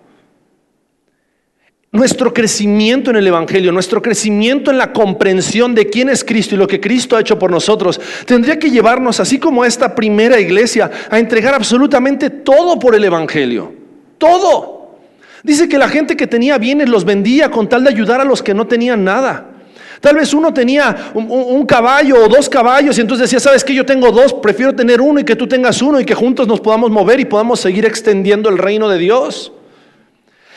Nuestro 1.92 2.34
crecimiento 2.34 3.10
en 3.10 3.16
el 3.16 3.26
Evangelio, 3.26 3.72
nuestro 3.72 4.02
crecimiento 4.02 4.70
en 4.70 4.78
la 4.78 4.94
comprensión 4.94 5.74
de 5.74 5.90
quién 5.90 6.10
es 6.10 6.24
Cristo 6.24 6.54
y 6.54 6.58
lo 6.58 6.68
que 6.68 6.80
Cristo 6.82 7.16
ha 7.16 7.22
hecho 7.22 7.40
por 7.40 7.50
nosotros, 7.50 8.00
tendría 8.26 8.60
que 8.60 8.70
llevarnos, 8.70 9.20
así 9.20 9.40
como 9.40 9.66
esta 9.66 9.96
primera 9.96 10.40
iglesia, 10.40 10.92
a 11.10 11.18
entregar 11.18 11.56
absolutamente 11.56 12.30
todo 12.30 12.78
por 12.78 12.94
el 12.96 13.04
Evangelio. 13.04 13.74
Todo. 14.18 14.98
Dice 15.42 15.70
que 15.70 15.78
la 15.78 15.88
gente 15.88 16.16
que 16.16 16.28
tenía 16.28 16.58
bienes 16.58 16.90
los 16.90 17.06
vendía 17.06 17.50
con 17.50 17.68
tal 17.70 17.84
de 17.84 17.90
ayudar 17.90 18.20
a 18.20 18.26
los 18.26 18.44
que 18.44 18.54
no 18.54 18.68
tenían 18.68 19.04
nada. 19.04 19.55
Tal 20.02 20.16
vez 20.16 20.34
uno 20.34 20.54
tenía 20.54 21.12
un, 21.14 21.66
caballo 21.66 22.24
o 22.24 22.28
dos 22.28 22.50
caballos 22.50 22.98
y 22.98 23.02
entonces 23.02 23.30
decía, 23.30 23.40
sabes 23.40 23.64
que 23.64 23.74
yo 23.74 23.86
tengo 23.86 24.12
dos, 24.12 24.34
prefiero 24.34 24.76
tener 24.76 25.02
uno 25.02 25.20
y 25.20 25.24
que 25.24 25.36
tú 25.36 25.48
tengas 25.48 25.82
uno 25.82 26.00
y 26.00 26.06
que 26.06 26.14
juntos 26.14 26.48
nos 26.48 26.60
podamos 26.60 26.92
mover 26.92 27.20
y 27.20 27.26
podamos 27.26 27.60
seguir 27.60 27.86
extendiendo 27.86 28.50
el 28.50 28.58
reino 28.58 28.90
de 28.90 28.98
Dios. 28.98 29.52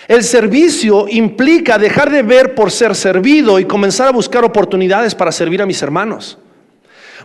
El 0.08 0.24
servicio 0.24 1.06
implica 1.08 1.78
dejar 1.78 2.10
de 2.10 2.22
ver 2.22 2.54
por 2.54 2.70
ser 2.70 2.94
servido 2.94 3.58
y 3.58 3.64
comenzar 3.66 4.08
a 4.08 4.12
buscar 4.12 4.44
oportunidades 4.44 5.14
para 5.14 5.32
servir 5.32 5.60
a 5.60 5.66
mis 5.66 5.82
hermanos. 5.82 6.38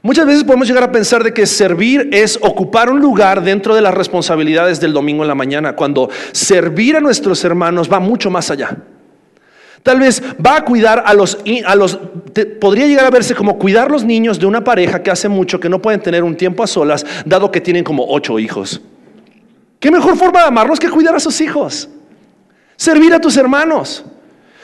Muchas 0.01 0.26
veces 0.26 0.43
podemos 0.43 0.68
llegar 0.68 0.84
a 0.84 0.91
pensar 0.91 1.24
de 1.24 1.34
que 1.34 1.45
servir 1.45 2.09
es 2.11 2.38
ocupar 2.41 2.89
un 2.89 2.99
lugar 2.99 3.41
dentro 3.41 3.74
de 3.74 3.80
las 3.80 3.93
responsabilidades 3.93 4.82
del 4.82 4.91
domingo 4.91 5.24
en 5.24 5.30
la 5.30 5.36
mañana, 5.36 5.78
cuando 5.78 6.09
servir 6.34 6.97
a 6.97 6.99
nuestros 6.99 7.45
hermanos 7.45 7.89
va 7.91 8.01
mucho 8.01 8.30
más 8.30 8.51
allá. 8.51 8.78
Tal 9.84 10.00
vez 10.00 10.24
va 10.44 10.56
a 10.56 10.66
cuidar 10.66 11.04
a 11.06 11.14
los, 11.14 11.38
a 11.66 11.76
los 11.76 12.00
podría 12.60 12.88
llegar 12.88 13.06
a 13.06 13.10
verse 13.10 13.36
como 13.36 13.60
cuidar 13.60 13.92
los 13.92 14.06
niños 14.06 14.40
de 14.40 14.46
una 14.46 14.64
pareja 14.64 15.04
que 15.04 15.12
hace 15.12 15.28
mucho 15.28 15.60
que 15.60 15.68
no 15.68 15.82
pueden 15.82 16.02
tener 16.02 16.24
un 16.24 16.36
tiempo 16.36 16.64
a 16.64 16.68
solas, 16.68 17.06
dado 17.26 17.52
que 17.52 17.60
tienen 17.60 17.84
como 17.84 18.06
ocho 18.08 18.40
hijos. 18.40 18.82
¿Qué 19.80 19.92
mejor 19.92 20.16
forma 20.16 20.40
de 20.40 20.48
amarlos 20.48 20.80
que 20.80 20.90
cuidar 20.90 21.14
a 21.14 21.20
sus 21.20 21.42
hijos? 21.42 21.90
Servir 22.78 23.14
a 23.14 23.20
tus 23.20 23.36
hermanos. 23.36 24.06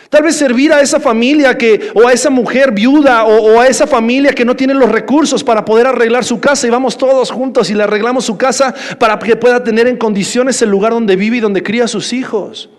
Tal 0.10 0.24
vez 0.24 0.38
servir 0.38 0.72
a 0.72 0.82
esa 0.82 1.00
familia 1.00 1.56
que, 1.58 1.92
o 1.94 2.08
a 2.08 2.14
esa 2.14 2.30
mujer 2.30 2.72
viuda, 2.72 3.26
o, 3.26 3.56
o, 3.56 3.60
a 3.60 3.68
esa 3.68 3.86
familia 3.86 4.32
que 4.32 4.46
no 4.46 4.56
tiene 4.56 4.74
los 4.74 4.90
recursos 4.90 5.44
para 5.44 5.66
poder 5.66 5.86
arreglar 5.86 6.24
su 6.24 6.40
casa 6.40 6.66
y 6.66 6.70
vamos 6.70 6.98
todos 6.98 7.30
juntos 7.30 7.70
y 7.70 7.76
le 7.76 7.84
arreglamos 7.84 8.26
su 8.26 8.38
casa 8.38 8.74
para 8.98 9.20
que 9.20 9.36
pueda 9.36 9.64
tener 9.64 9.88
en 9.88 9.98
condiciones 9.98 10.62
el 10.62 10.70
lugar 10.70 10.94
donde 10.94 11.18
vive 11.18 11.38
y 11.38 11.42
donde 11.42 11.62
cría 11.62 11.84
a 11.84 11.88
sus 11.90 12.14
hijos. 12.14 12.70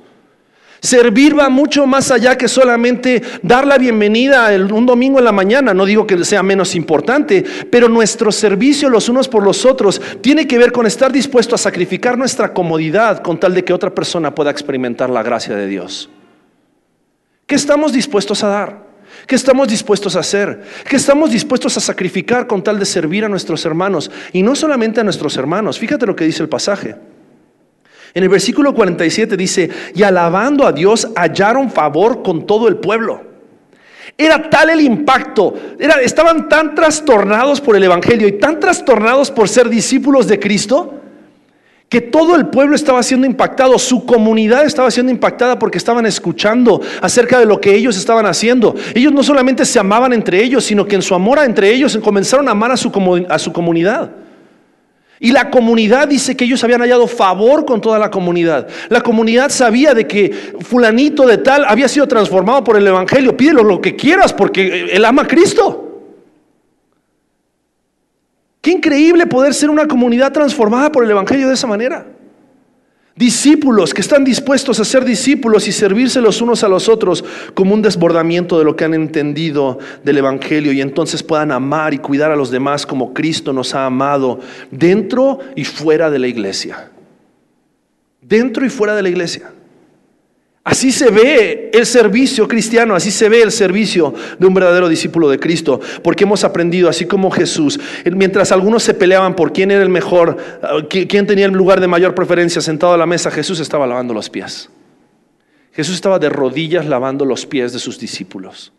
Servir 0.80 1.38
va 1.38 1.50
mucho 1.50 1.86
más 1.86 2.10
allá 2.10 2.38
que 2.38 2.48
solamente 2.48 3.22
dar 3.42 3.66
la 3.66 3.76
bienvenida 3.76 4.50
un 4.72 4.86
domingo 4.86 5.18
en 5.18 5.26
la 5.26 5.32
mañana. 5.32 5.74
No 5.74 5.84
digo 5.84 6.06
que 6.06 6.24
sea 6.24 6.42
menos 6.42 6.74
importante, 6.74 7.44
pero 7.70 7.88
nuestro 7.88 8.32
servicio 8.32 8.88
los 8.88 9.08
unos 9.10 9.28
por 9.28 9.42
los 9.42 9.66
otros 9.66 10.00
tiene 10.22 10.46
que 10.46 10.56
ver 10.56 10.72
con 10.72 10.86
estar 10.86 11.12
dispuesto 11.12 11.54
a 11.54 11.58
sacrificar 11.58 12.16
nuestra 12.16 12.54
comodidad 12.54 13.22
con 13.22 13.38
tal 13.38 13.54
de 13.54 13.62
que 13.62 13.74
otra 13.74 13.94
persona 13.94 14.34
pueda 14.34 14.50
experimentar 14.50 15.10
la 15.10 15.22
gracia 15.22 15.54
de 15.54 15.66
Dios. 15.66 16.08
¿Qué 17.46 17.56
estamos 17.56 17.92
dispuestos 17.92 18.42
a 18.42 18.48
dar? 18.48 18.90
¿Qué 19.26 19.34
estamos 19.34 19.68
dispuestos 19.68 20.16
a 20.16 20.20
hacer? 20.20 20.62
¿Qué 20.88 20.96
estamos 20.96 21.30
dispuestos 21.30 21.76
a 21.76 21.80
sacrificar 21.80 22.46
con 22.46 22.62
tal 22.62 22.78
de 22.78 22.86
servir 22.86 23.24
a 23.24 23.28
nuestros 23.28 23.66
hermanos? 23.66 24.10
Y 24.32 24.42
no 24.42 24.54
solamente 24.54 25.00
a 25.00 25.04
nuestros 25.04 25.36
hermanos. 25.36 25.78
Fíjate 25.78 26.06
lo 26.06 26.16
que 26.16 26.24
dice 26.24 26.42
el 26.42 26.48
pasaje. 26.48 26.96
En 28.14 28.22
el 28.22 28.28
versículo 28.28 28.74
47 28.74 29.36
dice, 29.36 29.70
y 29.94 30.02
alabando 30.02 30.66
a 30.66 30.72
Dios 30.72 31.08
hallaron 31.16 31.70
favor 31.70 32.22
con 32.22 32.46
todo 32.46 32.68
el 32.68 32.76
pueblo. 32.76 33.22
Era 34.18 34.50
tal 34.50 34.70
el 34.70 34.80
impacto, 34.80 35.54
estaban 36.02 36.48
tan 36.48 36.74
trastornados 36.74 37.60
por 37.60 37.76
el 37.76 37.84
Evangelio 37.84 38.28
y 38.28 38.32
tan 38.32 38.60
trastornados 38.60 39.30
por 39.30 39.48
ser 39.48 39.68
discípulos 39.68 40.26
de 40.26 40.38
Cristo, 40.38 40.94
que 41.88 42.00
todo 42.00 42.36
el 42.36 42.46
pueblo 42.46 42.76
estaba 42.76 43.02
siendo 43.02 43.26
impactado, 43.26 43.76
su 43.78 44.06
comunidad 44.06 44.64
estaba 44.64 44.90
siendo 44.92 45.10
impactada 45.10 45.58
porque 45.58 45.78
estaban 45.78 46.06
escuchando 46.06 46.80
acerca 47.00 47.38
de 47.40 47.46
lo 47.46 47.60
que 47.60 47.74
ellos 47.74 47.96
estaban 47.96 48.26
haciendo. 48.26 48.76
Ellos 48.94 49.12
no 49.12 49.24
solamente 49.24 49.64
se 49.64 49.80
amaban 49.80 50.12
entre 50.12 50.40
ellos, 50.40 50.64
sino 50.64 50.86
que 50.86 50.94
en 50.94 51.02
su 51.02 51.16
amor 51.16 51.40
entre 51.40 51.72
ellos 51.72 51.98
comenzaron 52.02 52.46
a 52.46 52.52
amar 52.52 52.70
a 52.70 52.76
su, 52.76 53.26
a 53.28 53.38
su 53.40 53.52
comunidad. 53.52 54.10
Y 55.22 55.32
la 55.32 55.50
comunidad 55.50 56.08
dice 56.08 56.34
que 56.34 56.46
ellos 56.46 56.64
habían 56.64 56.80
hallado 56.80 57.06
favor 57.06 57.66
con 57.66 57.82
toda 57.82 57.98
la 57.98 58.10
comunidad. 58.10 58.66
La 58.88 59.02
comunidad 59.02 59.50
sabía 59.50 59.92
de 59.92 60.06
que 60.06 60.30
fulanito 60.60 61.26
de 61.26 61.36
tal 61.36 61.66
había 61.66 61.88
sido 61.88 62.08
transformado 62.08 62.64
por 62.64 62.78
el 62.78 62.86
Evangelio. 62.86 63.36
Pídelo 63.36 63.62
lo 63.62 63.82
que 63.82 63.94
quieras 63.94 64.32
porque 64.32 64.90
él 64.90 65.04
ama 65.04 65.22
a 65.22 65.26
Cristo. 65.26 65.86
Qué 68.62 68.70
increíble 68.70 69.26
poder 69.26 69.52
ser 69.52 69.68
una 69.68 69.86
comunidad 69.86 70.32
transformada 70.32 70.90
por 70.90 71.04
el 71.04 71.10
Evangelio 71.10 71.48
de 71.48 71.54
esa 71.54 71.66
manera. 71.66 72.06
Discípulos 73.20 73.92
que 73.92 74.00
están 74.00 74.24
dispuestos 74.24 74.80
a 74.80 74.84
ser 74.86 75.04
discípulos 75.04 75.68
y 75.68 75.72
servirse 75.72 76.22
los 76.22 76.40
unos 76.40 76.64
a 76.64 76.68
los 76.68 76.88
otros 76.88 77.22
como 77.52 77.74
un 77.74 77.82
desbordamiento 77.82 78.58
de 78.58 78.64
lo 78.64 78.76
que 78.76 78.86
han 78.86 78.94
entendido 78.94 79.78
del 80.02 80.16
Evangelio 80.16 80.72
y 80.72 80.80
entonces 80.80 81.22
puedan 81.22 81.52
amar 81.52 81.92
y 81.92 81.98
cuidar 81.98 82.30
a 82.30 82.36
los 82.36 82.50
demás 82.50 82.86
como 82.86 83.12
Cristo 83.12 83.52
nos 83.52 83.74
ha 83.74 83.84
amado 83.84 84.40
dentro 84.70 85.38
y 85.54 85.66
fuera 85.66 86.10
de 86.10 86.18
la 86.18 86.28
iglesia. 86.28 86.92
Dentro 88.22 88.64
y 88.64 88.70
fuera 88.70 88.94
de 88.94 89.02
la 89.02 89.10
iglesia. 89.10 89.52
Así 90.70 90.92
se 90.92 91.10
ve 91.10 91.68
el 91.74 91.84
servicio 91.84 92.46
cristiano, 92.46 92.94
así 92.94 93.10
se 93.10 93.28
ve 93.28 93.42
el 93.42 93.50
servicio 93.50 94.14
de 94.38 94.46
un 94.46 94.54
verdadero 94.54 94.88
discípulo 94.88 95.28
de 95.28 95.40
Cristo, 95.40 95.80
porque 96.04 96.22
hemos 96.22 96.44
aprendido, 96.44 96.88
así 96.88 97.06
como 97.06 97.28
Jesús, 97.32 97.80
mientras 98.04 98.52
algunos 98.52 98.84
se 98.84 98.94
peleaban 98.94 99.34
por 99.34 99.52
quién 99.52 99.72
era 99.72 99.82
el 99.82 99.88
mejor, 99.88 100.36
quién 100.88 101.26
tenía 101.26 101.46
el 101.46 101.52
lugar 101.54 101.80
de 101.80 101.88
mayor 101.88 102.14
preferencia 102.14 102.62
sentado 102.62 102.92
a 102.92 102.96
la 102.96 103.04
mesa, 103.04 103.32
Jesús 103.32 103.58
estaba 103.58 103.84
lavando 103.84 104.14
los 104.14 104.30
pies. 104.30 104.70
Jesús 105.72 105.96
estaba 105.96 106.20
de 106.20 106.28
rodillas 106.28 106.86
lavando 106.86 107.24
los 107.24 107.46
pies 107.46 107.72
de 107.72 107.80
sus 107.80 107.98
discípulos. 107.98 108.72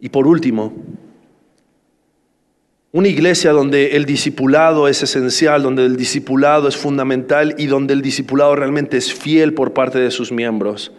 Y 0.00 0.08
por 0.08 0.26
último, 0.26 0.72
una 2.92 3.08
iglesia 3.08 3.52
donde 3.52 3.96
el 3.96 4.06
discipulado 4.06 4.88
es 4.88 5.02
esencial, 5.02 5.62
donde 5.62 5.84
el 5.84 5.96
discipulado 5.96 6.68
es 6.68 6.76
fundamental 6.76 7.54
y 7.58 7.66
donde 7.66 7.94
el 7.94 8.00
discipulado 8.00 8.56
realmente 8.56 8.96
es 8.96 9.12
fiel 9.12 9.52
por 9.54 9.72
parte 9.72 9.98
de 9.98 10.10
sus 10.10 10.32
miembros, 10.32 10.92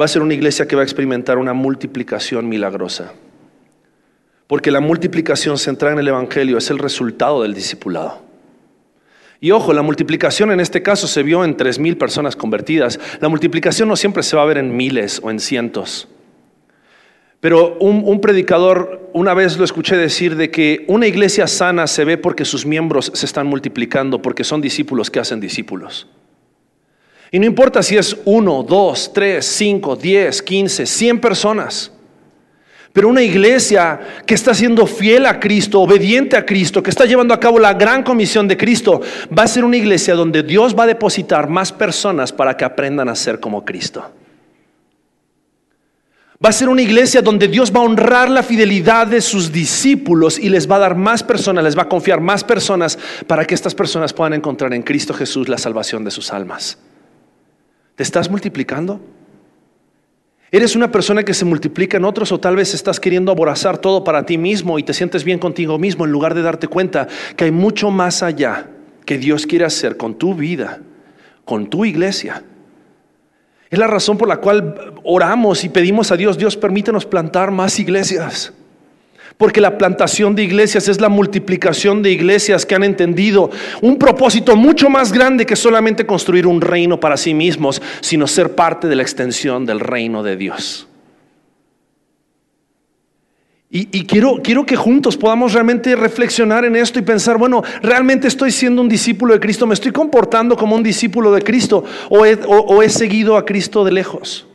va 0.00 0.04
a 0.06 0.08
ser 0.08 0.22
una 0.22 0.34
iglesia 0.34 0.66
que 0.66 0.76
va 0.76 0.82
a 0.82 0.84
experimentar 0.84 1.38
una 1.38 1.52
multiplicación 1.52 2.48
milagrosa. 2.48 3.12
Porque 4.46 4.70
la 4.70 4.80
multiplicación 4.80 5.58
centrada 5.58 5.94
en 5.94 6.00
el 6.00 6.08
Evangelio 6.08 6.58
es 6.58 6.70
el 6.70 6.78
resultado 6.78 7.42
del 7.42 7.54
discipulado. 7.54 8.22
Y 9.40 9.50
ojo, 9.50 9.72
la 9.72 9.82
multiplicación 9.82 10.52
en 10.52 10.60
este 10.60 10.82
caso 10.82 11.08
se 11.08 11.22
vio 11.24 11.44
en 11.44 11.56
tres 11.56 11.78
mil 11.78 11.96
personas 11.96 12.36
convertidas. 12.36 13.00
La 13.20 13.28
multiplicación 13.28 13.88
no 13.88 13.96
siempre 13.96 14.22
se 14.22 14.36
va 14.36 14.42
a 14.42 14.46
ver 14.46 14.58
en 14.58 14.76
miles 14.76 15.20
o 15.22 15.30
en 15.30 15.40
cientos. 15.40 16.08
Pero 17.42 17.76
un, 17.80 18.20
predicador 18.20 19.10
una 19.14 19.34
vez 19.34 19.58
lo 19.58 19.64
escuché 19.64 19.96
decir 19.96 20.36
de 20.36 20.52
que 20.52 20.84
una 20.86 21.08
iglesia 21.08 21.48
sana 21.48 21.88
se 21.88 22.04
ve 22.04 22.16
porque 22.16 22.44
sus 22.44 22.64
miembros 22.64 23.10
se 23.12 23.26
están 23.26 23.48
multiplicando, 23.48 24.22
porque 24.22 24.44
son 24.44 24.60
discípulos 24.60 25.10
que 25.10 25.18
hacen 25.18 25.40
discípulos. 25.40 26.06
Y 27.32 27.40
no 27.40 27.46
importa 27.46 27.82
si 27.82 27.96
es 27.96 28.16
uno, 28.26 28.62
dos, 28.62 29.12
tres, 29.12 29.44
cinco, 29.44 29.96
diez, 29.96 30.40
quince, 30.40 30.86
cien 30.86 31.18
personas. 31.18 31.90
Pero 32.92 33.08
una 33.08 33.22
iglesia 33.22 33.98
que 34.24 34.34
está 34.34 34.54
siendo 34.54 34.86
fiel 34.86 35.26
a 35.26 35.40
Cristo, 35.40 35.80
obediente 35.80 36.36
a 36.36 36.46
Cristo, 36.46 36.80
que 36.80 36.90
está 36.90 37.06
llevando 37.06 37.34
a 37.34 37.40
cabo 37.40 37.58
la 37.58 37.74
gran 37.74 38.04
comisión 38.04 38.46
de 38.46 38.56
Cristo, 38.56 39.00
va 39.36 39.42
a 39.42 39.48
ser 39.48 39.64
una 39.64 39.78
iglesia 39.78 40.14
donde 40.14 40.44
Dios 40.44 40.78
va 40.78 40.84
a 40.84 40.86
depositar 40.86 41.48
más 41.48 41.72
personas 41.72 42.32
para 42.32 42.56
que 42.56 42.64
aprendan 42.64 43.08
a 43.08 43.16
ser 43.16 43.40
como 43.40 43.64
Cristo. 43.64 44.21
Va 46.44 46.48
a 46.48 46.52
ser 46.52 46.68
una 46.68 46.82
iglesia 46.82 47.22
donde 47.22 47.46
Dios 47.46 47.72
va 47.72 47.80
a 47.80 47.84
honrar 47.84 48.28
la 48.28 48.42
fidelidad 48.42 49.06
de 49.06 49.20
sus 49.20 49.52
discípulos 49.52 50.40
y 50.40 50.48
les 50.48 50.68
va 50.68 50.76
a 50.76 50.80
dar 50.80 50.96
más 50.96 51.22
personas, 51.22 51.62
les 51.62 51.78
va 51.78 51.82
a 51.82 51.88
confiar 51.88 52.20
más 52.20 52.42
personas 52.42 52.98
para 53.28 53.44
que 53.44 53.54
estas 53.54 53.76
personas 53.76 54.12
puedan 54.12 54.34
encontrar 54.34 54.74
en 54.74 54.82
Cristo 54.82 55.14
Jesús 55.14 55.48
la 55.48 55.56
salvación 55.56 56.02
de 56.04 56.10
sus 56.10 56.32
almas. 56.32 56.78
¿Te 57.94 58.02
estás 58.02 58.28
multiplicando? 58.28 59.00
¿Eres 60.50 60.74
una 60.74 60.90
persona 60.90 61.22
que 61.22 61.32
se 61.32 61.44
multiplica 61.44 61.96
en 61.96 62.04
otros 62.04 62.32
o 62.32 62.40
tal 62.40 62.56
vez 62.56 62.74
estás 62.74 62.98
queriendo 62.98 63.30
aborazar 63.30 63.78
todo 63.78 64.02
para 64.02 64.26
ti 64.26 64.36
mismo 64.36 64.80
y 64.80 64.82
te 64.82 64.94
sientes 64.94 65.22
bien 65.22 65.38
contigo 65.38 65.78
mismo 65.78 66.04
en 66.04 66.10
lugar 66.10 66.34
de 66.34 66.42
darte 66.42 66.66
cuenta 66.66 67.06
que 67.36 67.44
hay 67.44 67.52
mucho 67.52 67.90
más 67.90 68.22
allá 68.22 68.68
que 69.06 69.16
Dios 69.16 69.46
quiere 69.46 69.64
hacer 69.64 69.96
con 69.96 70.16
tu 70.16 70.34
vida, 70.34 70.80
con 71.44 71.70
tu 71.70 71.84
iglesia? 71.84 72.42
Es 73.72 73.78
la 73.78 73.86
razón 73.86 74.18
por 74.18 74.28
la 74.28 74.36
cual 74.36 74.92
oramos 75.02 75.64
y 75.64 75.70
pedimos 75.70 76.12
a 76.12 76.16
Dios, 76.18 76.36
Dios 76.36 76.58
permítenos 76.58 77.06
plantar 77.06 77.50
más 77.50 77.78
iglesias. 77.78 78.52
Porque 79.38 79.62
la 79.62 79.78
plantación 79.78 80.34
de 80.34 80.42
iglesias 80.42 80.88
es 80.88 81.00
la 81.00 81.08
multiplicación 81.08 82.02
de 82.02 82.10
iglesias 82.10 82.66
que 82.66 82.74
han 82.74 82.84
entendido 82.84 83.50
un 83.80 83.98
propósito 83.98 84.56
mucho 84.56 84.90
más 84.90 85.10
grande 85.10 85.46
que 85.46 85.56
solamente 85.56 86.04
construir 86.04 86.46
un 86.46 86.60
reino 86.60 87.00
para 87.00 87.16
sí 87.16 87.32
mismos, 87.32 87.80
sino 88.02 88.26
ser 88.26 88.54
parte 88.54 88.88
de 88.88 88.96
la 88.96 89.02
extensión 89.02 89.64
del 89.64 89.80
reino 89.80 90.22
de 90.22 90.36
Dios. 90.36 90.86
Y, 93.74 94.04
quiero, 94.04 94.38
quiero 94.44 94.66
que 94.66 94.76
juntos 94.76 95.16
podamos 95.16 95.54
realmente 95.54 95.96
reflexionar 95.96 96.66
en 96.66 96.76
esto 96.76 96.98
y 96.98 97.02
pensar, 97.02 97.38
bueno, 97.38 97.62
¿realmente 97.80 98.28
estoy 98.28 98.50
siendo 98.50 98.82
un 98.82 98.88
discípulo 98.88 99.32
de 99.32 99.40
Cristo? 99.40 99.66
¿Me 99.66 99.72
estoy 99.72 99.92
comportando 99.92 100.58
como 100.58 100.76
un 100.76 100.82
discípulo 100.82 101.32
de 101.32 101.40
Cristo? 101.40 101.82
¿O 102.10 102.26
he, 102.26 102.38
o 102.46 102.82
he 102.82 102.90
seguido 102.90 103.34
a 103.34 103.46
Cristo 103.46 103.82
de 103.82 103.92
lejos? 103.92 104.46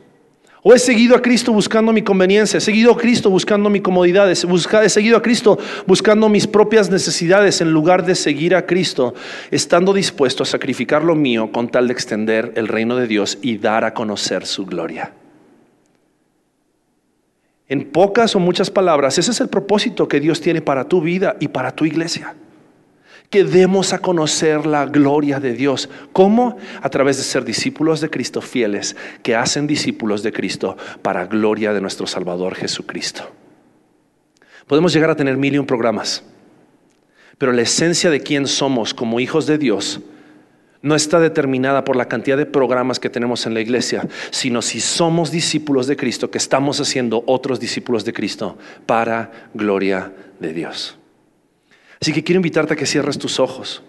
¿O 0.62 0.72
he 0.72 0.78
seguido 0.78 1.16
a 1.16 1.22
Cristo 1.24 1.52
buscando 1.52 1.92
mi 1.92 2.04
conveniencia? 2.04 2.60
¿He 2.60 2.62
seguido 2.62 2.92
a 2.92 2.98
Cristo 2.98 3.32
buscando 3.32 3.72
mi 3.72 3.80
comodidad? 3.80 4.30
¿He 4.30 4.90
seguido 4.90 5.18
a 5.18 5.22
Cristo 5.24 5.58
buscando 5.88 6.30
mis 6.30 6.46
propias 6.46 6.92
necesidades 6.92 7.60
en 7.62 7.72
lugar 7.72 8.06
de 8.06 8.14
seguir 8.14 8.54
a 8.54 8.68
Cristo, 8.68 9.16
estando 9.50 9.94
dispuesto 9.94 10.44
a 10.44 10.46
sacrificar 10.46 11.04
lo 11.04 11.16
mío 11.16 11.52
con 11.52 11.70
tal 11.70 11.88
de 11.88 11.94
extender 11.94 12.52
el 12.56 12.68
reino 12.68 12.96
de 12.96 13.08
Dios 13.08 13.40
y 13.42 13.58
dar 13.58 13.84
a 13.84 13.96
conocer 13.96 14.46
su 14.46 14.66
gloria? 14.66 15.14
En 17.70 17.92
pocas 17.92 18.36
o 18.36 18.40
muchas 18.40 18.72
palabras, 18.72 19.18
ese 19.18 19.32
es 19.32 19.42
el 19.42 19.50
propósito 19.50 20.08
que 20.08 20.20
Dios 20.20 20.40
tiene 20.40 20.62
para 20.62 20.88
tu 20.88 21.02
vida 21.02 21.36
y 21.40 21.50
para 21.50 21.72
tu 21.76 21.86
iglesia. 21.86 22.36
Que 23.30 23.44
demos 23.44 23.92
a 23.92 24.00
conocer 24.00 24.66
la 24.66 24.86
gloria 24.86 25.42
de 25.42 25.52
Dios. 25.52 25.90
¿Cómo? 26.14 26.58
A 26.82 26.90
través 26.90 27.18
de 27.18 27.24
ser 27.24 27.44
discípulos 27.44 28.00
de 28.00 28.10
Cristo 28.10 28.42
fieles, 28.42 28.96
que 29.22 29.36
hacen 29.36 29.68
discípulos 29.68 30.24
de 30.24 30.32
Cristo 30.32 30.78
para 31.02 31.26
gloria 31.26 31.74
de 31.74 31.82
nuestro 31.82 32.08
Salvador 32.08 32.56
Jesucristo. 32.56 33.30
Podemos 34.66 34.94
llegar 34.94 35.10
a 35.10 35.16
tener 35.16 35.36
mil 35.36 35.56
y 35.56 35.58
un 35.58 35.66
programas, 35.66 36.24
pero 37.38 37.52
la 37.52 37.64
esencia 37.64 38.10
de 38.10 38.22
quién 38.22 38.48
somos 38.48 38.94
como 38.94 39.20
hijos 39.20 39.46
de 39.46 39.58
Dios 39.58 40.00
no 40.82 40.96
está 40.96 41.20
determinada 41.20 41.84
por 41.84 41.96
la 41.96 42.08
cantidad 42.08 42.38
de 42.38 42.46
programas 42.46 43.00
que 43.00 43.10
tenemos 43.10 43.46
en 43.46 43.54
la 43.54 43.62
iglesia, 43.62 44.08
sino 44.32 44.62
si 44.62 44.80
somos 44.80 45.32
discípulos 45.32 45.88
de 45.88 45.98
Cristo, 45.98 46.30
que 46.30 46.38
estamos 46.38 46.80
haciendo 46.80 47.24
otros 47.28 47.60
discípulos 47.60 48.06
de 48.06 48.14
Cristo 48.14 48.58
para 48.86 49.50
gloria 49.54 50.12
de 50.40 50.54
Dios. 50.54 50.98
Así 52.00 52.14
que 52.14 52.24
quiero 52.24 52.38
invitarte 52.38 52.74
a 52.74 52.78
que 52.78 52.86
cierres 52.86 53.18
tus 53.18 53.40
ojos. 53.40 53.82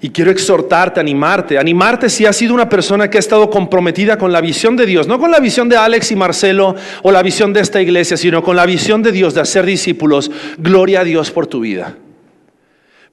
Y 0.00 0.10
quiero 0.10 0.30
exhortarte, 0.30 1.00
animarte, 1.00 1.58
animarte 1.58 2.10
si 2.10 2.26
has 2.26 2.36
sido 2.36 2.54
una 2.54 2.68
persona 2.68 3.08
que 3.08 3.16
ha 3.16 3.20
estado 3.20 3.48
comprometida 3.50 4.18
con 4.18 4.30
la 4.30 4.40
visión 4.40 4.76
de 4.76 4.84
Dios, 4.84 5.08
no 5.08 5.18
con 5.18 5.30
la 5.30 5.40
visión 5.40 5.68
de 5.68 5.76
Alex 5.76 6.12
y 6.12 6.16
Marcelo 6.16 6.76
o 7.02 7.10
la 7.10 7.22
visión 7.22 7.52
de 7.52 7.60
esta 7.60 7.80
iglesia, 7.80 8.16
sino 8.16 8.42
con 8.42 8.56
la 8.56 8.66
visión 8.66 9.02
de 9.02 9.12
Dios 9.12 9.34
de 9.34 9.40
hacer 9.40 9.64
discípulos. 9.64 10.30
Gloria 10.58 11.00
a 11.00 11.04
Dios 11.04 11.30
por 11.30 11.46
tu 11.46 11.60
vida. 11.60 11.96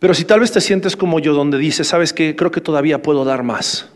Pero 0.04 0.14
si 0.14 0.26
tal 0.26 0.41
vez 0.41 0.51
te 0.51 0.60
sientes 0.60 0.97
como 0.97 1.22
yo, 1.22 1.34
donde 1.34 1.58
dices, 1.58 1.88
sabes 1.88 2.12
que 2.12 2.36
creo 2.36 2.51
que 2.51 2.60
todavía 2.60 3.01
puedo 3.01 3.24
dar 3.24 3.41
más. 3.41 3.88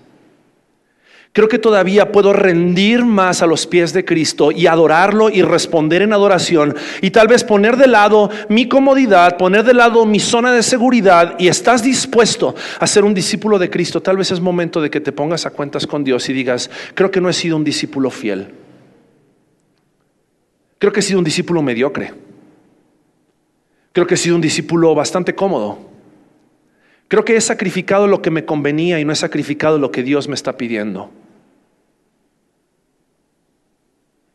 Creo 1.33 1.49
que 1.49 1.59
todavía 1.59 2.13
puedo 2.13 2.31
rendir 2.31 3.03
más 3.03 3.41
a 3.41 3.45
los 3.45 3.67
pies 3.67 3.91
de 3.91 4.05
Cristo 4.05 4.53
y 4.53 4.67
adorarlo 4.67 5.29
y 5.29 5.41
responder 5.41 6.01
en 6.01 6.13
adoración 6.13 6.77
y 7.01 7.11
tal 7.11 7.27
vez 7.27 7.43
poner 7.43 7.75
de 7.75 7.87
lado 7.87 8.29
mi 8.47 8.69
comodidad, 8.69 9.35
poner 9.35 9.65
de 9.65 9.73
lado 9.73 10.05
mi 10.05 10.21
zona 10.21 10.53
de 10.53 10.63
seguridad 10.63 11.35
y 11.39 11.49
estás 11.49 11.83
dispuesto 11.83 12.55
a 12.79 12.87
ser 12.87 13.03
un 13.03 13.13
discípulo 13.13 13.59
de 13.59 13.69
Cristo. 13.69 14.01
Tal 14.01 14.15
vez 14.15 14.31
es 14.31 14.39
momento 14.39 14.79
de 14.79 14.89
que 14.89 15.01
te 15.01 15.11
pongas 15.11 15.45
a 15.45 15.49
cuentas 15.49 15.85
con 15.85 16.05
Dios 16.05 16.29
y 16.29 16.31
digas, 16.31 16.69
creo 16.93 17.11
que 17.11 17.19
no 17.19 17.27
he 17.27 17.33
sido 17.33 17.57
un 17.57 17.65
discípulo 17.65 18.11
fiel. 18.11 18.47
Creo 20.79 20.93
que 20.93 21.01
he 21.01 21.03
sido 21.03 21.19
un 21.19 21.25
discípulo 21.25 21.61
mediocre. 21.61 22.13
Creo 23.91 24.07
que 24.07 24.13
he 24.13 24.17
sido 24.17 24.37
un 24.37 24.41
discípulo 24.41 24.95
bastante 24.95 25.35
cómodo. 25.35 25.96
Creo 27.07 27.23
que 27.23 27.37
he 27.37 27.41
sacrificado 27.41 28.07
lo 28.07 28.21
que 28.21 28.31
me 28.31 28.45
convenía 28.45 28.99
y 28.99 29.05
no 29.05 29.13
he 29.13 29.15
sacrificado 29.15 29.77
lo 29.77 29.91
que 29.91 30.03
Dios 30.03 30.27
me 30.27 30.35
está 30.35 30.57
pidiendo. 30.57 31.09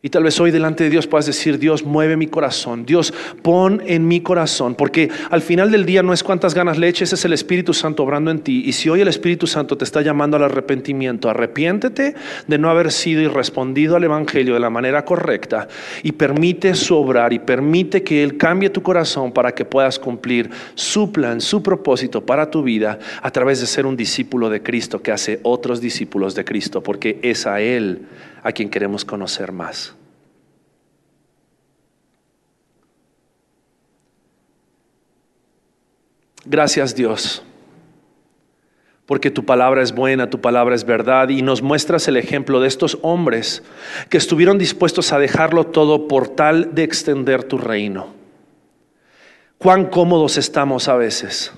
Y 0.04 0.08
tal 0.08 0.24
vez 0.24 0.40
hoy 0.40 0.50
delante 0.50 0.82
de 0.82 0.90
Dios 0.90 1.06
puedas 1.06 1.26
decir, 1.26 1.60
Dios, 1.60 1.84
mueve 1.84 2.16
mi 2.16 2.26
corazón, 2.26 2.84
Dios, 2.84 3.14
pon 3.40 3.80
en 3.86 4.08
mi 4.08 4.20
corazón, 4.20 4.74
porque 4.74 5.08
al 5.30 5.42
final 5.42 5.70
del 5.70 5.86
día 5.86 6.02
no 6.02 6.12
es 6.12 6.24
cuántas 6.24 6.54
ganas 6.54 6.76
le 6.76 6.88
eches, 6.88 7.12
es 7.12 7.24
el 7.24 7.32
Espíritu 7.32 7.72
Santo 7.72 8.02
obrando 8.02 8.32
en 8.32 8.40
ti. 8.40 8.64
Y 8.66 8.72
si 8.72 8.88
hoy 8.88 9.00
el 9.00 9.06
Espíritu 9.06 9.46
Santo 9.46 9.78
te 9.78 9.84
está 9.84 10.02
llamando 10.02 10.36
al 10.36 10.42
arrepentimiento, 10.42 11.30
arrepiéntete 11.30 12.16
de 12.48 12.58
no 12.58 12.68
haber 12.68 12.90
sido 12.90 13.22
y 13.22 13.28
respondido 13.28 13.94
al 13.94 14.02
Evangelio 14.02 14.54
de 14.54 14.58
la 14.58 14.70
manera 14.70 15.04
correcta 15.04 15.68
y 16.02 16.10
permite 16.10 16.74
su 16.74 16.96
obrar 16.96 17.32
y 17.32 17.38
permite 17.38 18.02
que 18.02 18.24
Él 18.24 18.36
cambie 18.36 18.70
tu 18.70 18.82
corazón 18.82 19.30
para 19.30 19.54
que 19.54 19.64
puedas 19.64 20.00
cumplir 20.00 20.50
su 20.74 21.12
plan, 21.12 21.40
su 21.40 21.62
propósito 21.62 22.26
para 22.26 22.50
tu 22.50 22.64
vida 22.64 22.98
a 23.22 23.30
través 23.30 23.60
de 23.60 23.68
ser 23.68 23.86
un 23.86 23.96
discípulo 23.96 24.50
de 24.50 24.64
Cristo 24.64 25.00
que 25.00 25.12
hace 25.12 25.38
otros 25.44 25.80
discípulos 25.80 26.34
de 26.34 26.44
Cristo, 26.44 26.82
porque 26.82 27.20
es 27.22 27.46
a 27.46 27.60
Él 27.60 28.00
a 28.42 28.52
quien 28.52 28.68
queremos 28.68 29.04
conocer 29.04 29.52
más. 29.52 29.94
Gracias 36.44 36.94
Dios, 36.96 37.42
porque 39.06 39.30
tu 39.30 39.44
palabra 39.44 39.80
es 39.80 39.92
buena, 39.92 40.28
tu 40.28 40.40
palabra 40.40 40.74
es 40.74 40.84
verdad 40.84 41.28
y 41.28 41.40
nos 41.40 41.62
muestras 41.62 42.08
el 42.08 42.16
ejemplo 42.16 42.60
de 42.60 42.66
estos 42.66 42.98
hombres 43.02 43.62
que 44.08 44.18
estuvieron 44.18 44.58
dispuestos 44.58 45.12
a 45.12 45.20
dejarlo 45.20 45.66
todo 45.66 46.08
por 46.08 46.28
tal 46.28 46.74
de 46.74 46.82
extender 46.82 47.44
tu 47.44 47.58
reino. 47.58 48.08
Cuán 49.58 49.86
cómodos 49.86 50.36
estamos 50.36 50.88
a 50.88 50.96
veces 50.96 51.52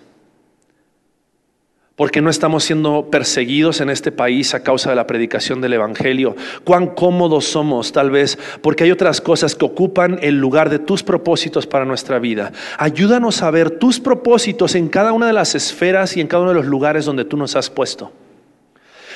porque 1.97 2.20
no 2.20 2.28
estamos 2.28 2.64
siendo 2.64 3.09
perseguidos 3.11 3.80
en 3.80 3.88
este 3.88 4.11
país 4.11 4.55
a 4.55 4.62
causa 4.64 4.90
de 4.90 4.97
la 4.97 5.07
predicación 5.07 5.61
del 5.61 5.74
Evangelio. 5.74 6.34
Cuán 6.64 6.88
cómodos 6.88 7.45
somos 7.45 7.92
tal 7.92 8.11
vez 8.11 8.36
porque 8.62 8.84
hay 8.84 8.90
otras 8.90 9.20
cosas 9.20 9.55
que 9.55 9.64
ocupan 9.64 10.18
el 10.20 10.40
lugar 10.40 10.70
de 10.70 10.80
tus 10.80 11.05
propósitos 11.05 11.66
para 11.66 11.84
nuestra 11.84 12.18
vida. 12.18 12.53
Ayúdanos 12.78 13.42
a 13.42 13.51
ver 13.51 13.70
tus 13.70 14.01
propósitos 14.01 14.74
en 14.74 14.88
cada 14.88 15.12
una 15.12 15.28
de 15.28 15.32
las 15.32 15.55
esferas 15.55 16.16
y 16.16 16.20
en 16.20 16.26
cada 16.26 16.42
uno 16.42 16.51
de 16.51 16.57
los 16.57 16.66
lugares 16.66 17.05
donde 17.05 17.24
tú 17.24 17.36
nos 17.36 17.55
has 17.55 17.70
puesto. 17.70 18.11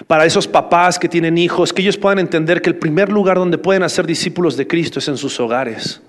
Para 0.07 0.24
esos 0.24 0.47
papás 0.47 1.01
que 1.01 1.09
tienen 1.09 1.37
hijos, 1.37 1.72
que 1.72 1.83
ellos 1.83 1.97
puedan 1.97 2.20
entender 2.20 2.62
que 2.62 2.70
el 2.70 2.76
primer 2.76 3.11
lugar 3.11 3.37
donde 3.37 3.59
pueden 3.59 3.83
hacer 3.83 4.07
discípulos 4.07 4.57
de 4.57 4.68
Cristo 4.68 5.01
es 5.01 5.09
en 5.09 5.16
sus 5.16 5.41
hogares 5.41 6.01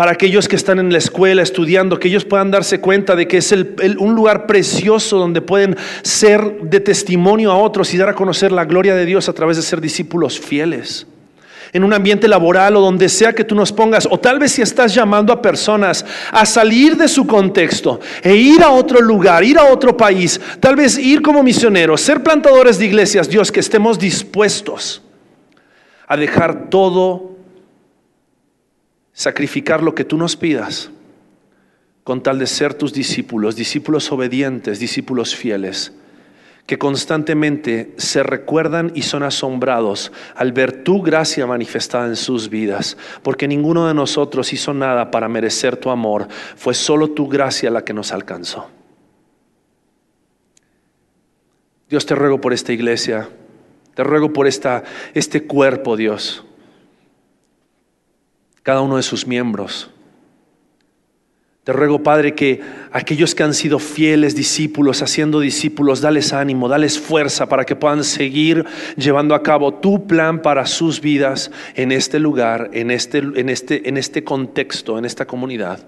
para 0.00 0.12
aquellos 0.12 0.48
que 0.48 0.56
están 0.56 0.78
en 0.78 0.90
la 0.90 0.96
escuela 0.96 1.42
estudiando, 1.42 1.98
que 1.98 2.08
ellos 2.08 2.24
puedan 2.24 2.50
darse 2.50 2.80
cuenta 2.80 3.14
de 3.14 3.28
que 3.28 3.36
es 3.36 3.52
un 3.52 4.14
lugar 4.14 4.46
precioso 4.46 5.18
donde 5.18 5.42
pueden 5.42 5.76
ser 6.00 6.62
de 6.62 6.80
testimonio 6.80 7.52
a 7.52 7.58
otros 7.58 7.92
y 7.92 7.98
dar 7.98 8.08
a 8.08 8.14
conocer 8.14 8.50
la 8.50 8.64
gloria 8.64 8.94
de 8.94 9.04
Dios 9.04 9.28
a 9.28 9.34
través 9.34 9.58
de 9.58 9.62
ser 9.62 9.78
discípulos 9.78 10.40
fieles. 10.40 11.06
En 11.74 11.84
un 11.84 11.92
ambiente 11.92 12.28
laboral 12.28 12.76
o 12.76 12.80
donde 12.80 13.10
sea 13.10 13.34
que 13.34 13.44
tú 13.44 13.54
nos 13.54 13.72
pongas, 13.72 14.08
o 14.10 14.18
tal 14.18 14.38
vez 14.38 14.52
si 14.52 14.62
estás 14.62 14.94
llamando 14.94 15.34
a 15.34 15.42
personas 15.42 16.06
a 16.32 16.46
salir 16.46 16.96
de 16.96 17.06
su 17.06 17.26
contexto 17.26 18.00
e 18.22 18.34
ir 18.34 18.62
a 18.62 18.70
otro 18.70 19.02
lugar, 19.02 19.44
ir 19.44 19.58
a 19.58 19.64
otro 19.64 19.94
país, 19.98 20.40
tal 20.60 20.76
vez 20.76 20.96
ir 20.96 21.20
como 21.20 21.42
misioneros, 21.42 22.00
ser 22.00 22.22
plantadores 22.22 22.78
de 22.78 22.86
iglesias, 22.86 23.28
Dios, 23.28 23.52
que 23.52 23.60
estemos 23.60 23.98
dispuestos 23.98 25.02
a 26.08 26.16
dejar 26.16 26.70
todo 26.70 27.30
sacrificar 29.12 29.82
lo 29.82 29.94
que 29.94 30.04
tú 30.04 30.16
nos 30.16 30.36
pidas 30.36 30.90
con 32.04 32.22
tal 32.22 32.38
de 32.38 32.46
ser 32.46 32.74
tus 32.74 32.92
discípulos, 32.92 33.56
discípulos 33.56 34.10
obedientes, 34.10 34.80
discípulos 34.80 35.36
fieles, 35.36 35.92
que 36.66 36.78
constantemente 36.78 37.94
se 37.98 38.22
recuerdan 38.22 38.92
y 38.94 39.02
son 39.02 39.22
asombrados 39.22 40.12
al 40.34 40.52
ver 40.52 40.82
tu 40.82 41.02
gracia 41.02 41.46
manifestada 41.46 42.06
en 42.06 42.16
sus 42.16 42.48
vidas, 42.48 42.96
porque 43.22 43.46
ninguno 43.46 43.86
de 43.86 43.94
nosotros 43.94 44.52
hizo 44.52 44.72
nada 44.72 45.10
para 45.10 45.28
merecer 45.28 45.76
tu 45.76 45.90
amor, 45.90 46.28
fue 46.56 46.74
solo 46.74 47.10
tu 47.10 47.28
gracia 47.28 47.70
la 47.70 47.84
que 47.84 47.92
nos 47.92 48.12
alcanzó. 48.12 48.68
Dios 51.88 52.06
te 52.06 52.14
ruego 52.14 52.40
por 52.40 52.52
esta 52.52 52.72
iglesia, 52.72 53.28
te 53.94 54.04
ruego 54.04 54.32
por 54.32 54.46
esta, 54.46 54.84
este 55.12 55.44
cuerpo, 55.44 55.96
Dios 55.96 56.44
cada 58.70 58.82
uno 58.82 58.98
de 58.98 59.02
sus 59.02 59.26
miembros. 59.26 59.90
Te 61.64 61.72
ruego, 61.72 62.04
Padre, 62.04 62.36
que 62.36 62.60
aquellos 62.92 63.34
que 63.34 63.42
han 63.42 63.52
sido 63.52 63.80
fieles 63.80 64.36
discípulos, 64.36 65.02
haciendo 65.02 65.40
discípulos, 65.40 66.00
dales 66.00 66.32
ánimo, 66.32 66.68
dales 66.68 66.96
fuerza 66.96 67.48
para 67.48 67.64
que 67.64 67.74
puedan 67.74 68.04
seguir 68.04 68.64
llevando 68.96 69.34
a 69.34 69.42
cabo 69.42 69.74
tu 69.74 70.06
plan 70.06 70.40
para 70.40 70.66
sus 70.66 71.00
vidas 71.00 71.50
en 71.74 71.90
este 71.90 72.20
lugar, 72.20 72.70
en 72.72 72.92
este, 72.92 73.18
en 73.18 73.48
este, 73.48 73.88
en 73.88 73.96
este 73.96 74.22
contexto, 74.22 74.98
en 74.98 75.04
esta 75.04 75.26
comunidad. 75.26 75.84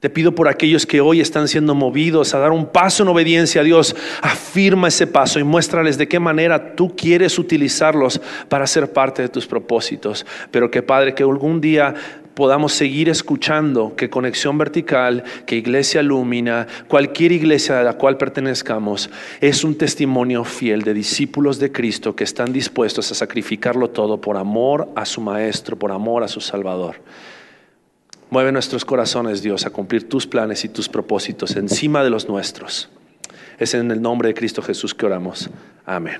Te 0.00 0.10
pido 0.10 0.34
por 0.34 0.48
aquellos 0.48 0.86
que 0.86 1.00
hoy 1.00 1.20
están 1.20 1.48
siendo 1.48 1.74
movidos 1.74 2.34
a 2.34 2.38
dar 2.38 2.52
un 2.52 2.66
paso 2.66 3.02
en 3.02 3.08
obediencia 3.08 3.62
a 3.62 3.64
Dios. 3.64 3.96
Afirma 4.20 4.88
ese 4.88 5.06
paso 5.06 5.38
y 5.38 5.44
muéstrales 5.44 5.96
de 5.96 6.08
qué 6.08 6.18
manera 6.18 6.74
tú 6.74 6.94
quieres 6.94 7.38
utilizarlos 7.38 8.20
para 8.48 8.66
ser 8.66 8.92
parte 8.92 9.22
de 9.22 9.28
tus 9.28 9.46
propósitos. 9.46 10.26
Pero 10.50 10.70
que 10.70 10.82
Padre, 10.82 11.14
que 11.14 11.22
algún 11.22 11.60
día 11.60 11.94
podamos 12.34 12.72
seguir 12.72 13.08
escuchando 13.08 13.94
que 13.96 14.10
Conexión 14.10 14.58
Vertical, 14.58 15.24
que 15.46 15.56
Iglesia 15.56 16.02
Lumina, 16.02 16.66
cualquier 16.88 17.32
iglesia 17.32 17.80
a 17.80 17.84
la 17.84 17.94
cual 17.94 18.18
pertenezcamos, 18.18 19.08
es 19.40 19.64
un 19.64 19.76
testimonio 19.76 20.44
fiel 20.44 20.82
de 20.82 20.94
discípulos 20.94 21.58
de 21.58 21.72
Cristo 21.72 22.14
que 22.14 22.24
están 22.24 22.52
dispuestos 22.52 23.10
a 23.10 23.14
sacrificarlo 23.14 23.90
todo 23.90 24.20
por 24.20 24.36
amor 24.36 24.88
a 24.96 25.06
su 25.06 25.20
Maestro, 25.20 25.78
por 25.78 25.92
amor 25.92 26.24
a 26.24 26.28
su 26.28 26.40
Salvador. 26.40 26.96
Mueve 28.34 28.50
nuestros 28.50 28.84
corazones, 28.84 29.42
Dios, 29.42 29.64
a 29.64 29.70
cumplir 29.70 30.08
tus 30.08 30.26
planes 30.26 30.64
y 30.64 30.68
tus 30.68 30.88
propósitos 30.88 31.54
encima 31.54 32.02
de 32.02 32.10
los 32.10 32.28
nuestros. 32.28 32.88
Es 33.60 33.74
en 33.74 33.92
el 33.92 34.02
nombre 34.02 34.26
de 34.26 34.34
Cristo 34.34 34.60
Jesús 34.60 34.92
que 34.92 35.06
oramos. 35.06 35.48
Amén. 35.86 36.18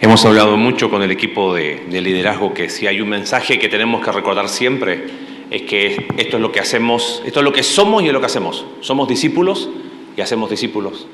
Hemos 0.00 0.24
hablado 0.24 0.56
mucho 0.56 0.90
con 0.90 1.02
el 1.02 1.12
equipo 1.12 1.54
de, 1.54 1.86
liderazgo 1.88 2.52
que 2.52 2.70
si 2.70 2.88
hay 2.88 3.00
un 3.00 3.08
mensaje 3.08 3.60
que 3.60 3.68
tenemos 3.68 4.04
que 4.04 4.10
recordar 4.10 4.48
siempre 4.48 5.04
es 5.48 5.62
que 5.62 6.08
esto 6.16 6.38
es 6.38 6.42
lo 6.42 6.50
que 6.50 6.58
hacemos, 6.58 7.22
esto 7.24 7.38
es 7.38 7.44
lo 7.44 7.52
que 7.52 7.62
somos 7.62 8.02
y 8.02 8.08
es 8.08 8.12
lo 8.12 8.18
que 8.18 8.26
hacemos. 8.26 8.66
Somos 8.80 9.06
discípulos 9.06 9.70
y 10.16 10.22
hacemos 10.22 10.50
discípulos. 10.50 11.06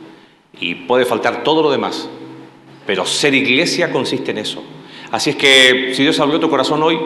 Y 0.58 0.74
puede 0.74 1.04
faltar 1.04 1.44
todo 1.44 1.62
lo 1.62 1.70
demás, 1.70 2.08
pero 2.88 3.04
ser 3.04 3.34
iglesia 3.34 3.92
consiste 3.92 4.30
en 4.30 4.38
eso. 4.38 4.64
Así 5.10 5.28
es 5.28 5.36
que 5.36 5.92
si 5.94 6.04
Dios 6.04 6.18
abrió 6.20 6.40
tu 6.40 6.48
corazón 6.48 6.82
hoy, 6.82 6.98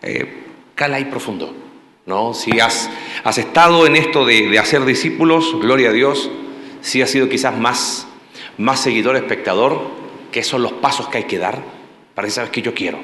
eh, 0.00 0.44
cala 0.74 0.96
ahí 0.96 1.04
profundo. 1.04 1.54
¿no? 2.06 2.32
Si 2.32 2.58
has, 2.58 2.88
estado 3.36 3.86
en 3.86 3.96
esto 3.96 4.24
de, 4.24 4.58
hacer 4.58 4.82
discípulos, 4.86 5.54
gloria 5.60 5.90
a 5.90 5.92
Dios. 5.92 6.30
Si 6.80 7.02
has 7.02 7.10
sido 7.10 7.28
quizás 7.28 7.54
más, 7.54 8.06
más 8.56 8.80
seguidor, 8.80 9.14
espectador, 9.14 9.82
que 10.32 10.42
son 10.42 10.62
los 10.62 10.72
pasos 10.72 11.08
que 11.08 11.18
hay 11.18 11.24
que 11.24 11.36
dar 11.36 11.62
para 12.14 12.26
que 12.26 12.32
sabes 12.32 12.50
que 12.50 12.62
yo 12.62 12.72
quiero. 12.72 12.98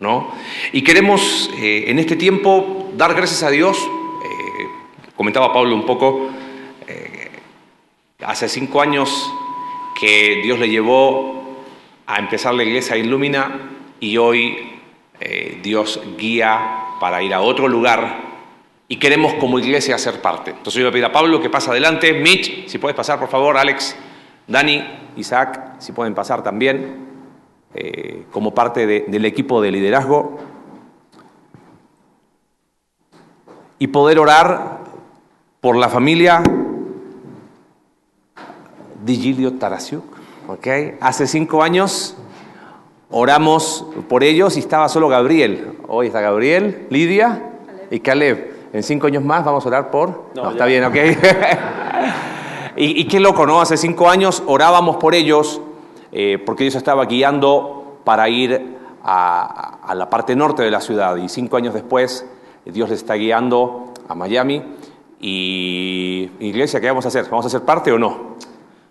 ¿no? 0.00 0.32
Y 0.72 0.80
queremos 0.80 1.50
eh, 1.58 1.84
en 1.88 1.98
este 1.98 2.16
tiempo 2.16 2.88
dar 2.96 3.12
gracias 3.12 3.42
a 3.42 3.50
Dios. 3.50 3.76
Eh, 3.76 4.66
comentaba 5.14 5.52
Pablo 5.52 5.74
un 5.74 5.84
poco, 5.84 6.30
hace 8.20 8.48
cinco 8.48 8.80
años 8.80 9.30
que 10.00 10.40
Dios 10.42 10.58
le 10.58 10.70
llevó 10.70 11.37
a 12.08 12.18
empezar 12.18 12.54
la 12.54 12.64
iglesia 12.64 12.96
Ilumina 12.96 13.70
y 14.00 14.16
hoy 14.16 14.56
eh, 15.20 15.60
Dios 15.62 16.00
guía 16.16 16.58
para 16.98 17.22
ir 17.22 17.34
a 17.34 17.42
otro 17.42 17.68
lugar 17.68 18.28
y 18.88 18.96
queremos 18.96 19.34
como 19.34 19.58
iglesia 19.58 19.98
ser 19.98 20.22
parte. 20.22 20.52
Entonces 20.52 20.80
yo 20.80 20.86
le 20.86 20.92
pido 20.92 21.06
a 21.06 21.12
Pablo 21.12 21.38
que 21.38 21.50
pase 21.50 21.70
adelante, 21.70 22.14
Mitch, 22.14 22.66
si 22.66 22.78
puedes 22.78 22.96
pasar 22.96 23.18
por 23.18 23.28
favor, 23.28 23.58
Alex, 23.58 23.94
Dani, 24.46 24.82
Isaac, 25.16 25.74
si 25.80 25.92
pueden 25.92 26.14
pasar 26.14 26.42
también 26.42 27.08
eh, 27.74 28.24
como 28.32 28.54
parte 28.54 28.86
del 28.86 29.24
equipo 29.26 29.60
de 29.60 29.70
liderazgo. 29.70 30.38
Y 33.78 33.88
poder 33.88 34.18
orar 34.18 34.78
por 35.60 35.76
la 35.76 35.90
familia 35.90 36.42
Digilio 39.04 39.52
Tarasiuk 39.58 40.17
Hace 41.00 41.26
cinco 41.26 41.62
años 41.62 42.16
oramos 43.10 43.84
por 44.08 44.24
ellos 44.24 44.56
y 44.56 44.60
estaba 44.60 44.88
solo 44.88 45.06
Gabriel. 45.06 45.74
Hoy 45.88 46.06
está 46.06 46.22
Gabriel, 46.22 46.86
Lidia 46.88 47.50
y 47.90 48.00
Caleb. 48.00 48.70
En 48.72 48.82
cinco 48.82 49.08
años 49.08 49.22
más 49.22 49.44
vamos 49.44 49.66
a 49.66 49.68
orar 49.68 49.90
por... 49.90 50.30
No, 50.34 50.50
está 50.52 50.64
bien, 50.64 50.84
¿ok? 50.84 50.96
y, 52.76 53.06
qué 53.08 53.20
loco, 53.20 53.44
¿no? 53.44 53.60
Hace 53.60 53.76
cinco 53.76 54.08
años 54.08 54.42
orábamos 54.46 54.96
por 54.96 55.14
ellos 55.14 55.60
eh, 56.12 56.42
porque 56.46 56.64
Dios 56.64 56.76
estaba 56.76 57.04
guiando 57.04 57.98
para 58.04 58.26
ir 58.30 58.78
a, 59.02 59.80
a, 59.82 59.94
la 59.94 60.08
parte 60.08 60.34
norte 60.34 60.62
de 60.62 60.70
la 60.70 60.80
ciudad. 60.80 61.16
Y 61.16 61.28
cinco 61.28 61.58
años 61.58 61.74
después 61.74 62.24
Dios 62.64 62.88
les 62.88 63.00
está 63.00 63.14
guiando 63.14 63.92
a 64.08 64.14
Miami. 64.14 64.62
Y 65.20 66.30
iglesia, 66.40 66.80
¿qué 66.80 66.86
vamos 66.86 67.04
a 67.04 67.08
hacer? 67.08 67.26
¿Vamos 67.28 67.44
a 67.44 67.50
ser 67.50 67.66
parte 67.66 67.92
o 67.92 67.98
no? 67.98 68.38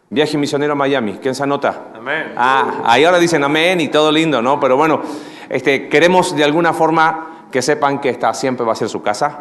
Viaje 0.09 0.37
misionero 0.37 0.71
a 0.71 0.75
Miami, 0.75 1.19
¿quién 1.21 1.35
se 1.35 1.43
anota? 1.43 1.87
Amén. 1.93 2.31
Ah, 2.37 2.81
ahí 2.85 3.03
ahora 3.03 3.19
dicen 3.19 3.43
amén 3.43 3.81
y 3.81 3.89
todo 3.89 4.09
lindo, 4.09 4.41
¿no? 4.41 4.57
Pero 4.57 4.77
bueno, 4.77 5.01
este, 5.49 5.89
queremos 5.89 6.33
de 6.33 6.45
alguna 6.45 6.71
forma 6.71 7.47
que 7.51 7.61
sepan 7.61 7.99
que 7.99 8.09
esta 8.09 8.33
siempre 8.33 8.65
va 8.65 8.71
a 8.71 8.75
ser 8.75 8.87
su 8.87 9.01
casa 9.01 9.39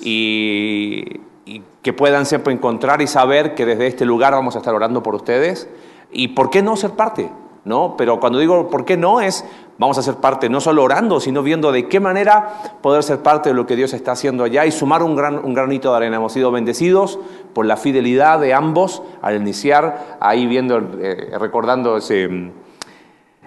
y, 0.00 1.20
y, 1.46 1.62
que 1.80 1.94
puedan 1.94 2.26
siempre 2.26 2.52
encontrar 2.52 3.00
y 3.00 3.06
saber 3.06 3.54
que 3.54 3.64
desde 3.64 3.86
este 3.86 4.04
lugar 4.04 4.34
vamos 4.34 4.56
a 4.56 4.58
estar 4.58 4.74
orando 4.74 5.02
por 5.02 5.14
ustedes 5.14 5.70
y 6.12 6.28
por 6.28 6.50
qué 6.50 6.62
no 6.62 6.76
ser 6.76 6.90
parte, 6.90 7.30
¿no? 7.64 7.96
Pero 7.96 8.20
cuando 8.20 8.38
digo 8.38 8.68
por 8.68 8.84
qué 8.84 8.98
no 8.98 9.22
es 9.22 9.46
Vamos 9.76 9.98
a 9.98 10.02
ser 10.02 10.16
parte 10.16 10.48
no 10.48 10.60
solo 10.60 10.84
orando, 10.84 11.18
sino 11.18 11.42
viendo 11.42 11.72
de 11.72 11.88
qué 11.88 11.98
manera 11.98 12.78
poder 12.80 13.02
ser 13.02 13.18
parte 13.20 13.48
de 13.48 13.56
lo 13.56 13.66
que 13.66 13.74
Dios 13.74 13.92
está 13.92 14.12
haciendo 14.12 14.44
allá 14.44 14.64
y 14.66 14.70
sumar 14.70 15.02
un, 15.02 15.16
gran, 15.16 15.44
un 15.44 15.52
granito 15.52 15.90
de 15.90 15.96
arena. 15.96 16.16
Hemos 16.16 16.32
sido 16.32 16.52
bendecidos 16.52 17.18
por 17.52 17.66
la 17.66 17.76
fidelidad 17.76 18.38
de 18.38 18.54
ambos 18.54 19.02
al 19.20 19.36
iniciar, 19.36 20.18
ahí 20.20 20.46
viendo, 20.46 20.78
eh, 21.00 21.36
recordando 21.40 21.98
mm, 21.98 22.48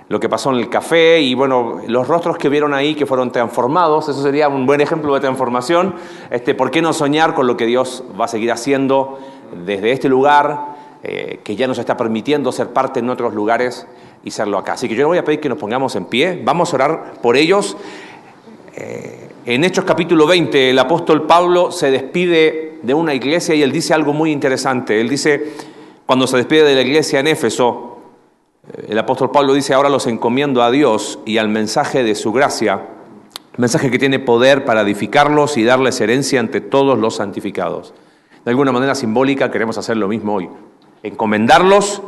lo 0.09 0.19
que 0.19 0.27
pasó 0.27 0.51
en 0.51 0.57
el 0.57 0.69
café 0.69 1.21
y 1.21 1.33
bueno, 1.33 1.79
los 1.87 2.05
rostros 2.09 2.37
que 2.37 2.49
vieron 2.49 2.73
ahí 2.73 2.93
que 2.93 3.05
fueron 3.05 3.31
transformados, 3.31 4.09
eso 4.09 4.21
sería 4.21 4.49
un 4.49 4.65
buen 4.65 4.81
ejemplo 4.81 5.13
de 5.13 5.21
transformación. 5.21 5.95
Este, 6.29 6.55
¿Por 6.55 6.71
qué 6.71 6.81
no 6.81 6.91
soñar 6.91 7.35
con 7.35 7.47
lo 7.47 7.55
que 7.55 7.65
Dios 7.65 8.03
va 8.19 8.25
a 8.25 8.29
seguir 8.29 8.51
haciendo 8.51 9.17
desde 9.65 9.93
este 9.93 10.09
lugar, 10.09 10.75
eh, 11.03 11.39
que 11.41 11.55
ya 11.55 11.67
nos 11.67 11.77
está 11.77 11.95
permitiendo 11.95 12.51
ser 12.51 12.73
parte 12.73 12.99
en 12.99 13.09
otros 13.09 13.33
lugares? 13.33 13.87
Y 14.27 14.31
serlo 14.31 14.57
acá. 14.57 14.73
Así 14.73 14.89
que 14.89 14.95
yo 14.95 14.99
le 14.99 15.05
voy 15.05 15.17
a 15.17 15.23
pedir 15.23 15.39
que 15.39 15.47
nos 15.47 15.57
pongamos 15.57 15.95
en 15.95 16.03
pie, 16.03 16.41
vamos 16.43 16.73
a 16.73 16.75
orar 16.75 17.13
por 17.21 17.37
ellos. 17.37 17.77
Eh, 18.75 19.29
en 19.45 19.63
Hechos 19.63 19.85
capítulo 19.85 20.27
20, 20.27 20.71
el 20.71 20.79
apóstol 20.79 21.25
Pablo 21.25 21.71
se 21.71 21.89
despide 21.89 22.79
de 22.83 22.93
una 22.93 23.13
iglesia 23.13 23.55
y 23.55 23.63
él 23.63 23.71
dice 23.71 23.93
algo 23.93 24.11
muy 24.11 24.33
interesante. 24.33 24.99
Él 24.99 25.07
dice, 25.07 25.53
cuando 26.05 26.27
se 26.27 26.35
despide 26.35 26.63
de 26.63 26.75
la 26.75 26.81
iglesia 26.81 27.21
en 27.21 27.27
Éfeso, 27.27 27.99
eh, 28.67 28.87
el 28.89 28.99
apóstol 28.99 29.31
Pablo 29.31 29.53
dice, 29.53 29.73
ahora 29.73 29.87
los 29.87 30.07
encomiendo 30.07 30.61
a 30.61 30.71
Dios 30.71 31.19
y 31.25 31.37
al 31.37 31.47
mensaje 31.47 32.03
de 32.03 32.13
su 32.13 32.33
gracia, 32.33 32.81
mensaje 33.55 33.89
que 33.89 33.97
tiene 33.97 34.19
poder 34.19 34.65
para 34.65 34.81
edificarlos 34.81 35.55
y 35.55 35.63
darles 35.63 36.01
herencia 36.01 36.41
ante 36.41 36.59
todos 36.59 36.99
los 36.99 37.15
santificados. 37.15 37.93
De 38.43 38.51
alguna 38.51 38.73
manera 38.73 38.93
simbólica 38.93 39.49
queremos 39.51 39.77
hacer 39.77 39.95
lo 39.95 40.09
mismo 40.09 40.35
hoy, 40.35 40.49
encomendarlos 41.01 42.01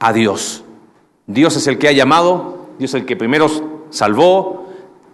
a 0.00 0.14
Dios. 0.14 0.64
Dios 1.26 1.56
es 1.56 1.66
el 1.66 1.78
que 1.78 1.88
ha 1.88 1.92
llamado, 1.92 2.68
Dios 2.78 2.90
es 2.92 3.00
el 3.00 3.06
que 3.06 3.16
primero 3.16 3.48
salvó, 3.90 4.66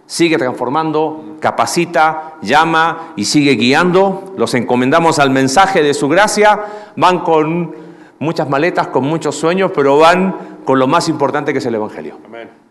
sigue 0.05 0.37
transformando, 0.37 1.37
capacita, 1.39 2.35
llama 2.41 3.13
y 3.15 3.25
sigue 3.25 3.53
guiando. 3.53 4.33
Los 4.37 4.53
encomendamos 4.53 5.19
al 5.19 5.29
mensaje 5.29 5.81
de 5.81 5.93
su 5.93 6.09
gracia, 6.09 6.93
van 6.97 7.19
con 7.19 7.73
muchas 8.19 8.49
maletas, 8.49 8.87
con 8.87 9.05
muchos 9.05 9.35
sueños, 9.35 9.71
pero 9.73 9.97
van 9.97 10.59
con 10.65 10.79
lo 10.79 10.87
más 10.87 11.07
importante 11.07 11.53
que 11.53 11.59
es 11.59 11.65
el 11.65 11.75
Evangelio. 11.75 12.17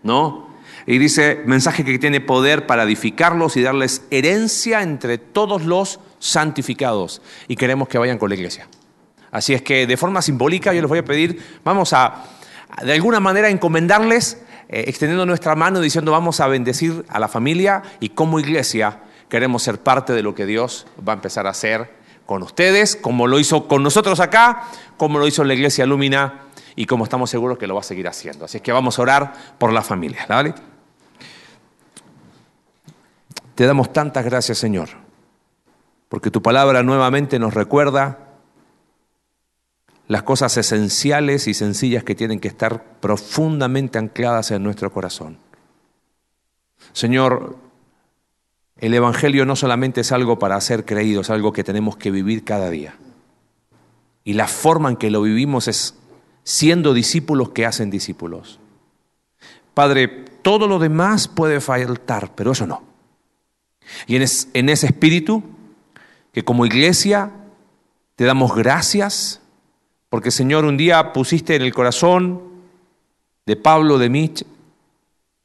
¿No? 0.03 0.51
Y 0.87 0.99
dice, 0.99 1.43
mensaje 1.47 1.85
que 1.85 1.99
tiene 1.99 2.21
poder 2.21 2.67
para 2.67 2.83
edificarlos 2.83 3.57
y 3.57 3.63
darles 3.63 4.03
herencia 4.11 4.83
entre 4.83 5.19
todos 5.19 5.65
los 5.65 6.01
santificados. 6.19 7.23
Y 7.49 7.57
queremos 7.57 7.89
que 7.89 7.99
vayan 7.99 8.19
con 8.19 8.29
la 8.29 8.35
iglesia. 8.35 8.69
Así 9.31 9.55
es 9.55 9.63
que 9.63 9.87
de 9.87 9.97
forma 9.97 10.23
simbólica 10.23 10.73
yo 10.73 10.81
les 10.81 10.89
voy 10.89 10.99
a 10.99 11.05
pedir, 11.05 11.41
vamos 11.65 11.93
a, 11.93 12.25
de 12.83 12.93
alguna 12.93 13.21
manera, 13.21 13.49
encomendarles, 13.49 14.39
eh, 14.69 14.85
extendiendo 14.87 15.27
nuestra 15.27 15.55
mano, 15.55 15.81
diciendo, 15.81 16.13
vamos 16.13 16.41
a 16.41 16.47
bendecir 16.47 17.05
a 17.09 17.19
la 17.19 17.29
familia 17.29 17.83
y 18.01 18.11
como 18.11 18.39
iglesia 18.39 19.01
queremos 19.29 19.63
ser 19.63 19.81
parte 19.81 20.13
de 20.13 20.23
lo 20.23 20.35
que 20.35 20.47
Dios 20.47 20.87
va 21.07 21.13
a 21.13 21.17
empezar 21.17 21.47
a 21.47 21.51
hacer 21.51 21.91
con 22.27 22.43
ustedes, 22.43 22.97
como 22.97 23.27
lo 23.27 23.39
hizo 23.39 23.67
con 23.67 23.83
nosotros 23.83 24.21
acá, 24.21 24.65
como 24.97 25.19
lo 25.19 25.27
hizo 25.27 25.43
la 25.43 25.55
iglesia 25.55 25.87
Lumina 25.87 26.43
y 26.77 26.87
como 26.87 27.05
estamos 27.05 27.29
seguros 27.31 27.59
que 27.59 27.67
lo 27.67 27.75
va 27.75 27.81
a 27.81 27.85
seguir 27.85 28.07
haciendo. 28.07 28.45
Así 28.45 28.59
es 28.59 28.63
que 28.63 28.73
vamos 28.73 28.99
a 28.99 29.03
orar 29.03 29.33
por 29.59 29.73
la 29.73 29.83
familia. 29.83 30.27
¿vale? 30.29 30.55
Te 33.55 33.67
damos 33.67 33.93
tantas 33.93 34.25
gracias, 34.25 34.59
Señor, 34.59 34.91
porque 36.09 36.31
tu 36.31 36.41
palabra 36.41 36.83
nuevamente 36.83 37.39
nos 37.39 37.53
recuerda 37.53 38.30
las 40.11 40.25
cosas 40.25 40.57
esenciales 40.57 41.47
y 41.47 41.55
sencillas 41.55 42.03
que 42.03 42.17
tienen 42.17 42.41
que 42.41 42.49
estar 42.49 42.99
profundamente 42.99 43.97
ancladas 43.97 44.51
en 44.51 44.61
nuestro 44.61 44.93
corazón. 44.93 45.39
Señor, 46.93 47.57
el 48.79 48.93
Evangelio 48.93 49.47
no 49.47 49.55
solamente 49.55 50.01
es 50.01 50.11
algo 50.11 50.37
para 50.41 50.61
ser 50.61 50.85
creído, 50.85 51.21
es 51.21 51.31
algo 51.31 51.53
que 51.53 51.63
tenemos 51.63 51.97
que 51.97 52.11
vivir 52.11 52.43
cada 52.43 52.71
día. 52.71 52.97
Y 54.25 54.33
la 54.33 54.49
forma 54.49 54.89
en 54.89 54.97
que 54.97 55.13
lo 55.13 55.23
vivimos 55.23 55.69
es 55.69 55.95
siendo 56.43 56.93
discípulos 56.93 57.51
que 57.51 57.65
hacen 57.65 57.89
discípulos. 57.89 58.59
Padre, 59.75 60.09
todo 60.43 60.67
lo 60.67 60.81
demás 60.81 61.29
puede 61.29 61.61
faltar, 61.61 62.35
pero 62.35 62.51
eso 62.51 62.67
no. 62.67 62.83
Y 64.09 64.17
en, 64.17 64.23
ese 64.23 64.87
espíritu, 64.87 65.45
que 66.33 66.45
como 66.45 66.67
iglesia 66.67 67.31
te 68.17 68.25
damos 68.25 68.57
gracias, 68.57 69.41
porque 70.11 70.33
Señor, 70.33 70.65
un 70.65 70.77
día 70.77 71.13
pusiste 71.13 71.55
en 71.55 71.63
el 71.63 71.73
corazón 71.73 72.43
de 73.47 73.57
Pablo, 73.57 73.97
de 73.97 74.11
Mitch, 74.11 74.45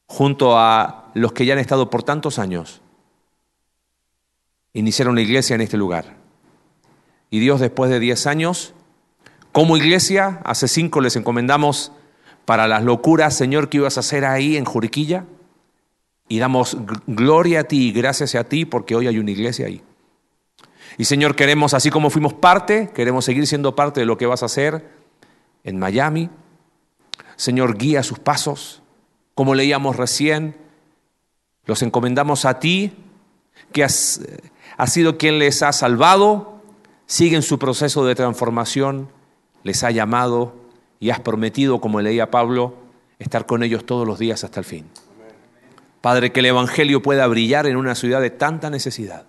junto 0.07 0.57
a 0.57 1.11
los 1.13 1.33
que 1.33 1.45
ya 1.45 1.53
han 1.53 1.59
estado 1.59 1.89
por 1.89 2.03
tantos 2.03 2.39
años, 2.39 2.81
iniciaron 4.73 5.15
la 5.15 5.21
iglesia 5.21 5.55
en 5.55 5.61
este 5.61 5.77
lugar. 5.77 6.17
Y 7.29 7.39
Dios 7.39 7.59
después 7.59 7.89
de 7.91 7.99
diez 7.99 8.27
años, 8.27 8.73
como 9.51 9.77
iglesia, 9.77 10.41
hace 10.43 10.67
cinco 10.67 10.99
les 10.99 11.15
encomendamos 11.15 11.91
para 12.45 12.67
las 12.67 12.83
locuras, 12.83 13.35
Señor, 13.35 13.69
que 13.69 13.77
ibas 13.77 13.97
a 13.97 14.01
hacer 14.01 14.25
ahí 14.25 14.57
en 14.57 14.65
Juriquilla. 14.65 15.25
Y 16.27 16.39
damos 16.39 16.77
gloria 17.05 17.61
a 17.61 17.63
ti 17.65 17.89
y 17.89 17.91
gracias 17.91 18.33
a 18.33 18.43
ti 18.43 18.65
porque 18.65 18.95
hoy 18.95 19.07
hay 19.07 19.19
una 19.19 19.31
iglesia 19.31 19.67
ahí. 19.67 19.81
Y 20.97 21.05
Señor, 21.05 21.35
queremos, 21.35 21.73
así 21.73 21.89
como 21.89 22.09
fuimos 22.09 22.33
parte, 22.33 22.89
queremos 22.93 23.25
seguir 23.25 23.45
siendo 23.47 23.75
parte 23.75 23.99
de 23.99 24.05
lo 24.05 24.17
que 24.17 24.25
vas 24.25 24.43
a 24.43 24.47
hacer 24.47 24.89
en 25.63 25.77
Miami. 25.77 26.29
Señor, 27.35 27.77
guía 27.77 28.03
sus 28.03 28.19
pasos. 28.19 28.81
Como 29.33 29.55
leíamos 29.55 29.97
recién, 29.97 30.55
los 31.65 31.81
encomendamos 31.81 32.45
a 32.45 32.59
ti, 32.59 32.93
que 33.73 33.83
has, 33.83 34.21
has 34.77 34.93
sido 34.93 35.17
quien 35.17 35.39
les 35.39 35.61
ha 35.63 35.73
salvado, 35.73 36.61
siguen 37.05 37.41
su 37.41 37.59
proceso 37.59 38.05
de 38.05 38.15
transformación, 38.15 39.09
les 39.63 39.83
ha 39.83 39.91
llamado 39.91 40.55
y 41.01 41.09
has 41.09 41.19
prometido, 41.19 41.81
como 41.81 41.99
leía 41.99 42.31
Pablo, 42.31 42.75
estar 43.19 43.45
con 43.45 43.63
ellos 43.63 43.85
todos 43.85 44.07
los 44.07 44.19
días 44.19 44.45
hasta 44.45 44.61
el 44.61 44.65
fin. 44.65 44.85
Padre, 45.99 46.31
que 46.31 46.39
el 46.39 46.45
Evangelio 46.45 47.01
pueda 47.01 47.27
brillar 47.27 47.65
en 47.65 47.75
una 47.75 47.95
ciudad 47.95 48.21
de 48.21 48.29
tanta 48.29 48.69
necesidad. 48.69 49.25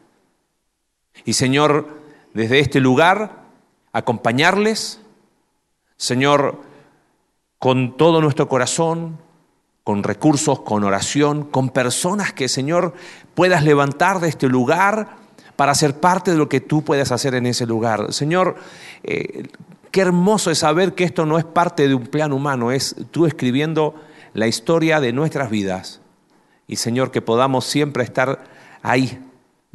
Y 1.25 1.33
Señor, 1.33 2.01
desde 2.35 2.61
este 2.61 2.81
lugar, 2.81 3.45
acompañarles, 3.93 5.01
Señor, 5.97 6.61
con 7.59 7.97
todo 7.97 8.21
nuestro 8.21 8.49
corazón, 8.49 9.19
con 9.83 10.03
recursos, 10.03 10.61
con 10.61 10.85
oración, 10.85 11.45
con 11.45 11.71
personas 11.71 12.33
que, 12.33 12.49
Señor, 12.49 12.95
puedas 13.35 13.65
levantar 13.65 14.21
de 14.21 14.29
este 14.29 14.49
lugar 14.49 15.17
para 15.57 15.75
ser 15.75 15.99
parte 15.99 16.33
de 16.33 16.37
lo 16.37 16.49
que 16.49 16.61
tú 16.61 16.83
puedes 16.83 17.13
hacer 17.13 17.35
en 17.35 17.47
ese 17.47 17.67
lugar. 17.67 18.13
Señor, 18.13 18.57
eh, 19.03 19.49
qué 19.91 20.01
hermoso 20.03 20.51
es 20.51 20.59
saber 20.59 20.95
que 20.95 21.05
esto 21.05 21.25
no 21.25 21.39
es 21.39 21.45
parte 21.45 21.89
de 21.89 21.95
un 21.95 22.07
plan 22.07 22.33
humano, 22.33 22.73
es 22.73 22.97
tú 23.11 23.27
escribiendo 23.27 23.95
la 24.35 24.47
historia 24.47 25.01
de 25.01 25.13
nuestras 25.13 25.51
vidas 25.51 26.01
y 26.67 26.77
Señor, 26.77 27.11
que 27.11 27.23
podamos 27.23 27.65
siempre 27.65 28.03
estar 28.03 28.45
ahí, 28.83 29.21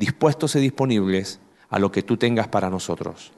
dispuestos 0.01 0.55
y 0.55 0.59
disponibles 0.59 1.39
a 1.69 1.77
lo 1.77 1.91
que 1.91 2.01
tú 2.01 2.17
tengas 2.17 2.47
para 2.47 2.71
nosotros. 2.71 3.31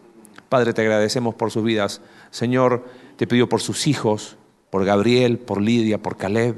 Padre, 0.47 0.73
te 0.73 0.81
agradecemos 0.81 1.35
por 1.35 1.51
sus 1.51 1.61
vidas. 1.61 1.99
Señor, 2.31 2.85
te 3.17 3.27
pido 3.27 3.49
por 3.49 3.59
sus 3.59 3.85
hijos, 3.85 4.37
por 4.69 4.85
Gabriel, 4.85 5.39
por 5.39 5.61
Lidia, 5.61 6.01
por 6.01 6.15
Caleb. 6.15 6.55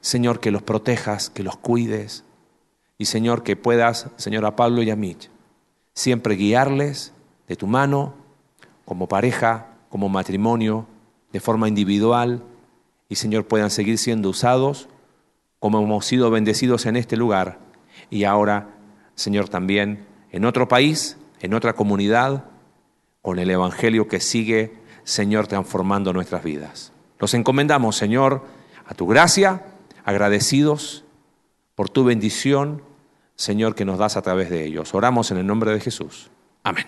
Señor, 0.00 0.40
que 0.40 0.50
los 0.50 0.62
protejas, 0.62 1.30
que 1.30 1.44
los 1.44 1.56
cuides. 1.56 2.24
Y 2.98 3.04
Señor, 3.04 3.44
que 3.44 3.54
puedas, 3.54 4.08
Señor, 4.16 4.44
a 4.44 4.56
Pablo 4.56 4.82
y 4.82 4.90
a 4.90 4.96
Mitch, 4.96 5.30
siempre 5.94 6.34
guiarles 6.34 7.12
de 7.46 7.54
tu 7.54 7.68
mano, 7.68 8.14
como 8.84 9.06
pareja, 9.06 9.68
como 9.88 10.08
matrimonio, 10.08 10.88
de 11.32 11.38
forma 11.38 11.68
individual. 11.68 12.42
Y 13.08 13.14
Señor, 13.14 13.46
puedan 13.46 13.70
seguir 13.70 13.98
siendo 13.98 14.30
usados 14.30 14.88
como 15.60 15.80
hemos 15.80 16.06
sido 16.06 16.28
bendecidos 16.28 16.86
en 16.86 16.96
este 16.96 17.16
lugar 17.16 17.60
y 18.10 18.24
ahora, 18.24 18.71
Señor, 19.14 19.48
también 19.48 20.06
en 20.30 20.44
otro 20.44 20.68
país, 20.68 21.16
en 21.40 21.54
otra 21.54 21.74
comunidad, 21.74 22.44
con 23.20 23.38
el 23.38 23.50
Evangelio 23.50 24.08
que 24.08 24.20
sigue, 24.20 24.74
Señor, 25.04 25.46
transformando 25.46 26.12
nuestras 26.12 26.42
vidas. 26.42 26.92
Los 27.18 27.34
encomendamos, 27.34 27.96
Señor, 27.96 28.44
a 28.86 28.94
tu 28.94 29.06
gracia, 29.06 29.62
agradecidos 30.04 31.04
por 31.74 31.88
tu 31.88 32.04
bendición, 32.04 32.82
Señor, 33.36 33.74
que 33.74 33.84
nos 33.84 33.98
das 33.98 34.16
a 34.16 34.22
través 34.22 34.50
de 34.50 34.64
ellos. 34.64 34.94
Oramos 34.94 35.30
en 35.30 35.38
el 35.38 35.46
nombre 35.46 35.72
de 35.72 35.80
Jesús. 35.80 36.30
Amén. 36.64 36.86